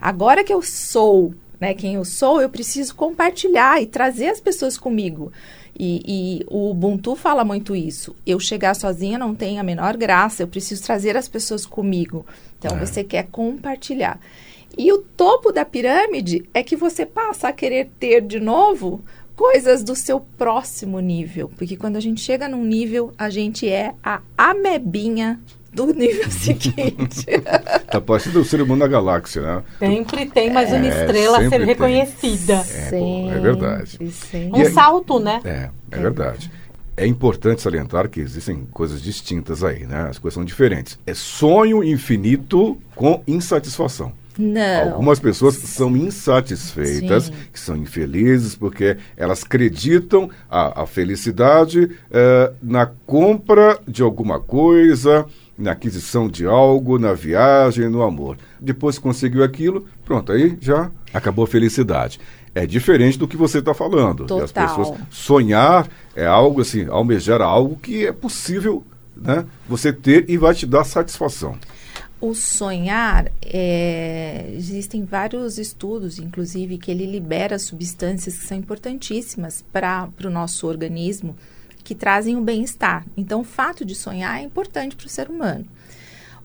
Agora 0.02 0.44
que 0.44 0.54
eu 0.54 0.62
sou 0.62 1.34
né, 1.60 1.74
quem 1.74 1.96
eu 1.96 2.06
sou, 2.06 2.42
eu 2.42 2.50
preciso 2.50 2.96
compartilhar 2.96 3.82
e 3.82 3.86
trazer 3.86 4.28
as 4.28 4.40
pessoas 4.40 4.78
comigo. 4.78 5.32
E, 5.80 6.02
e, 6.08 6.46
o 6.48 6.72
Ubuntu 6.72 7.16
fala 7.16 7.44
muito 7.44 7.76
isso. 7.76 8.16
Eu 8.26 8.40
chegar 8.40 8.76
sozinha 8.76 9.20
não 9.20 9.36
tem 9.36 9.60
a 9.60 9.64
menor 9.64 9.96
graça, 9.96 10.42
eu 10.42 10.48
preciso 10.48 10.84
trazer 10.84 11.16
as 11.16 11.28
pessoas 11.28 11.66
comigo. 11.66 12.26
Então, 12.58 12.76
é. 12.76 12.80
você 12.80 13.04
quer 13.04 13.28
compartilhar. 13.28 14.20
E 14.76 14.92
o 14.92 15.00
topo 15.00 15.52
da 15.52 15.64
pirâmide 15.64 16.44
é 16.54 16.64
que 16.64 16.76
você 16.76 17.06
passa 17.06 17.50
a 17.50 17.54
querer 17.54 17.92
ter 18.00 18.22
de 18.22 18.40
novo 18.40 19.04
coisas 19.36 19.84
do 19.84 19.96
seu 19.96 20.20
próximo 20.20 21.00
nível. 21.00 21.52
Porque 21.56 21.78
quando 21.78 21.96
a 21.96 22.00
gente 22.00 22.22
chega 22.22 22.50
num 22.50 22.66
nível, 22.66 23.12
a 23.18 23.30
gente 23.30 23.70
é 23.70 23.94
a 24.04 24.22
amebinha 24.36 25.40
do 25.86 25.94
nível 25.94 26.30
seguinte. 26.32 27.26
tá 27.92 28.02
parecendo 28.02 28.42
o 28.42 28.46
ser 28.46 28.62
humano 28.62 28.80
da 28.80 28.88
galáxia, 28.88 29.42
né? 29.42 29.64
Sempre 29.78 30.26
tem 30.26 30.52
mais 30.52 30.70
uma 30.70 30.86
é, 30.86 30.90
estrela 30.90 31.40
a 31.40 31.50
ser 31.50 31.62
reconhecida. 31.62 32.66
É, 32.70 32.92
bom, 32.92 33.32
é 33.32 33.40
verdade. 33.40 34.00
Um 34.52 34.62
é, 34.62 34.70
salto, 34.72 35.20
né? 35.20 35.40
É, 35.46 35.70
é 35.92 36.00
verdade. 36.00 36.52
É 36.96 37.06
importante 37.06 37.62
salientar 37.62 38.10
que 38.10 38.20
existem 38.20 38.68
coisas 38.72 39.00
distintas 39.02 39.64
aí, 39.64 39.86
né? 39.86 40.08
As 40.10 40.18
coisas 40.18 40.34
são 40.34 40.44
diferentes. 40.44 40.98
É 41.06 41.14
sonho 41.14 41.84
infinito 41.84 42.76
com 42.96 43.22
insatisfação. 43.28 44.12
Não. 44.38 44.94
Algumas 44.94 45.20
pessoas 45.20 45.56
são 45.56 45.96
insatisfeitas, 45.98 47.26
Sim. 47.26 47.34
que 47.52 47.60
são 47.60 47.76
infelizes, 47.76 48.56
porque 48.56 48.98
elas 49.16 49.44
acreditam 49.44 50.30
a, 50.50 50.84
a 50.84 50.86
felicidade 50.86 51.92
é, 52.12 52.52
na 52.62 52.86
compra 52.86 53.80
de 53.88 54.04
alguma 54.04 54.40
coisa, 54.40 55.26
na 55.58 55.72
aquisição 55.72 56.28
de 56.30 56.46
algo, 56.46 57.00
na 57.00 57.14
viagem, 57.14 57.90
no 57.90 58.04
amor. 58.04 58.38
Depois 58.60 58.98
que 58.98 59.04
conseguiu 59.04 59.44
aquilo, 59.44 59.86
pronto, 60.06 60.32
aí 60.32 60.58
já 60.62 60.92
acabou 61.14 61.46
a 61.46 61.48
felicidade. 61.48 62.20
É 62.54 62.66
diferente 62.66 63.18
do 63.18 63.28
que 63.28 63.38
você 63.38 63.60
está 63.60 63.74
falando. 63.74 64.26
Total. 64.26 64.44
as 64.44 64.52
pessoas 64.52 65.00
sonhar 65.10 65.88
é 66.16 66.26
algo 66.26 66.62
assim, 66.62 66.88
almejar 66.88 67.42
algo 67.42 67.78
que 67.78 68.06
é 68.06 68.12
possível, 68.12 68.84
né? 69.16 69.46
Você 69.68 69.92
ter 69.92 70.30
e 70.30 70.38
vai 70.38 70.54
te 70.54 70.66
dar 70.66 70.84
satisfação. 70.84 71.58
O 72.20 72.34
sonhar, 72.34 73.32
é, 73.46 74.52
existem 74.56 75.06
vários 75.06 75.60
estudos, 75.60 76.18
inclusive, 76.18 76.80
que 76.80 76.90
ele 76.90 77.06
libera 77.06 77.60
substâncias 77.60 78.38
que 78.38 78.48
são 78.48 78.58
importantíssimas 78.58 79.64
para 79.72 80.10
o 80.24 80.30
nosso 80.30 80.66
organismo, 80.66 81.36
que 81.88 81.96
trazem 81.96 82.36
o 82.36 82.42
bem-estar. 82.42 83.06
Então, 83.16 83.40
o 83.40 83.46
fato 83.46 83.86
de 83.86 83.96
sonhar 83.96 84.42
é 84.42 84.44
importante 84.44 84.94
para 84.94 85.06
o 85.06 85.10
ser 85.10 85.30
humano. 85.30 85.66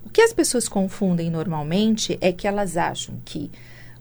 O 0.07 0.09
que 0.09 0.23
as 0.23 0.33
pessoas 0.33 0.69
confundem 0.69 1.33
normalmente 1.33 2.17
é 2.21 2.31
que 2.31 2.47
elas 2.47 2.77
acham 2.77 3.21
que 3.25 3.51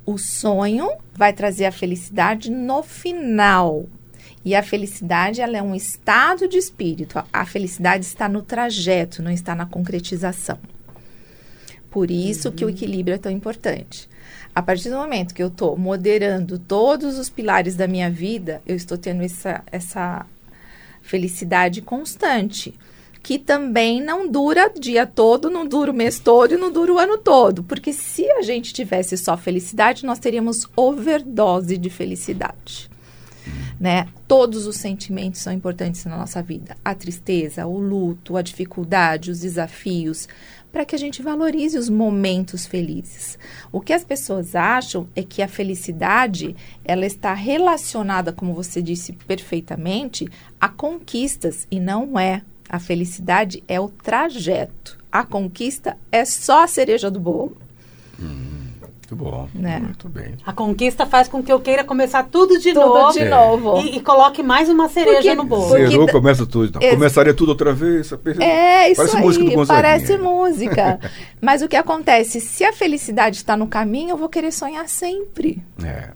o 0.06 0.20
sonho 0.20 0.88
vai 1.16 1.34
trazer 1.34 1.66
a 1.66 1.72
felicidade 1.72 2.52
no 2.52 2.84
final. 2.84 3.88
E 4.46 4.54
a 4.54 4.62
felicidade 4.62 5.42
ela 5.42 5.58
é 5.58 5.64
um 5.64 5.74
estado 5.74 6.48
de 6.48 6.60
espírito. 6.60 7.24
A 7.34 7.44
felicidade 7.44 8.06
está 8.06 8.30
no 8.30 8.44
trajeto, 8.44 9.24
não 9.24 9.32
está 9.32 9.56
na 9.56 9.66
concretização. 9.66 10.60
Por 11.90 12.12
isso 12.12 12.50
uhum. 12.50 12.56
que 12.56 12.64
o 12.64 12.68
uhum. 12.68 12.74
equilíbrio 12.76 13.16
é 13.16 13.18
tão 13.18 13.32
importante. 13.32 14.08
A 14.54 14.62
partir 14.62 14.92
do 14.92 14.96
momento 14.98 15.34
que 15.34 15.42
eu 15.42 15.48
estou 15.48 15.76
moderando 15.76 16.60
todos 16.60 17.18
os 17.18 17.32
pilares 17.32 17.76
da 17.76 17.88
minha 17.88 18.12
vida, 18.12 18.62
eu 18.64 18.76
estou 18.76 18.96
tendo 18.96 19.24
essa, 19.24 19.64
essa 19.72 20.24
felicidade 21.02 21.82
constante. 21.82 22.74
Que 23.24 23.38
também 23.38 24.02
não 24.02 24.28
dura 24.28 24.68
dia 24.70 25.06
todo, 25.06 25.50
não 25.50 25.66
dura 25.68 25.92
o 25.92 25.94
mês 25.94 26.20
todo 26.20 26.54
e 26.54 26.58
não 26.58 26.72
dura 26.72 26.94
o 26.94 26.98
ano 26.98 27.20
todo. 27.20 27.64
Porque 27.64 27.94
se 27.94 28.30
a 28.32 28.42
gente 28.42 28.74
tivesse 28.74 29.16
só 29.16 29.38
felicidade, 29.38 30.06
nós 30.06 30.18
teríamos 30.18 30.66
overdose 30.76 31.78
de 31.78 31.90
felicidade. 31.90 32.90
Né? 33.80 34.08
Todos 34.28 34.66
os 34.66 34.78
sentimentos 34.78 35.42
são 35.42 35.54
importantes 35.54 36.06
na 36.06 36.18
nossa 36.18 36.42
vida. 36.42 36.76
A 36.84 36.96
tristeza, 36.96 37.66
o 37.66 37.80
luto, 37.80 38.38
a 38.38 38.42
dificuldade, 38.42 39.32
os 39.32 39.40
desafios, 39.40 40.28
para 40.72 40.86
que 40.86 40.96
a 40.96 41.00
gente 41.00 41.22
valorize 41.22 41.78
os 41.78 41.90
momentos 41.90 42.66
felizes. 42.66 43.38
O 43.72 43.82
que 43.82 43.94
as 43.94 44.04
pessoas 44.04 44.56
acham 44.56 45.08
é 45.16 45.22
que 45.22 45.42
a 45.42 45.48
felicidade 45.48 46.56
ela 46.86 47.06
está 47.06 47.34
relacionada, 47.34 48.32
como 48.32 48.54
você 48.54 48.82
disse 48.82 49.14
perfeitamente, 49.14 50.28
a 50.60 50.70
conquistas 50.70 51.68
e 51.70 51.80
não 51.80 52.18
é. 52.18 52.42
A 52.70 52.80
felicidade 52.80 53.62
é 53.68 53.80
o 53.80 53.90
trajeto. 53.90 54.98
A 55.12 55.26
conquista 55.26 55.98
é 56.10 56.24
só 56.24 56.64
a 56.64 56.68
cereja 56.68 57.12
do 57.12 57.20
bolo. 57.20 57.58
Hum, 58.18 58.51
muito 59.12 59.16
bom. 59.16 59.48
Né? 59.54 59.80
Muito 59.80 60.08
bem. 60.10 60.36
A 60.46 60.54
conquista 60.54 61.06
faz 61.06 61.28
com 61.28 61.44
que 61.44 61.52
eu 61.52 61.60
queira 61.60 61.84
começar 61.84 62.24
tudo 62.24 62.58
de 62.58 62.74
Tudo 62.74 62.86
novo. 62.86 63.12
de 63.14 63.20
É. 63.20 63.30
novo. 63.30 63.78
E, 63.82 63.98
e 63.98 64.02
coloque 64.02 64.42
mais 64.42 64.70
uma 64.70 64.88
cereja 64.88 65.18
Porque- 65.18 65.36
no 65.36 65.44
bolo. 65.44 65.68
Porque 65.70 65.88
Zerou, 65.88 66.06
da- 66.06 66.12
começa 66.12 66.46
tudo. 66.46 66.66
Então. 66.68 66.82
Ex- 66.82 66.94
Começaria 66.94 67.34
tudo 67.34 67.50
outra 67.50 67.74
vez. 67.74 68.12
É, 68.40 68.88
isso 68.90 68.98
Parece 68.98 69.18
aí, 69.18 69.24
música 69.24 69.46
do 69.46 69.68
parece 69.68 70.18
música. 70.18 71.00
Mas 71.42 71.62
o 71.62 71.68
que 71.68 71.76
acontece? 71.76 72.40
Se 72.40 72.64
a 72.64 72.72
felicidade 72.74 73.38
está 73.38 73.58
no 73.58 73.68
caminho, 73.68 74.12
eu 74.12 74.18
vou 74.18 74.30
querer 74.30 74.52
sonhar 74.52 74.88
sempre. 74.88 75.62
É. 75.84 76.10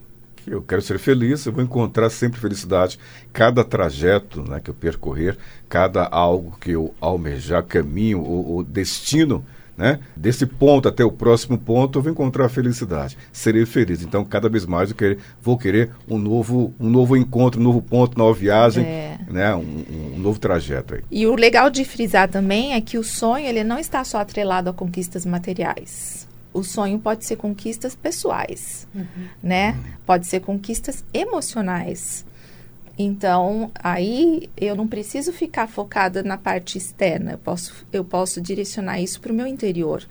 Eu 0.47 0.61
quero 0.61 0.79
ser 0.81 0.99
feliz, 0.99 1.43
eu 1.47 1.51
vou 1.51 1.63
encontrar 1.63 2.07
sempre 2.11 2.39
felicidade. 2.39 2.99
Cada 3.33 3.63
trajeto 3.63 4.43
né, 4.47 4.61
que 4.63 4.69
eu 4.69 4.75
percorrer, 4.75 5.35
cada 5.67 6.05
algo 6.05 6.55
que 6.61 6.71
eu 6.71 6.93
almejar, 7.01 7.63
caminho, 7.63 8.19
o 8.21 8.63
destino, 8.63 9.43
né, 9.77 9.99
desse 10.15 10.45
ponto 10.45 10.87
até 10.87 11.03
o 11.03 11.11
próximo 11.11 11.57
ponto, 11.57 11.99
eu 11.99 12.03
vou 12.03 12.11
encontrar 12.11 12.47
felicidade. 12.49 13.17
Serei 13.31 13.65
feliz. 13.65 14.01
Então, 14.01 14.23
cada 14.23 14.47
vez 14.49 14.65
mais 14.65 14.89
eu 14.89 14.95
querer, 14.95 15.17
vou 15.41 15.57
querer 15.57 15.91
um 16.07 16.17
novo, 16.17 16.73
um 16.79 16.89
novo 16.89 17.17
encontro, 17.17 17.59
um 17.59 17.63
novo 17.63 17.81
ponto, 17.81 18.17
nova 18.17 18.37
viagem, 18.37 18.85
É. 18.85 19.17
né, 19.29 19.53
um, 19.55 19.83
um 20.15 20.19
novo 20.19 20.39
trajeto 20.39 20.95
aí. 20.95 21.01
E 21.11 21.27
o 21.27 21.35
legal 21.35 21.69
de 21.69 21.83
frisar 21.83 22.29
também 22.29 22.73
é 22.73 22.81
que 22.81 22.97
o 22.97 23.03
sonho 23.03 23.45
ele 23.45 23.63
não 23.63 23.77
está 23.77 24.03
só 24.03 24.19
atrelado 24.19 24.69
a 24.69 24.73
conquistas 24.73 25.25
materiais. 25.25 26.25
O 26.53 26.63
sonho 26.63 26.97
pode 26.99 27.25
ser 27.25 27.35
conquistas 27.35 27.95
pessoais, 27.95 28.87
né? 29.43 29.77
Pode 30.05 30.25
ser 30.25 30.39
conquistas 30.39 31.03
emocionais. 31.13 32.24
Então, 32.97 33.71
aí 33.75 34.49
eu 34.55 34.75
não 34.75 34.87
preciso 34.87 35.33
ficar 35.33 35.67
focada 35.67 36.23
na 36.23 36.37
parte 36.37 36.77
externa. 36.77 37.33
Eu 37.33 37.37
posso, 37.37 37.85
eu 37.91 38.05
posso 38.05 38.41
direcionar 38.41 39.01
isso 39.01 39.19
para 39.19 39.31
o 39.31 39.35
meu 39.35 39.45
interior. 39.45 40.07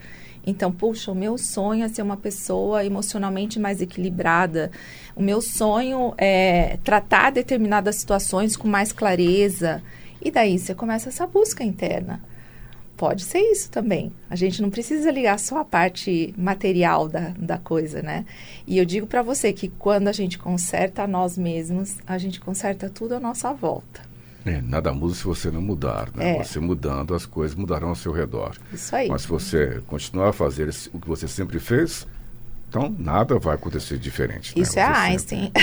Então, 0.47 0.71
puxa, 0.71 1.11
o 1.11 1.15
meu 1.15 1.39
sonho 1.39 1.85
é 1.85 1.89
ser 1.89 2.03
uma 2.03 2.19
pessoa 2.19 2.85
emocionalmente 2.85 3.59
mais 3.59 3.81
equilibrada. 3.81 4.71
O 5.17 5.23
meu 5.23 5.41
sonho 5.41 6.13
é 6.19 6.79
tratar 6.85 7.31
determinadas 7.33 7.97
situações 7.97 8.55
com 8.55 8.69
mais 8.69 8.93
clareza. 8.93 9.83
E 10.21 10.31
daí 10.31 10.59
você 10.59 10.75
começa 10.75 11.09
essa 11.09 11.27
busca 11.27 11.65
interna. 11.65 12.21
Pode 13.05 13.23
ser 13.23 13.41
isso 13.41 13.71
também. 13.71 14.11
A 14.31 14.35
gente 14.35 14.63
não 14.63 14.71
precisa 14.71 15.11
ligar 15.11 15.39
só 15.39 15.59
a 15.59 15.65
parte 15.65 16.33
material 16.39 17.07
da, 17.07 17.35
da 17.39 17.59
coisa, 17.59 18.01
né? 18.01 18.25
E 18.67 18.79
eu 18.79 18.85
digo 18.87 19.07
para 19.07 19.21
você 19.21 19.53
que 19.53 19.69
quando 19.69 20.09
a 20.09 20.13
gente 20.13 20.39
conserta 20.39 21.07
nós 21.07 21.37
mesmos, 21.37 21.99
a 22.07 22.17
gente 22.17 22.41
conserta 22.41 22.89
tudo 22.89 23.15
à 23.15 23.21
nossa 23.21 23.53
volta. 23.53 24.01
É, 24.47 24.63
nada 24.63 24.91
muda 24.95 25.15
se 25.15 25.25
você 25.25 25.51
não 25.51 25.61
mudar. 25.61 26.09
Né? 26.15 26.39
É. 26.39 26.43
Você 26.43 26.59
mudando, 26.59 27.15
as 27.15 27.27
coisas 27.27 27.55
mudarão 27.55 27.91
ao 27.91 27.95
seu 27.95 28.11
redor. 28.11 28.57
Isso 28.73 28.97
aí. 28.97 29.09
Mas 29.11 29.23
se 29.23 29.29
você 29.29 29.83
continuar 29.87 30.31
a 30.31 30.33
fazer 30.33 30.75
o 30.91 30.99
que 30.99 31.07
você 31.07 31.29
sempre 31.29 31.59
fez, 31.59 32.07
então 32.75 32.93
nada 32.99 33.39
vai 33.39 33.55
acontecer 33.55 33.97
diferente. 33.99 34.53
né? 34.57 34.63
Isso 34.63 34.79
é 34.79 34.83
Einstein. 34.83 35.53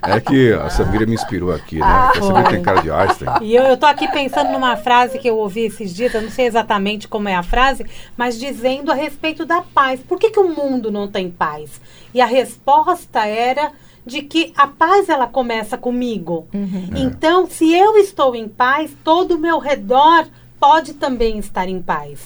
É 0.00 0.18
que 0.20 0.54
a 0.54 0.70
Samira 0.70 1.04
me 1.04 1.12
inspirou 1.14 1.52
aqui, 1.52 1.76
né? 1.80 1.84
Ah, 1.84 2.10
a 2.10 2.14
Samira 2.14 2.42
foi. 2.44 2.52
tem 2.54 2.62
cara 2.62 2.80
de 2.80 2.90
Einstein. 2.90 3.28
E 3.42 3.54
eu, 3.54 3.64
eu 3.64 3.76
tô 3.76 3.84
aqui 3.84 4.08
pensando 4.08 4.50
numa 4.50 4.74
frase 4.74 5.18
que 5.18 5.28
eu 5.28 5.36
ouvi 5.36 5.66
esses 5.66 5.94
dias, 5.94 6.14
eu 6.14 6.22
não 6.22 6.30
sei 6.30 6.46
exatamente 6.46 7.06
como 7.06 7.28
é 7.28 7.34
a 7.34 7.42
frase, 7.42 7.84
mas 8.16 8.38
dizendo 8.40 8.90
a 8.90 8.94
respeito 8.94 9.44
da 9.44 9.60
paz. 9.60 10.00
Por 10.00 10.18
que, 10.18 10.30
que 10.30 10.40
o 10.40 10.48
mundo 10.48 10.90
não 10.90 11.08
tem 11.08 11.30
paz? 11.30 11.78
E 12.14 12.22
a 12.22 12.26
resposta 12.26 13.26
era 13.26 13.70
de 14.06 14.22
que 14.22 14.54
a 14.56 14.66
paz 14.66 15.10
ela 15.10 15.26
começa 15.26 15.76
comigo. 15.76 16.48
Então, 16.96 17.46
se 17.46 17.74
eu 17.74 17.98
estou 17.98 18.34
em 18.34 18.48
paz, 18.48 18.96
todo 19.04 19.34
o 19.34 19.38
meu 19.38 19.58
redor 19.58 20.26
pode 20.58 20.94
também 20.94 21.38
estar 21.38 21.68
em 21.68 21.82
paz. 21.82 22.20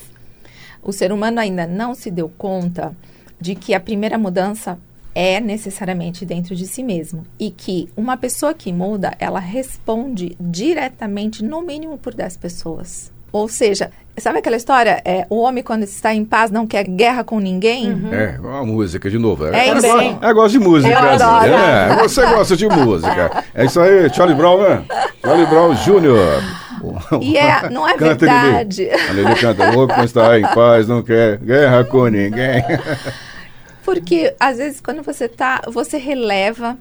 o 0.80 0.93
ser 0.93 1.11
humano 1.11 1.40
ainda 1.40 1.66
não 1.66 1.97
se 1.97 2.12
deu 2.12 2.28
conta 2.28 2.95
de 3.43 3.57
que 3.57 3.74
a 3.74 3.80
primeira 3.80 4.16
mudança 4.16 4.78
é 5.14 5.40
necessariamente 5.40 6.24
dentro 6.24 6.55
de 6.55 6.64
si 6.64 6.82
mesmo 6.82 7.26
e 7.38 7.51
que 7.51 7.88
uma 7.97 8.16
pessoa 8.16 8.55
que 8.55 8.72
muda, 8.72 9.12
ela 9.18 9.40
responde 9.40 10.36
diretamente 10.40 11.45
no 11.45 11.61
mínimo 11.61 11.99
por 11.99 12.14
10 12.14 12.36
pessoas. 12.36 13.11
Ou 13.32 13.49
seja, 13.49 13.90
sabe 14.16 14.38
aquela 14.38 14.57
história? 14.57 15.03
É, 15.05 15.26
o 15.28 15.40
homem 15.40 15.62
quando 15.64 15.82
está 15.82 16.14
em 16.14 16.24
paz 16.24 16.51
não 16.51 16.66
quer 16.66 16.84
guerra 16.84 17.24
com 17.24 17.40
ninguém? 17.40 17.90
É, 18.12 18.38
uma 18.38 18.64
música 18.64 19.11
de 19.11 19.18
novo. 19.18 19.47
É 19.47 19.70
eu 19.70 19.76
isso. 19.78 19.86
Eu 19.86 20.34
gosto 20.34 20.53
de 20.53 20.59
música. 20.61 20.93
Eu 20.93 20.99
adoro. 20.99 21.53
É, 21.53 21.97
você 21.97 22.26
gosta 22.26 22.57
de 22.57 22.68
música. 22.68 23.45
É 23.55 23.64
isso 23.64 23.80
aí, 23.80 24.09
Charlie 24.14 24.36
Brown, 24.36 24.62
né? 24.62 24.84
Charlie 25.20 25.47
Brown 25.47 25.74
Jr. 25.74 27.20
E 27.20 27.36
é- 27.36 27.70
não 27.70 27.88
é 27.88 27.97
Canta, 27.97 28.26
verdade. 28.26 28.88
A 28.90 29.12
Lili 29.12 29.34
canta, 29.36 29.70
louco, 29.70 29.95
mas 29.97 30.07
está 30.07 30.38
em 30.38 30.43
paz, 30.43 30.86
não 30.88 31.03
quer 31.03 31.38
guerra 31.38 31.84
com 31.84 32.07
ninguém. 32.07 32.62
Porque 33.85 34.35
às 34.39 34.59
vezes 34.59 34.80
quando 34.80 35.03
você 35.03 35.28
tá, 35.28 35.62
você 35.68 35.97
releva 35.99 36.78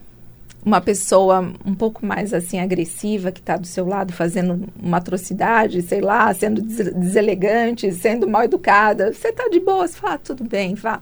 uma 0.63 0.79
pessoa 0.79 1.51
um 1.65 1.73
pouco 1.73 2.05
mais 2.05 2.33
assim 2.33 2.59
agressiva 2.59 3.31
que 3.31 3.39
está 3.39 3.57
do 3.57 3.65
seu 3.65 3.85
lado 3.87 4.13
fazendo 4.13 4.69
uma 4.79 4.97
atrocidade, 4.97 5.81
sei 5.81 6.01
lá, 6.01 6.31
sendo 6.33 6.61
des- 6.61 6.93
deselegante, 6.93 7.91
sendo 7.91 8.27
mal 8.27 8.43
educada, 8.43 9.11
você 9.11 9.31
tá 9.31 9.47
de 9.49 9.59
boa, 9.59 9.87
você 9.87 9.97
fala, 9.97 10.13
ah, 10.13 10.17
tudo 10.19 10.43
bem, 10.43 10.75
vá, 10.75 11.01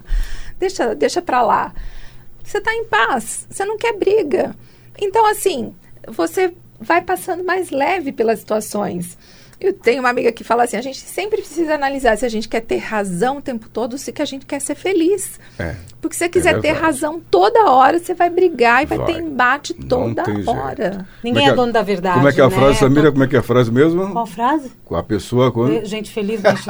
deixa, 0.57 0.95
deixa 0.95 1.21
pra 1.21 1.41
lá. 1.41 1.73
Você 2.41 2.61
tá 2.61 2.73
em 2.73 2.85
paz, 2.85 3.45
você 3.49 3.65
não 3.65 3.77
quer 3.77 3.97
briga. 3.97 4.55
Então 4.97 5.25
assim, 5.29 5.73
você 6.07 6.53
vai 6.79 7.01
passando 7.01 7.43
mais 7.43 7.69
leve 7.69 8.13
pelas 8.13 8.39
situações. 8.39 9.17
Eu 9.59 9.73
tenho 9.73 9.99
uma 9.99 10.09
amiga 10.09 10.31
que 10.31 10.43
fala 10.43 10.63
assim, 10.63 10.77
a 10.77 10.81
gente 10.81 10.99
sempre 10.99 11.41
precisa 11.41 11.75
analisar 11.75 12.17
se 12.17 12.25
a 12.25 12.29
gente 12.29 12.47
quer 12.47 12.61
ter 12.61 12.77
razão 12.77 13.37
o 13.37 13.41
tempo 13.41 13.67
todo 13.67 13.97
se 13.97 14.11
que 14.11 14.21
a 14.21 14.25
gente 14.25 14.45
quer 14.45 14.61
ser 14.61 14.75
feliz. 14.75 15.39
É. 15.59 15.75
Porque 16.01 16.15
se 16.15 16.19
você 16.19 16.29
quiser 16.29 16.53
ter 16.55 16.61
verdade. 16.73 16.85
razão 16.85 17.21
toda 17.29 17.69
hora, 17.69 17.99
você 17.99 18.13
vai 18.13 18.29
brigar 18.29 18.83
e 18.83 18.85
vai, 18.85 18.97
Vai. 18.97 19.07
ter 19.13 19.19
embate 19.21 19.73
toda 19.73 20.23
tem 20.23 20.35
jeito. 20.35 20.49
hora. 20.49 21.05
Ninguém 21.23 21.45
é, 21.47 21.49
que 21.49 21.55
dono 21.55 21.73
da 21.73 21.81
verdade. 21.81 22.15
Como 22.15 22.29
é 22.29 22.31
que 22.31 22.39
é 22.39 22.43
a 22.45 22.49
né? 22.49 22.55
frase, 22.55 22.79
Samira? 22.79 23.11
Como 23.11 23.23
é 23.23 23.27
que 23.27 23.35
é 23.35 23.39
a 23.39 23.43
frase 23.43 23.69
mesmo? 23.71 24.07
Qual 24.11 24.25
frase? 24.25 24.71
Com 24.85 24.95
a 24.95 25.03
pessoa 25.03 25.51
quando... 25.51 25.85
Gente 25.85 26.09
feliz, 26.09 26.41
bicho. 26.41 26.63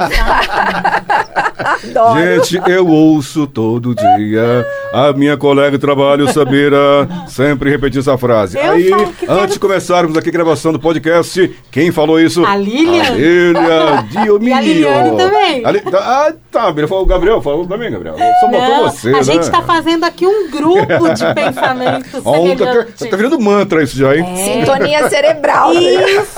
Gente, 2.16 2.70
eu 2.70 2.86
ouço 2.86 3.46
todo 3.46 3.94
dia 3.94 4.66
a 4.92 5.12
minha 5.12 5.36
colega 5.36 5.72
de 5.72 5.78
trabalho, 5.78 6.30
Samira, 6.32 7.06
sempre 7.28 7.70
repetir 7.70 8.00
essa 8.00 8.16
frase. 8.18 8.58
Eu 8.58 8.72
Aí, 8.72 8.88
falo 8.88 9.12
que 9.12 9.24
antes 9.26 9.36
quero- 9.36 9.52
de 9.52 9.58
começarmos 9.60 10.16
aqui 10.16 10.28
a 10.28 10.32
gravação 10.32 10.72
do 10.72 10.80
podcast, 10.80 11.54
quem 11.70 11.90
falou 11.92 12.18
isso? 12.20 12.44
A 12.44 12.56
Lilian. 12.56 13.02
A 13.02 13.10
Lilian 13.10 14.06
Diominio. 14.10 14.50
E 14.50 14.52
a 14.52 14.60
Liliane 14.60 15.16
também. 15.16 15.64
A 15.64 15.70
Li- 15.70 15.82
Ah, 15.94 16.32
tá, 16.50 16.66
Gabriel 16.66 16.88
falou, 16.88 17.04
o 17.04 17.06
Gabriel 17.06 17.42
falou 17.42 17.66
também, 17.66 17.90
Gabriel. 17.90 18.16
Só 18.40 18.48
botou 18.48 18.82
você, 18.90 19.19
a 19.20 19.24
né? 19.26 19.32
gente 19.32 19.42
está 19.42 19.62
fazendo 19.62 20.04
aqui 20.04 20.26
um 20.26 20.50
grupo 20.50 21.14
de 21.14 21.24
pensamentos 21.34 22.22
Ó, 22.24 22.40
um, 22.40 22.56
tá, 22.56 22.64
semelhantes. 22.64 23.10
tá 23.10 23.16
virando 23.16 23.40
mantra 23.40 23.82
isso 23.82 23.96
já, 23.96 24.16
hein? 24.16 24.24
Sintonia 24.36 25.08
cerebral. 25.08 25.72
né? 25.74 25.80
Isso! 25.80 26.34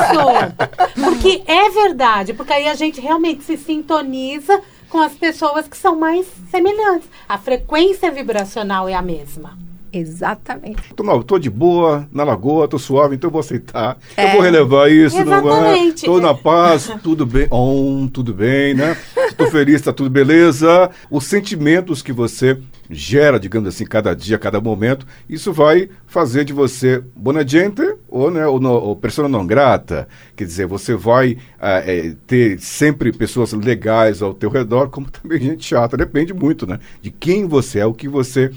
Porque 1.03 1.43
é 1.47 1.71
verdade, 1.71 2.35
porque 2.35 2.53
aí 2.53 2.69
a 2.69 2.75
gente 2.75 3.01
realmente 3.01 3.45
se 3.45 3.57
sintoniza 3.57 4.61
com 4.89 4.99
as 5.01 5.13
pessoas 5.13 5.67
que 5.67 5.77
são 5.77 5.97
mais 5.97 6.27
semelhantes. 6.51 7.09
A 7.29 7.39
frequência 7.39 8.11
vibracional 8.11 8.89
é 8.89 8.95
a 8.95 9.03
mesma. 9.03 9.57
Exatamente. 9.93 10.95
Tô, 10.95 11.03
não, 11.03 11.23
tô 11.23 11.39
de 11.39 11.51
boa, 11.51 12.09
na 12.13 12.25
lagoa, 12.25 12.67
tô 12.67 12.79
suave, 12.79 13.15
então 13.15 13.29
eu 13.29 13.33
vou 13.33 13.41
aceitar. 13.41 13.99
Eu 14.17 14.25
É. 14.25 14.33
vou 14.33 14.41
relevar 14.41 14.91
isso, 14.91 15.23
não 15.25 15.35
é? 15.35 15.39
Exatamente. 15.39 16.05
Tô 16.05 16.21
na 16.21 16.35
paz, 16.35 16.91
tudo 17.03 17.27
bem, 17.27 17.47
on, 17.51 18.09
tudo 18.09 18.33
bem, 18.33 18.75
né? 18.75 18.97
Tô 19.37 19.47
feliz, 19.51 19.83
tá 19.83 19.93
tudo 19.93 20.09
beleza. 20.11 20.91
Os 21.11 21.25
sentimentos 21.25 22.03
que 22.03 22.13
você 22.13 22.59
gera, 22.91 23.41
digamos 23.41 23.69
assim, 23.69 23.85
cada 23.85 24.15
dia, 24.15 24.39
cada 24.39 24.61
momento, 24.61 25.07
isso 25.29 25.53
vai 25.53 25.89
fazer 26.07 26.45
de 26.45 26.53
você 26.53 27.03
bona 27.17 27.47
gente 27.47 27.83
ou, 28.09 28.31
né, 28.31 28.47
ou, 28.47 28.61
no, 28.61 28.71
ou 28.71 28.97
persona 28.97 29.29
não 29.29 29.47
grata. 29.47 30.07
Quer 30.37 30.45
dizer, 30.45 30.67
você 30.67 30.95
vai 30.95 31.39
ah, 31.59 31.83
eh, 31.87 32.15
ter 32.27 32.61
sempre 32.61 33.13
pessoas 33.13 33.53
legais 33.53 34.21
ao 34.21 34.35
teu 34.35 34.51
redor, 34.51 34.89
como 34.91 35.11
também 35.11 35.41
gente 35.41 35.65
chata. 35.65 35.97
Depende 35.97 36.35
muito, 36.35 36.67
né? 36.67 36.79
De 37.01 37.11
quem 37.11 37.47
você 37.47 37.81
é, 37.81 37.87
o 37.87 37.95
que 37.95 38.09
você 38.09 38.51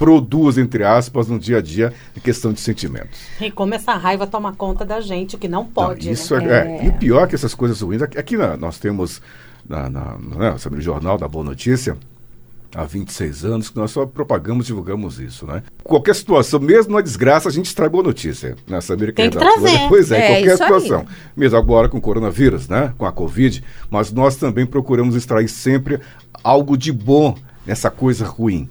produz, 0.00 0.56
entre 0.56 0.82
aspas, 0.82 1.28
no 1.28 1.38
dia 1.38 1.58
a 1.58 1.60
dia, 1.60 1.92
em 2.16 2.20
questão 2.20 2.54
de 2.54 2.60
sentimentos. 2.60 3.20
E 3.38 3.50
como 3.50 3.74
essa 3.74 3.92
raiva 3.92 4.26
toma 4.26 4.50
conta 4.54 4.82
da 4.82 4.98
gente, 4.98 5.36
o 5.36 5.38
que 5.38 5.46
não 5.46 5.66
pode. 5.66 6.06
Não, 6.06 6.12
isso 6.14 6.34
né? 6.38 6.46
é, 6.46 6.78
é. 6.80 6.86
E 6.86 6.88
o 6.88 6.94
pior 6.94 7.24
é 7.24 7.26
que 7.26 7.34
essas 7.34 7.52
coisas 7.54 7.82
ruins, 7.82 8.00
aqui, 8.00 8.34
na- 8.34 8.56
nós 8.56 8.78
temos, 8.78 9.20
na, 9.68 9.90
na, 9.90 10.16
né, 10.16 10.56
sobre 10.56 10.78
o 10.78 10.82
jornal 10.82 11.18
da 11.18 11.28
Boa 11.28 11.44
Notícia, 11.44 11.98
há 12.74 12.82
26 12.82 13.44
anos 13.44 13.68
que 13.68 13.76
nós 13.76 13.90
só 13.90 14.06
propagamos 14.06 14.64
e 14.64 14.68
divulgamos 14.68 15.20
isso, 15.20 15.46
né? 15.46 15.62
Qualquer 15.84 16.14
situação, 16.14 16.58
mesmo 16.60 16.94
na 16.94 17.02
desgraça, 17.02 17.50
a 17.50 17.52
gente 17.52 17.66
extrai 17.66 17.90
boa 17.90 18.02
notícia. 18.02 18.56
Nessa 18.66 18.96
né? 18.96 19.12
Tem 19.12 19.28
que 19.28 19.36
trazer. 19.36 19.80
Pois 19.90 20.10
é, 20.10 20.18
é 20.18 20.34
qualquer 20.34 20.56
situação. 20.56 21.00
Aí. 21.00 21.14
Mesmo 21.36 21.58
agora 21.58 21.90
com 21.90 21.98
o 21.98 22.00
coronavírus, 22.00 22.68
né? 22.68 22.94
Com 22.96 23.04
a 23.04 23.12
Covid, 23.12 23.62
mas 23.90 24.10
nós 24.10 24.36
também 24.36 24.64
procuramos 24.64 25.14
extrair 25.14 25.48
sempre 25.48 26.00
algo 26.42 26.74
de 26.74 26.90
bom 26.90 27.36
nessa 27.66 27.90
coisa 27.90 28.24
ruim. 28.24 28.66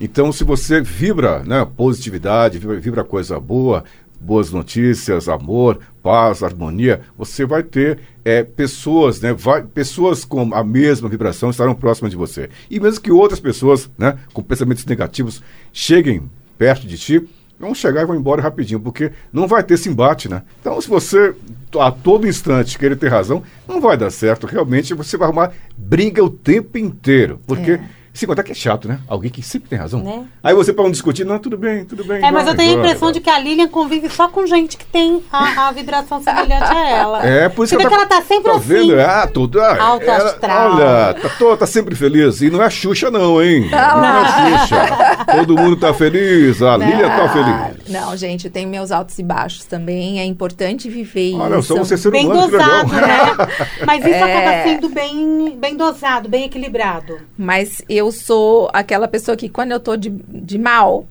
Então, 0.00 0.32
se 0.32 0.44
você 0.44 0.80
vibra 0.80 1.42
né, 1.44 1.66
positividade, 1.76 2.58
vibra, 2.58 2.80
vibra 2.80 3.04
coisa 3.04 3.38
boa, 3.38 3.84
boas 4.20 4.50
notícias, 4.50 5.28
amor, 5.28 5.78
paz, 6.02 6.42
harmonia, 6.42 7.02
você 7.16 7.44
vai 7.44 7.62
ter 7.62 8.00
é, 8.24 8.42
pessoas, 8.42 9.20
né, 9.20 9.32
vai, 9.32 9.62
pessoas 9.62 10.24
com 10.24 10.54
a 10.54 10.64
mesma 10.64 11.08
vibração 11.08 11.50
estarão 11.50 11.74
próximas 11.74 12.10
de 12.10 12.16
você. 12.16 12.48
E 12.70 12.80
mesmo 12.80 13.00
que 13.00 13.12
outras 13.12 13.38
pessoas, 13.38 13.90
né, 13.98 14.18
com 14.32 14.42
pensamentos 14.42 14.84
negativos, 14.86 15.42
cheguem 15.72 16.22
perto 16.58 16.86
de 16.86 16.98
ti, 16.98 17.28
vão 17.58 17.74
chegar 17.74 18.02
e 18.02 18.06
vão 18.06 18.16
embora 18.16 18.42
rapidinho, 18.42 18.80
porque 18.80 19.12
não 19.32 19.46
vai 19.46 19.62
ter 19.62 19.74
esse 19.74 19.88
embate, 19.88 20.28
né? 20.28 20.42
Então, 20.60 20.80
se 20.80 20.88
você 20.88 21.34
a 21.78 21.90
todo 21.90 22.26
instante 22.26 22.78
querer 22.78 22.96
ter 22.96 23.08
razão, 23.08 23.42
não 23.66 23.80
vai 23.80 23.96
dar 23.96 24.10
certo. 24.10 24.46
Realmente, 24.46 24.94
você 24.94 25.16
vai 25.16 25.28
arrumar 25.28 25.52
briga 25.76 26.22
o 26.22 26.30
tempo 26.30 26.78
inteiro, 26.78 27.40
porque 27.46 27.72
é 27.72 27.80
se 28.14 28.28
contar 28.28 28.44
que 28.44 28.52
é 28.52 28.54
chato, 28.54 28.86
né? 28.86 29.00
Alguém 29.08 29.28
que 29.28 29.42
sempre 29.42 29.68
tem 29.68 29.76
razão. 29.76 30.00
Né? 30.00 30.24
Aí 30.40 30.54
você 30.54 30.72
para 30.72 30.84
um 30.84 30.90
discutir, 30.90 31.24
não, 31.24 31.36
tudo 31.36 31.58
bem, 31.58 31.84
tudo 31.84 32.04
bem. 32.04 32.18
É, 32.18 32.20
vai, 32.20 32.30
mas 32.30 32.46
eu 32.46 32.54
tenho 32.54 32.70
a 32.70 32.78
impressão 32.78 33.08
vai. 33.08 33.12
de 33.12 33.20
que 33.20 33.28
a 33.28 33.38
Lilian 33.40 33.66
convive 33.66 34.08
só 34.08 34.28
com 34.28 34.46
gente 34.46 34.76
que 34.76 34.86
tem 34.86 35.20
a, 35.32 35.66
a 35.66 35.72
vibração 35.72 36.22
semelhante 36.22 36.62
a 36.62 36.88
ela. 36.88 37.26
É, 37.26 37.48
por 37.48 37.64
isso 37.64 37.76
que, 37.76 37.82
ela, 37.82 37.90
tá, 37.90 37.96
ela 37.96 38.06
tá 38.06 38.22
sempre 38.22 38.52
tá 38.52 38.56
assim. 38.56 38.68
Vendo? 38.68 39.00
Ah, 39.00 39.26
tudo. 39.26 39.60
Ah, 39.60 39.82
Alto 39.82 40.04
ela, 40.04 40.30
astral. 40.30 40.72
Olha, 40.74 41.14
tá, 41.14 41.28
tô, 41.30 41.56
tá 41.56 41.66
sempre 41.66 41.96
feliz. 41.96 42.40
E 42.40 42.50
não 42.50 42.62
é 42.62 42.70
Xuxa, 42.70 43.10
não, 43.10 43.42
hein? 43.42 43.68
Não, 43.68 43.96
não 44.00 44.04
é 44.04 44.58
Xuxa. 44.58 45.24
Todo 45.36 45.56
mundo 45.56 45.76
tá 45.76 45.92
feliz, 45.92 46.62
a 46.62 46.78
não, 46.78 46.86
Lilian 46.86 47.08
tá 47.08 47.28
feliz. 47.28 47.88
Não, 47.88 48.16
gente, 48.16 48.48
tem 48.48 48.64
meus 48.64 48.92
altos 48.92 49.18
e 49.18 49.24
baixos 49.24 49.64
também. 49.64 50.20
É 50.20 50.24
importante 50.24 50.88
viver 50.88 51.34
Olha, 51.34 51.58
isso. 51.58 51.72
Olha, 51.74 51.84
só 51.84 51.84
você 51.84 51.98
ser 51.98 52.12
bem 52.12 52.26
humano, 52.26 52.48
dosado, 52.48 52.92
né? 52.92 53.26
Mas 53.84 54.04
isso 54.04 54.14
é... 54.14 54.22
acaba 54.22 54.62
sendo 54.62 54.88
bem, 54.88 55.56
bem 55.58 55.76
dosado, 55.76 56.28
bem 56.28 56.44
equilibrado. 56.44 57.18
Mas 57.36 57.82
eu 57.88 58.03
sou 58.12 58.70
a 58.72 58.80
aquela 58.80 59.08
pessoa 59.08 59.36
que 59.36 59.48
quando 59.48 59.72
eu 59.72 59.80
tô 59.80 59.96
de, 59.96 60.10
de 60.10 60.58
mal, 60.58 61.06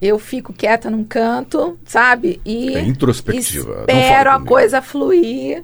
eu 0.00 0.18
fico 0.18 0.52
quieta 0.52 0.90
num 0.90 1.04
canto, 1.04 1.78
sabe? 1.84 2.40
E 2.44 2.74
é 2.76 2.82
introspectiva. 2.82 3.84
Espero 3.86 4.30
a 4.30 4.40
coisa 4.40 4.80
fluir. 4.80 5.62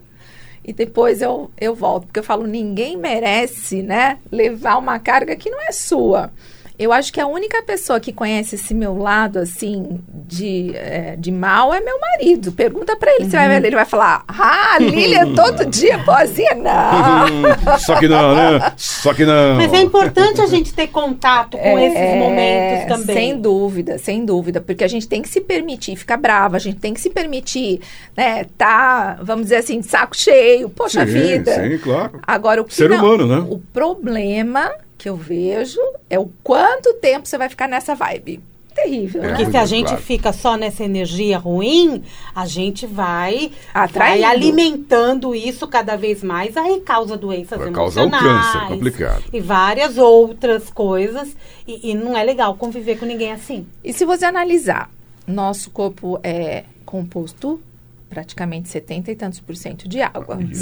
E 0.65 0.73
depois 0.73 1.23
eu, 1.23 1.51
eu 1.57 1.75
volto. 1.75 2.07
Porque 2.07 2.19
eu 2.19 2.25
falo, 2.25 2.47
ninguém 2.47 2.97
merece, 2.97 3.83
né? 3.83 4.19
Levar 4.31 4.77
uma 4.79 4.99
carga 4.99 5.37
que 5.37 5.49
não 5.49 5.61
é 5.61 5.71
sua. 5.71 6.31
Eu 6.79 6.93
acho 6.93 7.13
que 7.13 7.21
a 7.21 7.27
única 7.27 7.63
pessoa 7.63 7.99
que 7.99 8.13
conhece 8.13 8.57
esse 8.57 8.75
meu 8.75 8.99
lado, 8.99 9.39
assim, 9.39 9.99
de, 10.27 10.73
é, 10.75 11.17
de 11.17 11.33
mal 11.33 11.73
é 11.73 11.81
meu 11.81 11.99
marido. 11.99 12.53
Pergunta 12.53 12.95
para 12.97 13.13
ele, 13.13 13.25
uhum. 13.25 13.31
você 13.31 13.37
vai 13.37 13.49
ver, 13.49 13.67
ele 13.67 13.77
vai 13.77 13.85
falar, 13.85 14.25
ah, 14.29 14.77
Lilian 14.79 15.35
todo 15.35 15.65
dia 15.65 15.99
boazinha. 15.99 16.55
Não. 16.57 17.79
Só 17.79 17.97
que 17.97 18.09
não, 18.09 18.35
né? 18.35 18.73
Só 18.77 19.15
que 19.15 19.25
não. 19.25 19.57
Mas 19.57 19.73
é 19.73 19.81
importante 19.81 20.41
a 20.41 20.47
gente 20.47 20.73
ter 20.73 20.89
contato 20.89 21.57
com 21.57 21.79
é, 21.79 21.87
esses 21.87 22.19
momentos 22.19 22.89
também. 22.89 23.17
Sem 23.17 23.41
dúvida, 23.41 23.99
sem 23.99 24.25
dúvida. 24.25 24.61
Porque 24.61 24.85
a 24.85 24.89
gente 24.89 25.09
tem 25.09 25.23
que 25.23 25.29
se 25.29 25.41
permitir 25.41 25.97
ficar 25.97 26.17
brava, 26.17 26.57
a 26.57 26.61
gente 26.61 26.79
tem 26.79 26.93
que 26.93 27.01
se 27.01 27.11
permitir, 27.11 27.81
né, 28.17 28.47
tá, 28.57 29.19
vamos 29.23 29.45
dizer 29.45 29.57
assim, 29.57 29.81
de 29.81 29.87
saco 29.87 30.17
cheio. 30.17 30.69
Poxa 30.69 31.07
sim, 31.07 31.13
vida. 31.13 31.55
Sim, 31.55 31.79
claro. 31.79 32.21
Agora, 32.27 32.61
o 32.61 32.65
que 32.65 32.75
Ser 32.75 32.91
não, 32.91 32.99
humano, 32.99 33.27
né? 33.27 33.47
O 33.49 33.59
problema 33.59 34.71
que 34.99 35.09
eu 35.09 35.17
vejo 35.17 35.81
é 36.09 36.19
o 36.19 36.31
quanto 36.43 36.95
tempo 36.95 37.27
você 37.27 37.39
vai 37.39 37.49
ficar 37.49 37.69
nessa 37.69 37.95
vibe. 37.95 38.43
Terrível. 38.77 39.23
Porque 39.23 39.45
né? 39.45 39.51
se 39.51 39.57
a 39.57 39.65
gente 39.65 39.87
claro. 39.87 40.03
fica 40.03 40.33
só 40.35 40.55
nessa 40.55 40.85
energia 40.85 41.39
ruim, 41.39 42.05
a 42.35 42.47
gente 42.47 42.87
vai, 42.87 43.51
vai 43.91 44.23
alimentando 44.23 45.35
isso 45.35 45.67
cada 45.67 45.97
vez 45.97 46.23
mais, 46.23 46.57
aí 46.59 46.81
causa 46.81 47.17
doenças 47.17 47.59
vai 47.59 47.69
emocionais. 47.69 48.23
Causa 48.23 48.59
o 48.59 48.61
câncer, 48.61 48.69
complicado. 48.69 49.25
E 49.33 49.41
várias 49.41 49.97
outras 49.97 50.69
coisas. 50.69 51.35
E, 51.67 51.91
e 51.91 51.95
não 51.95 52.17
é 52.17 52.23
legal 52.23 52.55
conviver 52.55 52.99
com 52.99 53.07
ninguém 53.07 53.33
assim. 53.33 53.67
E 53.83 53.95
se 53.95 54.05
você 54.05 54.27
analisar, 54.27 54.91
nosso 55.27 55.71
corpo 55.71 56.21
é 56.23 56.65
composto 56.85 57.61
praticamente 58.09 58.69
70 58.69 59.11
e 59.11 59.17
tantos 59.17 59.41
por 59.41 59.57
cento 59.57 59.89
de 59.89 60.01
água, 60.01 60.37
uhum. 60.37 60.55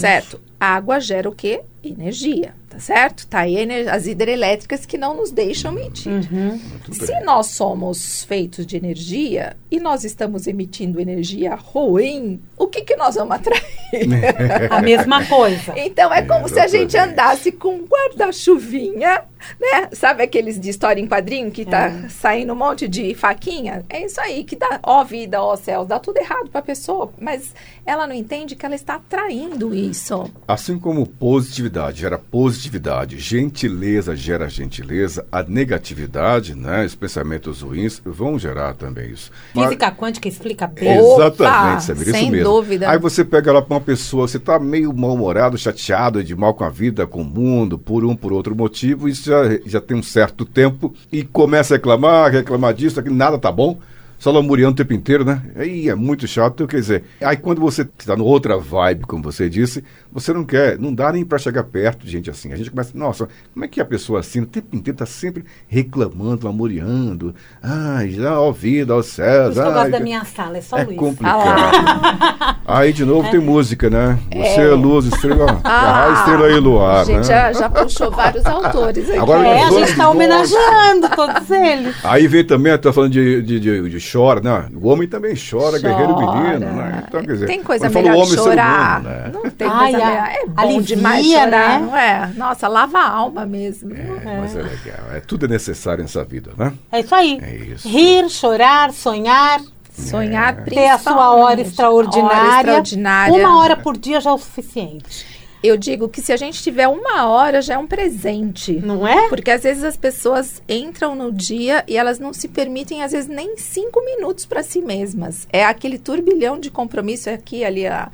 Água 0.65 1.01
gera 1.01 1.29
o 1.29 1.35
quê? 1.35 1.63
Energia, 1.83 2.55
tá 2.71 2.79
certo? 2.79 3.27
Tá 3.27 3.41
aí 3.41 3.57
as 3.89 4.07
hidrelétricas 4.07 4.87
que 4.87 4.97
não 4.97 5.15
nos 5.15 5.31
deixam 5.31 5.71
mentir. 5.71 6.11
Uhum. 6.11 6.59
Se 6.91 7.21
nós 7.21 7.49
somos 7.49 8.25
feitos 8.25 8.67
de 8.67 8.77
energia 8.77 9.55
e 9.71 9.79
nós 9.79 10.03
estamos 10.03 10.47
emitindo 10.47 10.99
energia 10.99 11.55
ruim, 11.55 12.41
o 12.57 12.67
que 12.67 12.81
que 12.81 12.97
nós 12.97 13.17
vamos 13.17 13.37
atrair? 13.37 13.63
a 14.71 14.81
mesma 14.81 15.25
coisa. 15.27 15.75
Então 15.77 16.13
é 16.13 16.23
como 16.23 16.47
é, 16.47 16.49
se 16.49 16.59
a 16.59 16.67
gente 16.67 16.97
andasse 16.97 17.53
com 17.53 17.77
um 17.77 17.87
guarda-chuvinha, 17.87 19.23
né? 19.61 19.89
Sabe 19.93 20.23
aqueles 20.23 20.59
de 20.59 20.71
história 20.71 21.01
em 21.01 21.07
quadrinho 21.07 21.51
que 21.51 21.65
tá 21.65 21.89
é. 21.89 22.09
saindo 22.09 22.55
um 22.55 22.57
monte 22.57 22.89
de 22.89 23.15
faquinha? 23.15 23.85
É 23.91 24.05
isso 24.05 24.21
aí 24.21 24.43
que 24.45 24.57
dá, 24.57 24.81
ó 24.83 25.05
vida, 25.05 25.43
ó 25.43 25.55
céus, 25.57 25.87
dá 25.87 25.99
tudo 25.99 26.17
errado 26.17 26.49
pra 26.49 26.63
pessoa, 26.63 27.13
mas 27.21 27.53
ela 27.87 28.07
não 28.07 28.15
entende 28.15 28.57
que 28.57 28.65
ela 28.65 28.75
está 28.75 28.95
atraindo 28.95 29.75
isso. 29.75 30.31
Assim 30.47 30.79
como 30.79 31.07
positividade 31.07 32.01
gera 32.01 32.19
positividade, 32.19 33.19
gentileza 33.19 34.17
gera 34.17 34.49
gentileza, 34.49 35.27
a 35.31 35.43
negatividade, 35.43 36.55
né, 36.55 36.85
os 36.85 36.95
pensamentos 36.95 37.61
ruins 37.61 38.01
vão 38.05 38.39
gerar 38.39 38.75
também 38.75 39.11
isso. 39.11 39.31
Física 39.53 39.89
Mas, 39.89 39.99
quântica 39.99 40.29
explica 40.29 40.67
bem. 40.67 40.99
Exatamente, 40.99 41.85
sabe? 41.85 42.05
Sem 42.05 42.23
isso 42.23 42.33
mesmo. 42.33 42.45
dúvida. 42.45 42.91
Aí 42.91 42.99
você 42.99 43.25
pega 43.25 43.53
lá 43.53 43.63
para 43.63 43.75
uma 43.75 43.81
pessoa, 43.81 44.27
você 44.27 44.39
está 44.39 44.59
meio 44.59 44.93
mal-humorado, 44.93 45.59
chateado, 45.59 46.23
de 46.23 46.35
mal 46.35 46.55
com 46.55 46.65
a 46.65 46.71
vida, 46.71 47.07
com 47.07 47.23
o 47.23 47.25
mundo, 47.25 47.79
por 47.79 48.05
um, 48.05 48.17
por 48.17 48.33
outro 48.33 48.55
motivo, 48.55 49.09
isso 49.09 49.29
já, 49.29 49.43
já 49.67 49.81
tem 49.81 49.97
um 49.97 50.03
certo 50.03 50.45
tempo, 50.45 50.95
e 51.13 51.23
começa 51.23 51.75
a 51.75 51.77
reclamar, 51.77 52.31
reclamar 52.31 52.75
disso, 52.75 53.03
que 53.03 53.11
nada 53.11 53.39
tá 53.39 53.53
bom 53.53 53.79
só 54.25 54.31
lamuriando 54.31 54.73
o 54.73 54.77
tempo 54.77 54.95
inteiro, 54.95 55.23
né? 55.23 55.43
Aí 55.55 55.87
é 55.87 55.95
muito 55.95 56.27
chato, 56.27 56.67
quer 56.67 56.79
dizer. 56.79 57.05
Aí 57.21 57.37
quando 57.37 57.61
você 57.61 57.83
está 57.83 58.17
no 58.17 58.25
outra 58.25 58.57
vibe, 58.57 59.05
como 59.05 59.23
você 59.23 59.51
disse, 59.51 59.85
você 60.11 60.33
não 60.33 60.45
quer, 60.45 60.79
não 60.79 60.95
dá 60.95 61.13
nem 61.13 61.27
para 61.27 61.37
chegar 61.37 61.63
perto 61.65 62.07
de 62.07 62.13
gente 62.13 62.31
assim. 62.31 62.51
A 62.51 62.57
gente 62.57 62.71
começa, 62.71 62.97
nossa, 62.97 63.29
como 63.53 63.67
é 63.67 63.69
que 63.69 63.83
a 63.83 63.85
pessoa 63.85 64.21
assim, 64.21 64.41
o 64.41 64.47
tempo 64.47 64.75
inteiro 64.75 64.95
está 64.95 65.05
sempre 65.05 65.45
reclamando, 65.69 66.47
lamuriando. 66.47 67.35
Ai, 67.63 68.13
já 68.13 68.41
ó 68.41 68.51
vida, 68.51 68.97
ó 68.97 69.03
céu. 69.03 69.53
Por 69.53 69.59
eu 69.59 69.73
gosto 69.75 69.91
da 69.91 70.01
minha 70.01 70.25
sala, 70.25 70.57
é 70.57 70.63
só 70.63 70.79
é 70.79 70.85
Luiz. 70.85 70.99
complicado. 70.99 72.61
Aí 72.67 72.95
de 72.95 73.05
novo 73.05 73.29
é. 73.29 73.31
tem 73.31 73.41
música, 73.41 73.91
né? 73.91 74.19
Você 74.33 74.61
é, 74.63 74.69
é 74.69 74.71
luz, 74.71 75.05
estrela, 75.05 75.61
ah, 75.63 76.15
estrela 76.17 76.51
e 76.51 76.59
luar. 76.61 77.03
A 77.03 77.05
gente 77.05 77.17
né? 77.17 77.25
já, 77.25 77.53
já 77.53 77.69
puxou 77.69 78.11
vários 78.11 78.47
autores 78.47 79.05
aqui. 79.11 79.19
Agora, 79.19 79.47
é, 79.47 79.65
a 79.65 79.71
gente 79.71 79.91
está 79.91 80.09
homenageando 80.09 81.11
todos 81.15 81.51
eles. 81.51 81.95
Aí 82.03 82.27
vem 82.27 82.43
também, 82.43 82.79
tá 82.79 82.91
falando 82.91 83.13
de, 83.13 83.43
de, 83.43 83.61
de, 83.61 83.91
de 83.91 84.14
chora, 84.15 84.41
né? 84.41 84.69
O 84.81 84.89
homem 84.89 85.09
também 85.09 85.35
chora, 85.35 85.81
chora. 85.81 85.81
guerreiro 85.81 86.17
menino, 86.17 86.73
né? 86.73 87.05
Então, 87.09 87.21
quer 87.21 87.33
dizer, 87.33 87.47
tem 87.47 87.63
coisa 87.63 87.89
melhor 87.89 88.25
que 88.27 88.35
chorar. 88.35 89.01
Humano, 89.01 89.17
né? 89.17 89.31
Não 89.35 89.51
tem 89.51 89.69
Ai, 89.69 89.93
coisa 89.93 90.07
melhor. 90.07 90.27
É 90.27 90.47
bom 90.47 90.61
alivia, 90.63 90.97
demais 90.97 91.27
chorar, 91.27 91.51
né? 91.51 91.79
não 91.81 91.97
é? 91.97 92.33
Nossa, 92.37 92.69
lava 92.69 92.99
a 92.99 93.09
alma 93.09 93.45
mesmo. 93.45 93.93
É, 93.93 94.01
é, 94.01 94.41
mas 94.41 94.57
é 94.57 94.63
legal. 94.63 95.13
É, 95.13 95.21
tudo 95.21 95.47
é 95.47 95.49
necessário 95.49 96.03
nessa 96.03 96.25
vida, 96.25 96.53
né? 96.57 96.73
É 96.93 97.01
isso 97.01 97.15
aí. 97.15 97.39
É 97.43 97.57
isso. 97.57 97.89
Rir, 97.89 98.29
chorar, 98.31 98.93
sonhar. 98.93 99.61
Sonhar, 99.97 100.59
é. 100.59 100.63
Ter 100.63 100.89
a 100.89 100.99
sua 100.99 101.37
hora 101.37 101.61
extraordinária. 101.61 102.37
hora 102.37 102.59
extraordinária. 102.59 103.35
Uma 103.35 103.61
hora 103.61 103.77
por 103.77 103.97
dia 103.97 104.21
já 104.21 104.31
é 104.31 104.33
o 104.33 104.39
suficiente. 104.39 105.34
Eu 105.67 105.79
digo 105.79 106.11
que 106.11 106.21
se 106.21 106.31
a 106.31 106.37
gente 106.37 106.63
tiver 106.63 106.87
uma 106.87 107.27
hora 107.27 107.63
já 107.63 107.73
é 107.73 107.79
um 107.79 107.87
presente. 107.87 108.75
Não 108.85 109.09
é? 109.09 109.31
Porque 109.31 109.51
às 109.51 109.63
vezes 109.63 109.83
as 109.83 109.97
pessoas 109.97 110.63
entram 110.69 111.15
no 111.15 111.33
dia 111.33 111.83
e 111.89 111.97
elas 111.97 112.19
não 112.19 112.35
se 112.35 112.49
permitem, 112.49 113.03
às 113.03 113.13
vezes, 113.13 113.27
nem 113.27 113.57
cinco 113.57 114.05
minutos 114.05 114.45
para 114.45 114.63
si 114.63 114.83
mesmas. 114.83 115.49
É 115.51 115.65
aquele 115.65 115.99
turbilhão 115.99 116.61
de 116.61 116.71
compromisso 116.71 117.31
aqui, 117.31 117.65
ali. 117.65 117.87
A... 117.87 118.13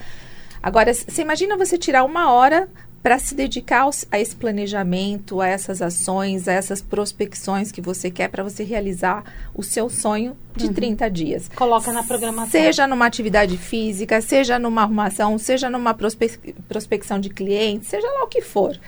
Agora, 0.62 0.94
você 0.94 1.22
imagina 1.22 1.57
você 1.57 1.76
tirar 1.76 2.05
uma 2.05 2.30
hora 2.30 2.68
para 3.03 3.18
se 3.18 3.34
dedicar 3.34 3.82
aos, 3.82 4.05
a 4.11 4.20
esse 4.20 4.36
planejamento, 4.36 5.40
a 5.40 5.48
essas 5.48 5.80
ações, 5.80 6.46
a 6.46 6.53
essas 6.53 6.82
prospecções 6.82 7.72
que 7.72 7.80
você 7.80 8.11
quer 8.11 8.28
para 8.28 8.42
você 8.42 8.62
realizar 8.62 9.24
o 9.55 9.62
seu 9.62 9.88
sonho 9.88 10.36
de 10.55 10.66
uhum. 10.66 10.74
30 10.74 11.11
dias. 11.11 11.51
Coloca 11.55 11.92
na 11.92 12.03
programação. 12.03 12.51
Seja 12.51 12.86
numa 12.86 13.07
atividade 13.07 13.57
física, 13.57 14.20
seja 14.20 14.59
numa 14.59 14.82
arrumação, 14.82 15.38
seja 15.38 15.70
numa 15.70 15.94
prospe 15.94 16.28
prospecção 16.68 17.18
de 17.18 17.30
clientes, 17.30 17.88
seja 17.88 18.07
lá 18.07 18.24
o 18.24 18.28
que 18.28 18.42
for. 18.42 18.78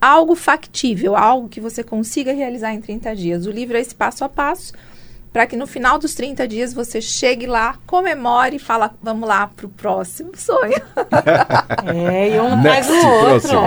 Algo 0.00 0.34
factível, 0.34 1.16
algo 1.16 1.48
que 1.48 1.60
você 1.60 1.82
consiga 1.82 2.32
realizar 2.32 2.74
em 2.74 2.80
30 2.80 3.16
dias. 3.16 3.46
O 3.46 3.50
livro 3.50 3.76
é 3.76 3.80
esse 3.80 3.94
passo 3.94 4.24
a 4.24 4.28
passo 4.28 4.72
para 5.32 5.46
que 5.46 5.56
no 5.56 5.66
final 5.66 5.98
dos 5.98 6.14
30 6.14 6.46
dias 6.46 6.74
você 6.74 7.00
chegue 7.00 7.46
lá, 7.46 7.76
comemore 7.86 8.56
e 8.56 8.58
fala, 8.58 8.90
vamos 9.02 9.26
lá 9.28 9.46
pro 9.46 9.68
próximo 9.68 10.30
sonho. 10.36 10.80
É, 11.84 12.36
e 12.36 12.40
um 12.40 12.62
faz 12.62 12.88
o 12.88 12.92
outro. 12.94 13.48
próximo. 13.50 13.60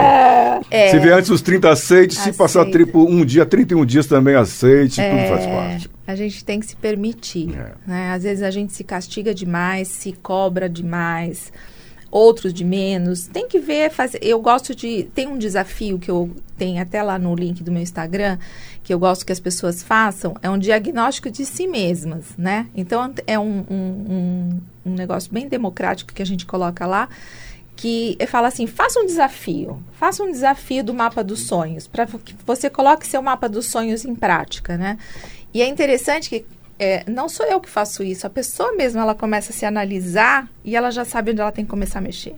É, 0.72 0.90
Se 0.90 1.00
vier 1.00 1.14
antes 1.18 1.30
dos 1.30 1.42
30, 1.42 1.70
aceite. 1.70 2.16
Se 2.16 2.32
passar 2.34 2.66
tripo 2.66 3.04
um 3.04 3.26
dia, 3.26 3.46
31 3.46 3.86
dias 3.86 4.06
também 4.08 4.36
aceite. 4.36 5.02
Tudo 5.02 5.28
faz 5.28 5.44
É, 5.46 5.56
parte. 5.56 5.90
A 6.08 6.16
gente 6.16 6.46
tem 6.46 6.60
que 6.60 6.66
se 6.66 6.76
permitir. 6.76 7.54
É. 7.58 7.72
né? 7.86 8.12
Às 8.14 8.24
vezes 8.24 8.44
a 8.44 8.52
gente 8.52 8.72
se 8.74 8.84
castiga 8.84 9.34
demais, 9.34 9.88
se 9.88 10.14
cobra 10.14 10.70
demais, 10.70 11.52
outros 12.12 12.54
de 12.54 12.64
menos. 12.64 13.28
Tem 13.28 13.48
que 13.48 13.60
ver, 13.60 13.90
fazer. 13.92 14.20
Eu 14.22 14.40
gosto 14.40 14.74
de. 14.74 15.04
Tem 15.14 15.28
um 15.28 15.38
desafio 15.38 16.00
que 16.00 16.10
eu 16.10 16.30
tenho 16.58 16.82
até 16.82 17.02
lá 17.04 17.20
no 17.20 17.36
link 17.36 17.64
do 17.64 17.72
meu 17.72 17.82
Instagram, 17.82 18.38
que 18.84 18.94
eu 18.94 19.00
gosto 19.00 19.26
que 19.26 19.32
as 19.32 19.40
pessoas 19.40 19.84
façam, 19.84 20.36
é 20.42 20.50
um 20.50 20.58
diagnóstico 20.58 21.30
de 21.30 21.46
si 21.46 21.68
mesmas, 21.68 22.26
né? 22.38 22.68
Então 22.76 23.14
é 23.26 23.38
um, 23.38 23.66
um, 23.70 23.76
um, 23.76 24.62
um 24.86 24.94
negócio 24.94 25.32
bem 25.32 25.48
democrático 25.48 26.14
que 26.14 26.22
a 26.22 26.26
gente 26.26 26.46
coloca 26.46 26.86
lá. 26.86 27.10
Que 27.76 28.18
fala 28.28 28.48
assim: 28.48 28.66
faça 28.66 29.00
um 29.02 29.06
desafio, 29.06 29.84
faça 30.00 30.24
um 30.24 30.32
desafio 30.32 30.82
do 30.82 30.94
mapa 30.94 31.22
dos 31.22 31.46
sonhos, 31.48 31.88
para 31.88 32.06
que 32.06 32.34
você 32.46 32.70
coloque 32.70 33.06
seu 33.06 33.22
mapa 33.22 33.50
dos 33.50 33.66
sonhos 33.66 34.06
em 34.06 34.16
prática, 34.16 34.78
né? 34.78 34.98
E 35.54 35.62
é 35.62 35.68
interessante 35.68 36.30
que 36.30 36.46
é, 36.78 37.10
não 37.10 37.30
sou 37.30 37.46
eu 37.46 37.60
que 37.60 37.70
faço 37.70 38.04
isso, 38.04 38.28
a 38.28 38.30
pessoa 38.30 38.74
mesmo 38.74 39.00
ela 39.00 39.16
começa 39.16 39.52
a 39.52 39.56
se 39.56 39.66
analisar 39.66 40.50
e 40.64 40.76
ela 40.76 40.92
já 40.92 41.06
sabe 41.06 41.32
onde 41.32 41.42
ela 41.42 41.52
tem 41.52 41.64
que 41.64 41.72
começar 41.72 42.00
a 42.00 42.02
mexer. 42.02 42.36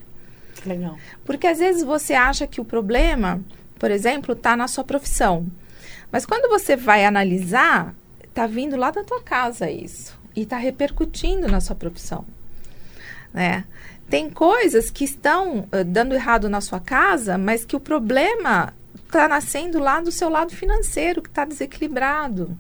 Legal. 0.66 0.98
Porque 1.26 1.48
às 1.48 1.60
vezes 1.60 1.84
você 1.84 2.14
acha 2.14 2.46
que 2.46 2.62
o 2.62 2.66
problema, 2.66 3.42
por 3.80 3.92
exemplo, 3.92 4.34
está 4.34 4.56
na 4.56 4.68
sua 4.68 4.84
profissão. 4.84 5.46
Mas 6.12 6.26
quando 6.26 6.50
você 6.50 6.76
vai 6.76 7.06
analisar, 7.06 7.94
está 8.24 8.48
vindo 8.48 8.76
lá 8.76 8.92
da 8.92 9.04
tua 9.04 9.22
casa 9.22 9.70
isso. 9.70 10.18
E 10.36 10.42
está 10.42 10.58
repercutindo 10.58 11.48
na 11.48 11.60
sua 11.60 11.76
profissão. 11.76 12.26
Né? 13.34 13.66
Tem 14.10 14.30
coisas 14.30 14.90
que 14.90 15.04
estão 15.04 15.68
eh, 15.72 15.84
dando 15.84 16.14
errado 16.14 16.48
na 16.48 16.62
sua 16.62 16.80
casa, 16.80 17.38
mas 17.38 17.66
que 17.66 17.76
o 17.76 17.80
problema 17.80 18.74
está 19.06 19.28
nascendo 19.28 19.80
lá 19.80 20.00
do 20.00 20.12
seu 20.12 20.30
lado 20.30 20.54
financeiro, 20.54 21.22
que 21.22 21.30
está 21.30 21.44
desequilibrado. 21.44 22.58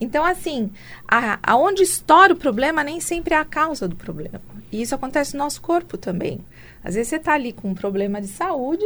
Então, 0.00 0.24
assim, 0.24 0.70
a- 1.06 1.38
aonde 1.42 1.82
estoura 1.82 2.32
o 2.32 2.36
problema 2.36 2.82
nem 2.84 3.00
sempre 3.00 3.34
é 3.34 3.38
a 3.38 3.44
causa 3.44 3.86
do 3.88 3.96
problema. 3.96 4.40
E 4.72 4.82
isso 4.82 4.94
acontece 4.94 5.34
no 5.34 5.44
nosso 5.44 5.60
corpo 5.62 5.96
também. 5.96 6.40
Às 6.82 6.94
vezes 6.94 7.08
você 7.08 7.16
está 7.16 7.32
ali 7.34 7.52
com 7.52 7.70
um 7.70 7.74
problema 7.74 8.20
de 8.20 8.26
saúde, 8.28 8.84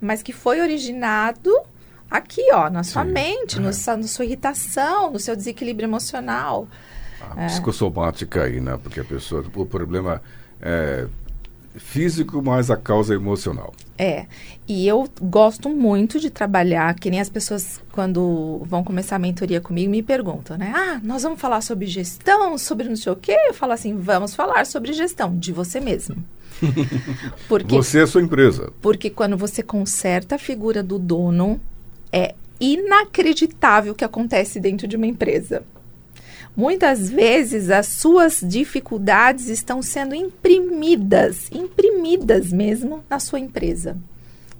mas 0.00 0.22
que 0.22 0.32
foi 0.32 0.60
originado 0.60 1.50
aqui, 2.10 2.42
ó, 2.52 2.68
na 2.68 2.84
sua 2.84 3.04
Sim, 3.04 3.12
mente, 3.12 3.58
no 3.58 3.70
é. 3.70 3.96
na 3.96 4.02
sua 4.06 4.24
irritação, 4.24 5.10
no 5.10 5.18
seu 5.18 5.34
desequilíbrio 5.34 5.86
emocional. 5.86 6.68
A 7.20 7.46
psicossomática 7.46 8.42
aí, 8.44 8.60
né? 8.60 8.78
Porque 8.82 9.00
a 9.00 9.04
pessoa, 9.04 9.44
o 9.54 9.64
problema 9.64 10.20
é 10.60 11.06
físico, 11.76 12.42
mas 12.42 12.70
a 12.70 12.76
causa 12.76 13.14
é 13.14 13.16
emocional. 13.16 13.72
É, 13.98 14.26
e 14.66 14.86
eu 14.86 15.08
gosto 15.20 15.68
muito 15.68 16.18
de 16.18 16.28
trabalhar, 16.30 16.94
que 16.94 17.10
nem 17.10 17.20
as 17.20 17.28
pessoas, 17.28 17.80
quando 17.92 18.62
vão 18.64 18.82
começar 18.82 19.16
a 19.16 19.18
mentoria 19.18 19.60
comigo, 19.60 19.90
me 19.90 20.02
perguntam, 20.02 20.56
né? 20.58 20.72
Ah, 20.74 21.00
nós 21.02 21.22
vamos 21.22 21.40
falar 21.40 21.60
sobre 21.60 21.86
gestão, 21.86 22.56
sobre 22.58 22.88
não 22.88 22.96
sei 22.96 23.12
o 23.12 23.16
quê? 23.16 23.36
Eu 23.48 23.54
falo 23.54 23.72
assim, 23.72 23.96
vamos 23.96 24.34
falar 24.34 24.66
sobre 24.66 24.92
gestão 24.92 25.36
de 25.36 25.52
você 25.52 25.80
mesmo. 25.80 26.16
Porque, 27.48 27.74
Você 27.76 27.98
é 28.00 28.02
a 28.02 28.06
sua 28.06 28.22
empresa. 28.22 28.72
porque 28.80 29.10
quando 29.10 29.36
você 29.36 29.62
conserta 29.64 30.36
a 30.36 30.38
figura 30.38 30.80
do 30.82 30.96
dono, 30.98 31.60
é 32.12 32.34
inacreditável 32.60 33.92
o 33.92 33.96
que 33.96 34.04
acontece 34.04 34.60
dentro 34.60 34.86
de 34.86 34.96
uma 34.96 35.06
empresa. 35.06 35.64
Muitas 36.54 37.08
vezes 37.08 37.70
as 37.70 37.86
suas 37.86 38.40
dificuldades 38.42 39.48
estão 39.48 39.80
sendo 39.80 40.14
imprimidas, 40.14 41.50
imprimidas 41.50 42.52
mesmo 42.52 43.02
na 43.08 43.18
sua 43.18 43.40
empresa, 43.40 43.96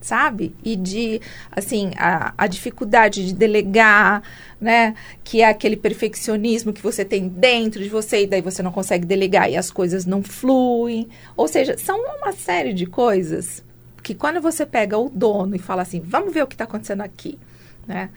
sabe? 0.01 0.55
E 0.65 0.75
de, 0.75 1.21
assim, 1.51 1.91
a, 1.99 2.33
a 2.39 2.47
dificuldade 2.47 3.27
de 3.27 3.35
delegar, 3.35 4.23
né? 4.59 4.95
Que 5.23 5.43
é 5.43 5.49
aquele 5.49 5.77
perfeccionismo 5.77 6.73
que 6.73 6.83
você 6.83 7.05
tem 7.05 7.29
dentro 7.29 7.83
de 7.83 7.91
você 7.91 8.23
e 8.23 8.27
daí 8.27 8.41
você 8.41 8.63
não 8.63 8.73
consegue 8.73 9.05
delegar 9.05 9.51
e 9.51 9.57
as 9.57 9.71
coisas 9.71 10.07
não 10.07 10.23
fluem. 10.23 11.09
Ou 11.37 11.47
seja, 11.47 11.77
são 11.77 12.01
uma 12.01 12.33
série 12.33 12.73
de 12.73 12.87
coisas 12.87 13.63
que 14.03 14.15
quando 14.15 14.41
você 14.41 14.65
pega 14.65 14.97
o 14.97 15.11
dono 15.11 15.55
e 15.55 15.59
fala 15.59 15.83
assim, 15.83 16.01
vamos 16.01 16.33
ver 16.33 16.43
o 16.43 16.47
que 16.47 16.55
está 16.55 16.65
acontecendo 16.65 17.03
aqui, 17.03 17.39
né? 17.87 18.09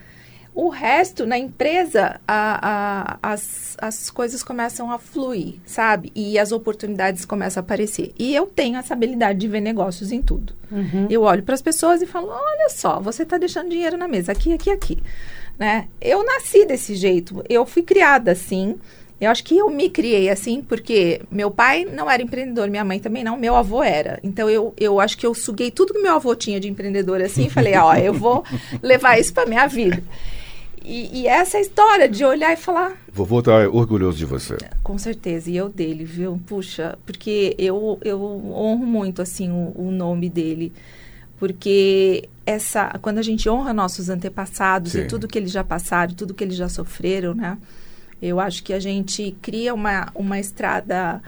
O 0.56 0.70
resto, 0.70 1.26
na 1.26 1.38
empresa, 1.38 2.22
a, 2.26 3.18
a, 3.22 3.34
as, 3.34 3.76
as 3.78 4.10
coisas 4.10 4.42
começam 4.42 4.90
a 4.90 4.98
fluir, 4.98 5.56
sabe? 5.66 6.14
E 6.16 6.40
as 6.40 6.54
oportunidades 6.54 7.26
começam 7.26 7.60
a 7.60 7.64
aparecer. 7.64 8.14
E 8.18 8.34
eu 8.34 8.48
tenho 8.48 8.78
essa 8.78 8.94
habilidade 8.94 9.38
de 9.38 9.50
ver 9.50 9.60
negócios 9.60 10.14
em 10.14 10.22
tudo. 10.22 10.54
Eu 11.10 11.24
olho 11.24 11.44
para 11.44 11.56
as 11.56 11.62
pessoas 11.62 12.02
e 12.02 12.06
falo: 12.06 12.30
olha 12.30 12.70
só, 12.70 13.02
você 13.02 13.24
está 13.24 13.38
deixando 13.38 13.70
dinheiro 13.70 13.98
na 13.98 14.08
mesa, 14.08 14.32
aqui, 14.32 14.54
aqui, 14.54 14.72
aqui. 14.72 15.04
Né? 15.60 15.90
Eu 16.00 16.26
nasci 16.26 16.66
desse 16.66 16.96
jeito, 16.96 17.44
eu 17.50 17.66
fui 17.66 17.84
criada 17.84 18.32
assim. 18.32 18.78
Eu 19.20 19.32
acho 19.32 19.44
que 19.44 19.58
eu 19.58 19.70
me 19.70 19.90
criei 19.90 20.30
assim, 20.30 20.62
porque 20.62 21.22
meu 21.32 21.50
pai 21.50 21.86
não 21.86 22.10
era 22.10 22.22
empreendedor, 22.22 22.70
minha 22.70 22.84
mãe 22.84 23.00
também 23.00 23.24
não, 23.24 23.38
meu 23.38 23.56
avô 23.56 23.82
era. 23.82 24.20
Então 24.22 24.50
eu, 24.50 24.74
eu 24.78 25.00
acho 25.00 25.18
que 25.18 25.26
eu 25.26 25.34
suguei 25.34 25.72
tudo 25.72 25.94
que 25.94 26.02
meu 26.02 26.16
avô 26.16 26.36
tinha 26.36 26.60
de 26.60 26.68
empreendedor 26.70 27.22
assim 27.22 27.46
e 27.46 27.50
falei, 27.50 27.76
ó, 27.76 27.94
eu 27.96 28.14
vou 28.14 28.44
levar 28.84 29.20
isso 29.20 29.34
para 29.34 29.46
minha 29.46 29.68
vida. 29.68 30.04
E, 30.86 31.22
e 31.22 31.28
essa 31.28 31.58
é 31.58 31.62
história 31.62 32.08
de 32.08 32.24
olhar 32.24 32.54
e 32.54 32.56
falar, 32.56 32.94
Vovô 33.12 33.40
está 33.40 33.68
orgulhoso 33.68 34.18
de 34.18 34.26
você. 34.26 34.56
com 34.84 34.98
certeza, 35.00 35.50
e 35.50 35.58
eu 35.58 35.68
dele, 35.68 36.04
viu? 36.04 36.40
Puxa, 36.46 36.98
porque 37.06 37.56
eu, 37.58 37.98
eu 38.04 38.22
honro 38.22 38.86
muito, 38.86 39.22
assim, 39.22 39.50
o, 39.50 39.74
o 39.76 39.92
nome 39.92 40.30
dele. 40.30 40.72
Porque 41.40 42.30
essa, 42.46 42.98
quando 43.02 43.18
a 43.18 43.22
gente 43.24 43.50
honra 43.50 43.74
nossos 43.74 44.10
antepassados 44.10 44.92
Sim. 44.92 45.02
e 45.02 45.08
tudo 45.08 45.28
que 45.28 45.38
eles 45.38 45.52
já 45.52 45.64
passaram, 45.64 46.14
tudo 46.14 46.34
que 46.34 46.44
eles 46.44 46.56
já 46.56 46.70
sofreram, 46.70 47.34
né? 47.34 47.58
Eu 48.22 48.40
acho 48.40 48.64
que 48.64 48.72
a 48.72 48.80
gente 48.80 49.36
cria 49.42 49.74
uma, 49.74 50.12
uma 50.14 50.40
estrada, 50.40 51.22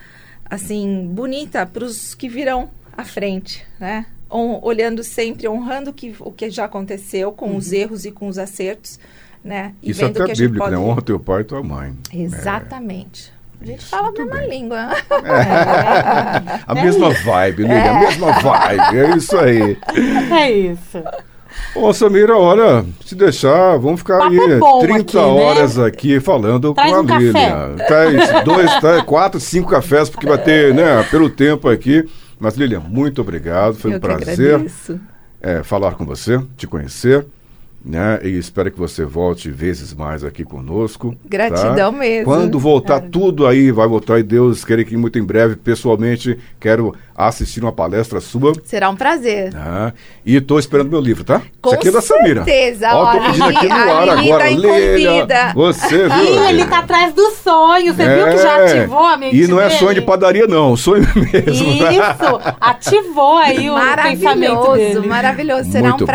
assim, 0.46 1.08
bonita 1.12 1.66
para 1.66 1.84
os 1.84 2.14
que 2.14 2.30
virão 2.30 2.70
à 2.96 3.04
frente, 3.04 3.66
né? 3.80 4.06
Olhando 4.30 5.04
sempre, 5.04 5.48
honrando 5.48 5.92
que, 5.92 6.16
o 6.20 6.32
que 6.32 6.50
já 6.50 6.66
aconteceu, 6.66 7.32
com 7.32 7.56
os 7.56 7.72
erros 7.72 8.06
e 8.06 8.12
com 8.12 8.28
os 8.28 8.38
acertos, 8.38 9.00
né? 9.48 9.74
E 9.82 9.92
Isso 9.92 10.02
é 10.02 10.08
vendo 10.08 10.18
até 10.18 10.26
que 10.26 10.32
a 10.32 10.36
gente 10.36 10.44
bíblico, 10.44 10.66
pode... 10.66 10.76
né? 10.76 10.82
Honra 10.82 11.02
teu 11.02 11.20
pai 11.20 11.42
e 11.42 11.44
tua 11.46 11.64
mãe. 11.64 11.94
Exatamente. 12.14 13.32
A 13.60 13.66
gente 13.66 13.80
Isso, 13.80 13.90
fala 13.90 14.10
a 14.10 14.12
mesma 14.12 14.36
bem. 14.36 14.50
língua. 14.50 14.88
A 16.68 16.76
mesma 16.76 17.10
vibe, 17.10 17.64
Lilian, 17.64 17.92
a 17.92 18.00
mesma 18.00 18.32
vibe. 18.34 18.98
É 18.98 19.16
isso 19.18 19.38
aí. 19.38 19.78
É 20.32 20.52
isso. 20.52 21.04
Ô, 21.74 21.92
Samira, 21.92 22.38
olha, 22.38 22.86
se 23.04 23.16
deixar, 23.16 23.78
vamos 23.78 24.02
ficar 24.02 24.20
Papo 24.20 24.32
aí 24.32 24.52
é 24.52 24.60
bom 24.60 24.80
30 24.80 25.00
aqui, 25.00 25.16
né? 25.16 25.24
horas 25.24 25.80
aqui 25.80 26.20
falando 26.20 26.74
Traz 26.74 26.92
com 26.92 26.98
a 26.98 27.02
um. 27.02 27.18
Lilian. 27.18 27.76
Traz 27.88 28.44
dois, 28.44 28.76
traz 28.80 29.04
quatro, 29.04 29.40
cinco 29.40 29.70
cafés, 29.72 30.08
porque 30.08 30.28
vai 30.28 30.38
ter, 30.38 30.74
né, 30.76 31.04
pelo 31.10 31.30
tempo 31.30 31.68
aqui. 31.68 32.08
Mas, 32.40 32.56
Lilian, 32.56 32.80
muito 32.82 33.22
obrigado. 33.22 33.74
Foi 33.76 33.90
um 33.90 33.94
Eu 33.96 34.00
que 34.00 34.08
prazer 34.08 34.66
é, 35.42 35.64
falar 35.64 35.94
com 35.96 36.06
você, 36.06 36.40
te 36.56 36.68
conhecer. 36.68 37.26
Né? 37.90 38.20
E 38.22 38.38
espero 38.38 38.70
que 38.70 38.78
você 38.78 39.06
volte 39.06 39.50
vezes 39.50 39.94
mais 39.94 40.22
aqui 40.22 40.44
conosco. 40.44 41.12
tá? 41.12 41.18
Gratidão 41.30 41.94
mesmo. 41.94 42.26
Quando 42.26 42.60
voltar 42.60 42.98
Claro. 43.00 43.10
tudo 43.10 43.48
aí, 43.48 43.72
vai 43.72 43.88
voltar 43.88 44.20
e 44.20 44.24
Deus 44.24 44.66
queira 44.66 44.84
que 44.84 44.98
muito 44.98 45.18
em 45.18 45.24
breve, 45.24 45.56
pessoalmente, 45.56 46.38
quero 46.60 46.94
assistir 47.16 47.62
uma 47.64 47.72
palestra 47.72 48.20
sua. 48.20 48.52
Será 48.66 48.90
um 48.90 48.96
prazer. 48.96 49.54
Ah, 49.56 49.94
e 50.26 50.36
estou 50.36 50.60
esperando 50.60 50.90
meu 50.90 51.00
livro, 51.00 51.24
tá? 51.24 51.42
Com 51.62 51.70
Isso 51.70 51.76
aqui 51.80 51.88
é 51.88 51.92
da 51.92 52.02
Samira. 52.02 52.44
certeza. 52.44 52.90
Ó, 52.94 53.12
tô 53.14 53.20
pedindo 53.22 53.46
aqui 53.46 53.68
no 53.70 53.74
ar 53.74 54.10
a 54.10 54.16
Lili 54.16 54.32
agora. 54.34 54.44
tá 54.44 54.50
Leila, 54.50 54.80
incumbida. 55.10 55.54
você, 55.56 56.10
viu? 56.10 56.24
Ih, 56.44 56.50
ele 56.50 56.66
tá 56.66 56.80
atrás 56.80 57.14
do 57.14 57.32
sonho. 57.32 57.94
Você 57.94 58.04
viu 58.16 58.26
que 58.28 58.38
já 58.38 58.58
É, 58.60 58.80
ativou 58.80 59.04
a 59.06 59.16
mente 59.18 59.36
E 59.38 59.48
não 59.48 59.62
é 59.62 59.68
dele? 59.70 59.80
sonho 59.80 59.94
de 59.96 60.02
padaria, 60.02 60.46
não. 60.46 60.76
Sonho 60.76 61.04
mesmo. 61.16 61.72
Isso, 61.72 62.40
ativou 62.60 63.38
aí 63.38 63.70
o 63.70 63.74
pensamento 63.76 64.54
Maravilhoso, 64.56 64.76
dele. 65.00 65.08
maravilhoso. 65.08 65.72
Será 65.72 65.90
Muito 65.90 66.04
um 66.04 66.08
bom. 66.08 66.12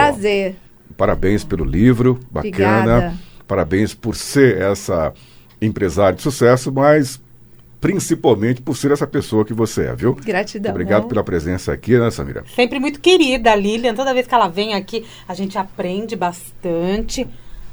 Parabéns 1.02 1.42
pelo 1.42 1.64
livro, 1.64 2.20
bacana. 2.30 2.46
Obrigada. 2.48 3.14
Parabéns 3.48 3.92
por 3.92 4.14
ser 4.14 4.62
essa 4.62 5.12
empresária 5.60 6.14
de 6.14 6.22
sucesso, 6.22 6.70
mas 6.70 7.20
principalmente 7.80 8.62
por 8.62 8.76
ser 8.76 8.92
essa 8.92 9.04
pessoa 9.04 9.44
que 9.44 9.52
você 9.52 9.86
é, 9.86 9.96
viu? 9.96 10.14
Gratidão. 10.14 10.70
Obrigado 10.70 11.08
pela 11.08 11.24
presença 11.24 11.72
aqui, 11.72 11.98
né, 11.98 12.08
Samira? 12.12 12.44
Sempre 12.54 12.78
muito 12.78 13.00
querida, 13.00 13.50
a 13.50 13.56
Lilian. 13.56 13.96
Toda 13.96 14.14
vez 14.14 14.28
que 14.28 14.34
ela 14.36 14.46
vem 14.46 14.74
aqui, 14.74 15.04
a 15.26 15.34
gente 15.34 15.58
aprende 15.58 16.14
bastante. 16.14 17.26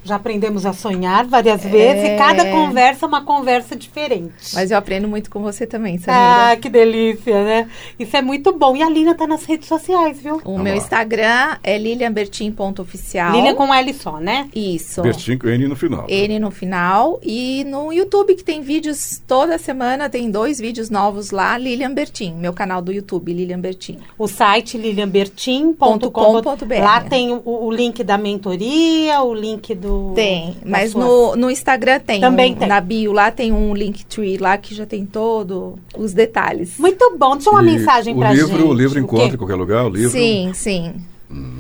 Já 0.04 0.16
aprendemos 0.16 0.66
a 0.66 0.74
sonhar 0.74 1.26
várias 1.26 1.64
vezes 1.64 2.10
e 2.10 2.18
cada 2.18 2.45
conversa 2.50 3.06
é 3.06 3.08
uma 3.08 3.24
conversa 3.24 3.76
diferente. 3.76 4.34
Mas 4.54 4.72
eu 4.72 4.78
aprendo 4.78 5.08
muito 5.08 5.30
com 5.30 5.41
você 5.41 5.68
também, 5.68 5.97
Samira. 5.97 6.52
Ah, 6.52 6.56
que 6.56 6.70
delícia, 6.70 7.43
né? 7.43 7.70
Isso 7.97 8.16
é 8.16 8.22
muito 8.22 8.52
bom. 8.54 8.76
E 8.76 8.82
a 8.82 8.89
Lina 8.89 9.14
tá 9.14 9.28
nas 9.28 9.43
redes 9.45 9.68
sociais, 9.68 10.22
viu? 10.22 10.36
O 10.38 10.52
Vamos 10.52 10.62
meu 10.62 10.74
lá. 10.74 10.80
Instagram 10.80 11.58
é 11.64 11.78
lilianbertin.oficial. 11.78 13.34
Lilian 13.34 13.56
com 13.56 13.74
L 13.74 13.93
só, 13.93 14.20
né? 14.20 14.47
Isso. 14.56 15.02
Bertinho 15.02 15.38
com 15.38 15.47
N 15.47 15.68
no 15.68 15.76
final. 15.76 16.06
N 16.08 16.39
no 16.39 16.52
final. 16.52 17.20
E 17.22 17.64
no 17.66 17.91
YouTube, 17.91 18.36
que 18.36 18.43
tem 18.43 18.62
vídeos 18.62 19.22
toda 19.28 19.58
semana, 19.58 20.10
tem 20.10 20.32
dois 20.32 20.60
vídeos 20.60 20.89
novos 20.89 21.32
lá, 21.32 21.58
Lilian 21.58 21.93
Bertin, 21.93 22.34
meu 22.34 22.54
canal 22.54 22.82
do 22.82 22.91
YouTube, 22.91 23.34
Lilian 23.34 23.60
Bertin. 23.60 24.00
O 24.18 24.28
site 24.28 24.78
lilianbertin.com.br. 24.78 26.10
.com.br. 26.10 26.82
Lá 26.82 27.02
tem 27.02 27.32
o, 27.32 27.41
o 27.45 27.72
link 27.72 28.04
da 28.04 28.18
mentoria, 28.18 29.22
o 29.22 29.34
link 29.34 29.76
do. 29.76 29.88
Tem, 30.15 30.53
das 30.61 30.69
mas 30.69 30.91
suas- 30.91 31.05
no, 31.05 31.35
no 31.35 31.49
Instagram 31.51 31.99
tem. 31.99 32.19
Também 32.21 32.53
um- 32.53 32.55
tem. 32.55 32.67
Na 32.67 32.79
bio 32.81 33.11
lá 33.11 33.31
tem 33.31 33.51
um 33.51 33.73
Linktree 33.73 34.37
lá 34.37 34.57
que 34.57 34.73
já 34.75 34.85
tem 34.85 35.05
todo 35.05 35.75
os 35.97 36.13
detalhes. 36.13 36.77
Muito 36.77 37.15
bom. 37.17 37.35
Deixa 37.35 37.49
uma 37.49 37.61
E 37.61 37.65
mensagem 37.65 38.13
o 38.15 38.19
pra 38.19 38.33
livro, 38.33 38.57
gente. 38.57 38.63
O 38.67 38.73
livro 38.73 38.99
encontra 38.99 39.33
em 39.35 39.37
qualquer 39.37 39.55
lugar, 39.55 39.85
o 39.85 39.89
livro. 39.89 40.11
Sim, 40.11 40.51
sim. 40.53 40.93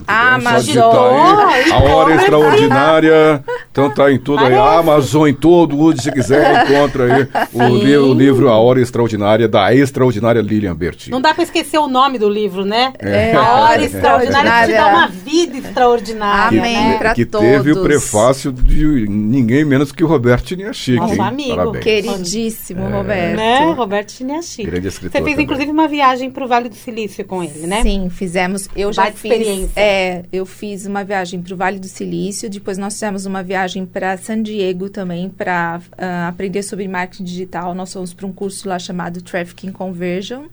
Ah, 0.07 0.33
Amazon. 0.35 0.59
digitar 0.61 1.47
aí. 1.47 1.71
A 1.71 1.77
hora 1.77 2.13
Então, 2.15 2.23
extraordinária. 2.23 3.43
Então 3.71 3.89
tá 3.93 4.11
em 4.11 4.17
tudo 4.17 4.39
aí. 4.43 4.51
Parece. 4.55 4.77
Amazon 4.79 5.27
em 5.27 5.33
todo, 5.33 5.79
onde 5.79 6.01
você 6.01 6.11
quiser, 6.11 6.65
encontra 6.67 7.03
aí 7.05 7.27
o, 7.53 7.75
li- 7.77 7.97
o 7.97 8.13
livro 8.13 8.49
A 8.49 8.57
Hora 8.57 8.81
Extraordinária, 8.81 9.47
da 9.47 9.71
extraordinária 9.73 10.41
Lilian 10.41 10.75
Berti. 10.75 11.11
Não 11.11 11.21
dá 11.21 11.33
pra 11.35 11.43
esquecer 11.43 11.77
o 11.77 11.87
nome 11.87 12.17
do 12.17 12.27
livro, 12.27 12.65
né? 12.65 12.93
É, 12.97 13.35
a 13.35 13.53
hora 13.61 13.81
é. 13.81 13.85
extraordinária 13.85 14.51
que 14.51 14.65
te 14.65 14.77
dá 14.77 14.87
uma 14.87 15.07
vida 15.07 15.57
extraordinária. 15.57 16.59
Amém. 16.59 16.75
Né? 16.75 16.97
pra 16.97 17.13
que 17.13 17.25
teve 17.25 17.71
o 17.71 17.75
todos. 17.75 17.87
prefácio 17.87 18.51
de 18.51 19.05
ninguém 19.07 19.63
menos 19.63 19.91
que 19.91 20.03
o 20.03 20.07
Roberto 20.07 20.45
Tiniachique. 20.45 20.97
Nosso 20.99 21.13
hein? 21.13 21.21
amigo. 21.21 21.55
Parabéns. 21.55 21.83
Queridíssimo, 21.83 22.89
Roberto. 22.89 23.35
Né? 23.37 23.71
Roberto 23.77 24.11
Chiniachi. 24.13 24.63
Grande 24.63 24.87
escritor 24.87 25.11
Você 25.11 25.23
fez, 25.23 25.31
também. 25.31 25.43
inclusive, 25.45 25.71
uma 25.71 25.87
viagem 25.87 26.29
pro 26.31 26.47
Vale 26.47 26.69
do 26.69 26.75
Silício 26.75 27.23
com 27.25 27.43
ele, 27.43 27.67
né? 27.67 27.81
Sim, 27.83 28.09
fizemos. 28.09 28.67
Eu 28.75 28.91
já 28.91 29.03
Baita 29.03 29.17
fiz. 29.17 29.29
Experiência. 29.65 29.81
É, 29.81 30.25
eu 30.31 30.45
fiz 30.45 30.85
uma 30.85 31.03
viagem 31.03 31.41
para 31.41 31.53
o 31.53 31.57
Vale 31.57 31.79
do 31.79 31.87
Silício. 31.87 32.49
Depois 32.49 32.77
nós 32.77 32.93
fizemos 32.93 33.25
uma 33.25 33.43
viagem 33.43 33.85
para 33.85 34.17
San 34.17 34.41
Diego 34.41 34.89
também 34.89 35.29
para 35.29 35.81
aprender 36.27 36.63
sobre 36.63 36.87
marketing 36.87 37.23
digital. 37.23 37.73
Nós 37.73 37.93
fomos 37.93 38.13
para 38.13 38.25
um 38.25 38.31
curso 38.31 38.67
lá 38.67 38.79
chamado 38.79 39.21
Trafficking 39.21 39.71
Conversion. 39.71 40.45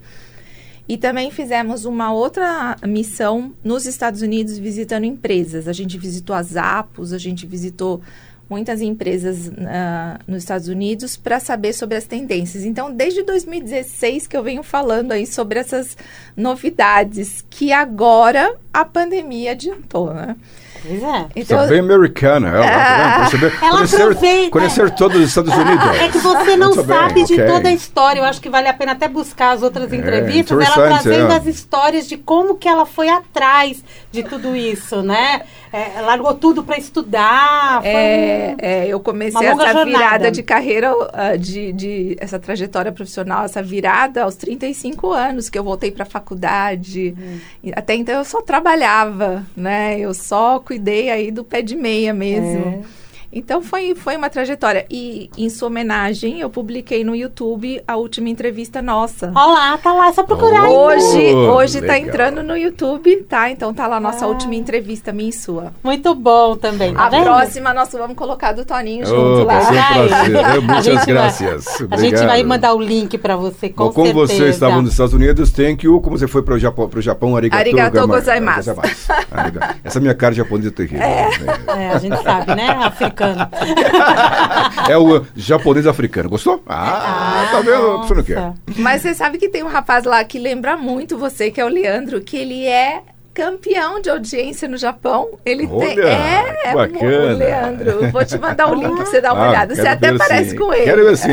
E 0.88 0.96
também 0.96 1.32
fizemos 1.32 1.84
uma 1.84 2.12
outra 2.12 2.76
missão 2.86 3.52
nos 3.64 3.86
Estados 3.86 4.22
Unidos 4.22 4.56
visitando 4.56 5.04
empresas. 5.04 5.66
A 5.66 5.72
gente 5.72 5.98
visitou 5.98 6.34
a 6.34 6.42
Zappos, 6.42 7.12
a 7.12 7.18
gente 7.18 7.44
visitou 7.44 8.00
muitas 8.48 8.80
empresas 8.80 9.50
ah, 9.66 10.20
nos 10.26 10.38
Estados 10.38 10.68
Unidos 10.68 11.16
para 11.16 11.40
saber 11.40 11.72
sobre 11.72 11.96
as 11.96 12.04
tendências. 12.04 12.64
Então, 12.64 12.92
desde 12.92 13.22
2016 13.22 14.26
que 14.26 14.36
eu 14.36 14.42
venho 14.42 14.62
falando 14.62 15.12
aí 15.12 15.26
sobre 15.26 15.58
essas 15.58 15.96
novidades 16.36 17.44
que 17.50 17.72
agora 17.72 18.56
a 18.72 18.84
pandemia 18.84 19.52
adiantou, 19.52 20.14
né? 20.14 20.36
Pois 20.82 21.02
é. 21.02 21.44
Você 21.44 21.54
é 21.54 21.66
bem 21.68 21.78
americana, 21.80 22.48
ela, 22.48 22.66
tá 22.66 22.96
vendo? 22.96 23.30
Perceber? 23.30 23.58
Ela 23.64 23.76
conhecer, 23.76 24.02
aproveita. 24.02 24.50
conhecer 24.50 24.90
todos 24.94 25.16
os 25.20 25.28
Estados 25.28 25.54
Unidos. 25.54 25.86
É 26.00 26.08
que 26.08 26.18
você 26.18 26.56
não 26.56 26.68
Muito 26.68 26.82
bem, 26.84 26.96
sabe 26.98 27.24
de 27.24 27.34
ok. 27.34 27.46
toda 27.46 27.68
a 27.68 27.72
história. 27.72 28.20
Eu 28.20 28.24
acho 28.24 28.40
que 28.40 28.48
vale 28.50 28.68
a 28.68 28.74
pena 28.74 28.92
até 28.92 29.08
buscar 29.08 29.52
as 29.52 29.62
outras 29.62 29.92
entrevistas. 29.92 30.50
Ela 30.52 30.62
interessante, 30.62 31.02
trazendo 31.02 31.32
é. 31.32 31.36
as 31.36 31.46
histórias 31.46 32.08
de 32.08 32.16
como 32.16 32.56
que 32.56 32.68
ela 32.68 32.86
foi 32.86 33.08
atrás 33.08 33.82
de 34.10 34.22
tudo 34.22 34.54
isso, 34.56 35.02
né? 35.02 35.42
É, 35.72 36.00
largou 36.00 36.32
tudo 36.34 36.62
para 36.64 36.78
estudar. 36.78 37.80
Foi 37.82 37.90
É, 37.90 38.54
um- 38.54 38.64
é, 38.64 38.86
eu 38.88 39.00
comecei 39.00 39.46
essa 39.46 39.56
jornada. 39.66 39.84
virada 39.84 40.30
de 40.30 40.42
carreira, 40.42 40.92
ah, 41.12 41.36
de, 41.36 41.72
de 41.72 42.16
essa 42.18 42.38
trajetória 42.38 42.90
profissional, 42.92 43.44
essa 43.44 43.62
virada 43.62 44.22
aos 44.22 44.36
35 44.36 45.12
anos, 45.12 45.50
que 45.50 45.58
eu 45.58 45.64
voltei 45.64 45.90
para 45.90 46.04
a 46.04 46.06
faculdade. 46.06 47.14
Hum. 47.18 47.70
Até 47.74 47.94
então 47.94 48.14
eu 48.14 48.24
só 48.24 48.40
trabalhava, 48.40 49.44
né? 49.56 49.98
Eu 49.98 50.14
só 50.14 50.58
cuidei 50.66 51.08
aí 51.10 51.30
do 51.30 51.44
pé 51.44 51.62
de 51.62 51.76
meia 51.76 52.12
mesmo. 52.12 52.82
É. 52.82 53.05
Então 53.38 53.60
foi, 53.62 53.94
foi 53.94 54.16
uma 54.16 54.30
trajetória. 54.30 54.86
E 54.90 55.28
em 55.36 55.48
sua 55.50 55.68
homenagem, 55.68 56.40
eu 56.40 56.48
publiquei 56.48 57.04
no 57.04 57.14
YouTube 57.14 57.82
a 57.86 57.96
última 57.96 58.28
entrevista 58.30 58.80
nossa. 58.80 59.30
Olha 59.34 59.52
lá, 59.52 59.78
tá 59.78 59.92
lá, 59.92 60.08
é 60.08 60.12
só 60.12 60.22
procurar. 60.22 60.64
Oh. 60.70 60.86
Hoje, 60.86 61.34
hoje 61.34 61.80
tá 61.82 61.92
legal. 61.92 62.08
entrando 62.08 62.42
no 62.42 62.56
YouTube, 62.56 63.16
tá? 63.28 63.50
Então 63.50 63.74
tá 63.74 63.86
lá 63.86 63.96
a 63.96 64.00
nossa 64.00 64.24
Ah. 64.24 64.28
última 64.28 64.54
entrevista, 64.54 65.12
minha 65.12 65.28
e 65.28 65.32
sua. 65.32 65.72
Muito 65.84 66.14
bom 66.14 66.56
também. 66.56 66.94
Tá 66.94 67.06
A 67.06 67.08
vendo? 67.10 67.24
próxima 67.24 67.74
nós 67.74 67.92
vamos 67.92 68.16
colocar 68.16 68.52
do 68.52 68.64
Toninho 68.64 69.04
junto 69.04 69.42
Oh, 69.42 69.44
lá. 69.44 69.60
vai 69.60 69.74
ser 69.74 70.32
um. 70.32 70.36
É, 70.38 70.60
Muitas 70.60 71.04
graças. 71.04 71.66
A 71.90 71.96
gente 71.96 72.14
Obrigado. 72.14 72.26
vai 72.26 72.42
mandar 72.42 72.72
o 72.74 72.80
link 72.80 73.18
para 73.18 73.36
você, 73.36 73.68
com 73.68 73.84
Bom, 73.84 73.92
como 73.92 74.06
certeza. 74.26 74.44
você 74.44 74.48
estava 74.48 74.80
nos 74.80 74.92
Estados 74.92 75.12
Unidos, 75.12 75.50
tem 75.50 75.76
que 75.76 75.86
o. 75.88 76.00
Como 76.00 76.16
você 76.18 76.26
foi 76.26 76.42
para 76.42 76.54
o 76.54 76.58
Japão, 76.58 76.88
pro 76.88 77.00
Japão 77.02 77.36
arigato, 77.36 77.60
Arigato 77.60 77.92
gama- 77.94 78.14
gozaimasu. 78.14 78.74
Essa 79.84 80.00
minha 80.00 80.14
cara 80.14 80.34
japonesa 80.34 80.68
é 80.68 80.72
terrível. 80.72 81.02
É, 81.02 81.28
É, 81.76 81.90
a 81.92 81.98
gente 81.98 82.16
sabe, 82.22 82.54
né? 82.54 82.68
Africano. 82.82 83.25
é 84.88 84.96
o 84.96 85.24
japonês 85.34 85.86
africano. 85.86 86.28
Gostou? 86.28 86.62
Ah, 86.66 87.48
tá 87.50 87.60
vendo? 87.60 87.98
Você 87.98 88.14
não 88.14 88.22
quer. 88.22 88.36
nossa. 88.36 88.54
Mas 88.78 89.02
você 89.02 89.14
sabe 89.14 89.38
que 89.38 89.48
tem 89.48 89.62
um 89.62 89.68
rapaz 89.68 90.04
lá 90.04 90.22
que 90.24 90.38
lembra 90.38 90.76
muito 90.76 91.18
você, 91.18 91.50
que 91.50 91.60
é 91.60 91.64
o 91.64 91.68
Leandro, 91.68 92.20
que 92.20 92.36
ele 92.36 92.66
é 92.66 93.02
campeão 93.36 94.00
de 94.00 94.08
audiência 94.08 94.66
no 94.66 94.78
Japão. 94.78 95.28
Ele 95.44 95.66
tem. 95.66 95.76
Olha, 95.76 96.02
É, 96.08 96.60
é 96.64 96.74
bacana. 96.74 97.34
o 97.34 97.36
Leandro. 97.36 98.10
Vou 98.10 98.24
te 98.24 98.38
mandar 98.38 98.70
o 98.72 98.74
link 98.74 98.96
pra 98.96 99.04
você 99.04 99.20
dar 99.20 99.34
uma 99.34 99.44
Ah, 99.44 99.48
olhada. 99.50 99.74
Você 99.74 99.86
até 99.86 100.16
parece 100.16 100.50
sim. 100.50 100.56
com 100.56 100.72
ele. 100.72 100.84
Quero 100.84 101.04
ver 101.04 101.16
sim. 101.18 101.28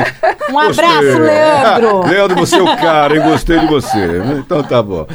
Um 0.51 0.59
abraço, 0.59 1.01
Gostei. 1.03 1.19
Leandro. 1.19 2.01
Leandro, 2.11 2.35
você 2.37 2.55
é 2.57 2.61
o 2.61 2.65
cara, 2.77 3.15
hein? 3.15 3.23
Gostei 3.23 3.57
de 3.59 3.67
você. 3.67 4.21
Então 4.37 4.61
tá 4.61 4.83
bom. 4.83 5.07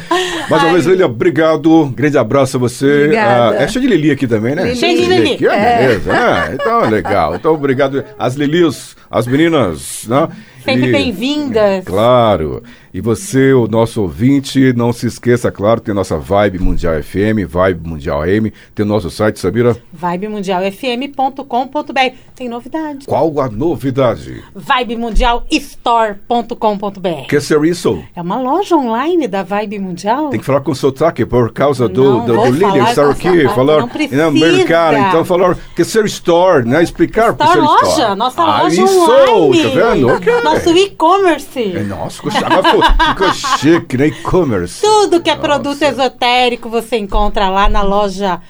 Mais 0.49 0.63
uma 0.63 0.73
vez, 0.73 0.85
Lilia, 0.87 1.05
obrigado. 1.05 1.85
Grande 1.95 2.17
abraço 2.17 2.57
a 2.57 2.59
você. 2.59 3.03
Obrigada. 3.03 3.57
Ah, 3.59 3.61
é 3.63 3.67
cheio 3.67 3.87
de 3.87 3.95
Lili 3.95 4.09
aqui 4.11 4.27
também, 4.27 4.55
né? 4.55 4.63
Lili. 4.63 4.75
Cheio 4.75 4.97
de 4.99 5.05
Lili. 5.05 5.33
Aqui, 5.35 5.47
é, 5.47 5.77
beleza, 5.77 6.11
né? 6.11 6.49
Então, 6.55 6.89
legal. 6.89 7.35
Então, 7.35 7.53
obrigado. 7.53 8.03
As 8.17 8.33
Lilis, 8.33 8.95
as 9.11 9.27
meninas, 9.27 10.05
né? 10.07 10.27
Sempre 10.73 10.91
bem-vindas. 10.91 11.85
Claro. 11.85 12.63
E 12.91 12.99
você, 13.01 13.53
o 13.53 13.67
nosso 13.67 14.01
ouvinte, 14.01 14.73
não 14.73 14.91
se 14.91 15.05
esqueça, 15.05 15.51
claro, 15.51 15.79
tem 15.79 15.93
nossa 15.93 16.17
Vibe 16.17 16.57
Mundial 16.57 16.95
FM, 17.03 17.45
Vibe 17.47 17.87
Mundial 17.87 18.23
AM, 18.23 18.51
tem 18.73 18.83
o 18.83 18.89
nosso 18.89 19.11
site, 19.11 19.39
Samira. 19.39 19.77
vibemundialfm.com.br. 19.93 22.15
Tem 22.35 22.49
novidade. 22.49 23.05
Qual 23.05 23.39
a 23.39 23.47
novidade? 23.47 24.43
vibemundialstore.com.br. 24.55 27.27
Que 27.27 27.39
ser 27.39 27.63
isso? 27.63 28.03
É 28.15 28.21
uma 28.21 28.41
loja 28.41 28.75
online 28.75 29.27
da 29.27 29.43
Vibe 29.43 29.77
Mundial. 29.77 30.29
Tem 30.29 30.39
que 30.39 30.45
falar 30.45 30.61
com 30.61 30.73
sotaque 30.73 31.23
por 31.27 31.53
causa 31.53 31.87
do, 31.87 32.03
Não, 32.03 32.25
do, 32.25 32.33
do 32.33 32.45
Lilian 32.45 32.69
falar 32.71 32.89
estar 32.89 33.09
aqui, 33.11 33.47
falar 33.49 33.81
não 33.81 33.87
precisa. 33.87 34.25
americana, 34.25 35.09
então 35.09 35.23
falar 35.23 35.55
que 35.75 35.83
ser 35.83 36.05
store, 36.05 36.67
né? 36.67 36.81
Explicar 36.81 37.35
que 37.35 37.43
Store 37.43 37.59
ser 37.59 37.65
loja, 37.65 37.85
store. 37.89 38.15
nossa 38.15 38.41
ah, 38.41 38.63
loja 38.63 38.83
isso, 38.83 38.99
online. 38.99 39.63
tá 39.63 39.69
vendo? 39.69 40.07
Ok. 40.07 40.33
Nosso 40.65 40.77
e-commerce. 40.77 41.77
É, 41.77 41.83
Nossa, 41.83 42.21
ficou 42.21 43.33
chique, 43.57 43.97
né? 43.97 44.07
E-commerce. 44.07 44.81
Tudo 44.81 45.21
que 45.21 45.29
é 45.29 45.35
Nossa. 45.35 45.47
produto 45.47 45.81
esotérico 45.81 46.69
você 46.69 46.97
encontra 46.97 47.49
lá 47.49 47.69
na 47.69 47.81
loja 47.81 48.41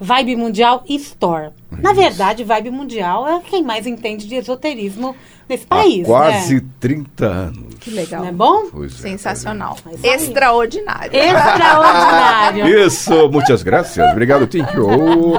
Vibe 0.00 0.36
Mundial 0.36 0.82
Store. 0.88 1.50
Na 1.80 1.92
verdade, 1.92 2.44
Vibe 2.44 2.70
Mundial 2.70 3.26
é 3.28 3.40
quem 3.40 3.62
mais 3.62 3.86
entende 3.86 4.26
de 4.26 4.34
esoterismo 4.34 5.14
nesse 5.48 5.66
país, 5.66 6.02
Há 6.04 6.06
quase 6.06 6.54
né? 6.56 6.62
30 6.80 7.26
anos. 7.26 7.74
Que 7.80 7.90
legal. 7.90 8.20
Não 8.22 8.28
é 8.28 8.32
bom? 8.32 8.68
Pois 8.70 8.92
é, 8.94 8.96
Sensacional. 9.10 9.76
Aí- 9.84 9.98
Extraordinário. 10.14 11.10
Extraordinário. 11.12 12.66
Isso, 12.86 13.28
muitas 13.30 13.62
graças. 13.62 14.12
Obrigado, 14.12 14.48
you. 14.56 15.34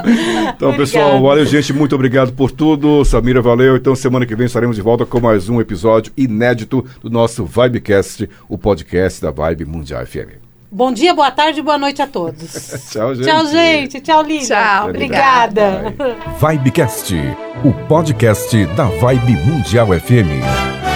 Então, 0.55 0.75
pessoal, 0.75 1.21
valeu, 1.21 1.45
gente. 1.45 1.71
Muito 1.71 1.95
obrigado 1.95 2.33
por 2.33 2.51
tudo. 2.51 3.03
Samira, 3.05 3.41
valeu. 3.41 3.77
Então, 3.77 3.95
semana 3.95 4.25
que 4.25 4.35
vem 4.35 4.45
estaremos 4.45 4.75
de 4.75 4.81
volta 4.81 5.05
com 5.05 5.19
mais 5.19 5.47
um 5.49 5.61
episódio 5.61 6.11
inédito 6.17 6.85
do 7.01 7.09
nosso 7.09 7.45
Vibecast, 7.45 8.29
o 8.49 8.57
podcast 8.57 9.21
da 9.21 9.31
Vibe 9.31 9.65
Mundial 9.65 10.05
FM. 10.05 10.42
Bom 10.75 10.91
dia, 10.91 11.13
boa 11.13 11.29
tarde, 11.29 11.61
boa 11.61 11.77
noite 11.77 12.01
a 12.01 12.07
todos. 12.07 12.51
Tchau, 12.89 13.13
gente. 13.13 13.27
Tchau, 13.27 13.45
gente. 13.45 14.01
Tchau, 14.01 14.23
Lívia. 14.23 14.47
Tchau, 14.47 14.89
Obrigada. 14.89 15.93
Vai. 16.39 16.57
Vibecast, 16.57 17.13
o 17.63 17.71
podcast 17.87 18.65
da 18.75 18.85
Vibe 18.85 19.35
Mundial 19.45 19.89
FM. 19.89 20.92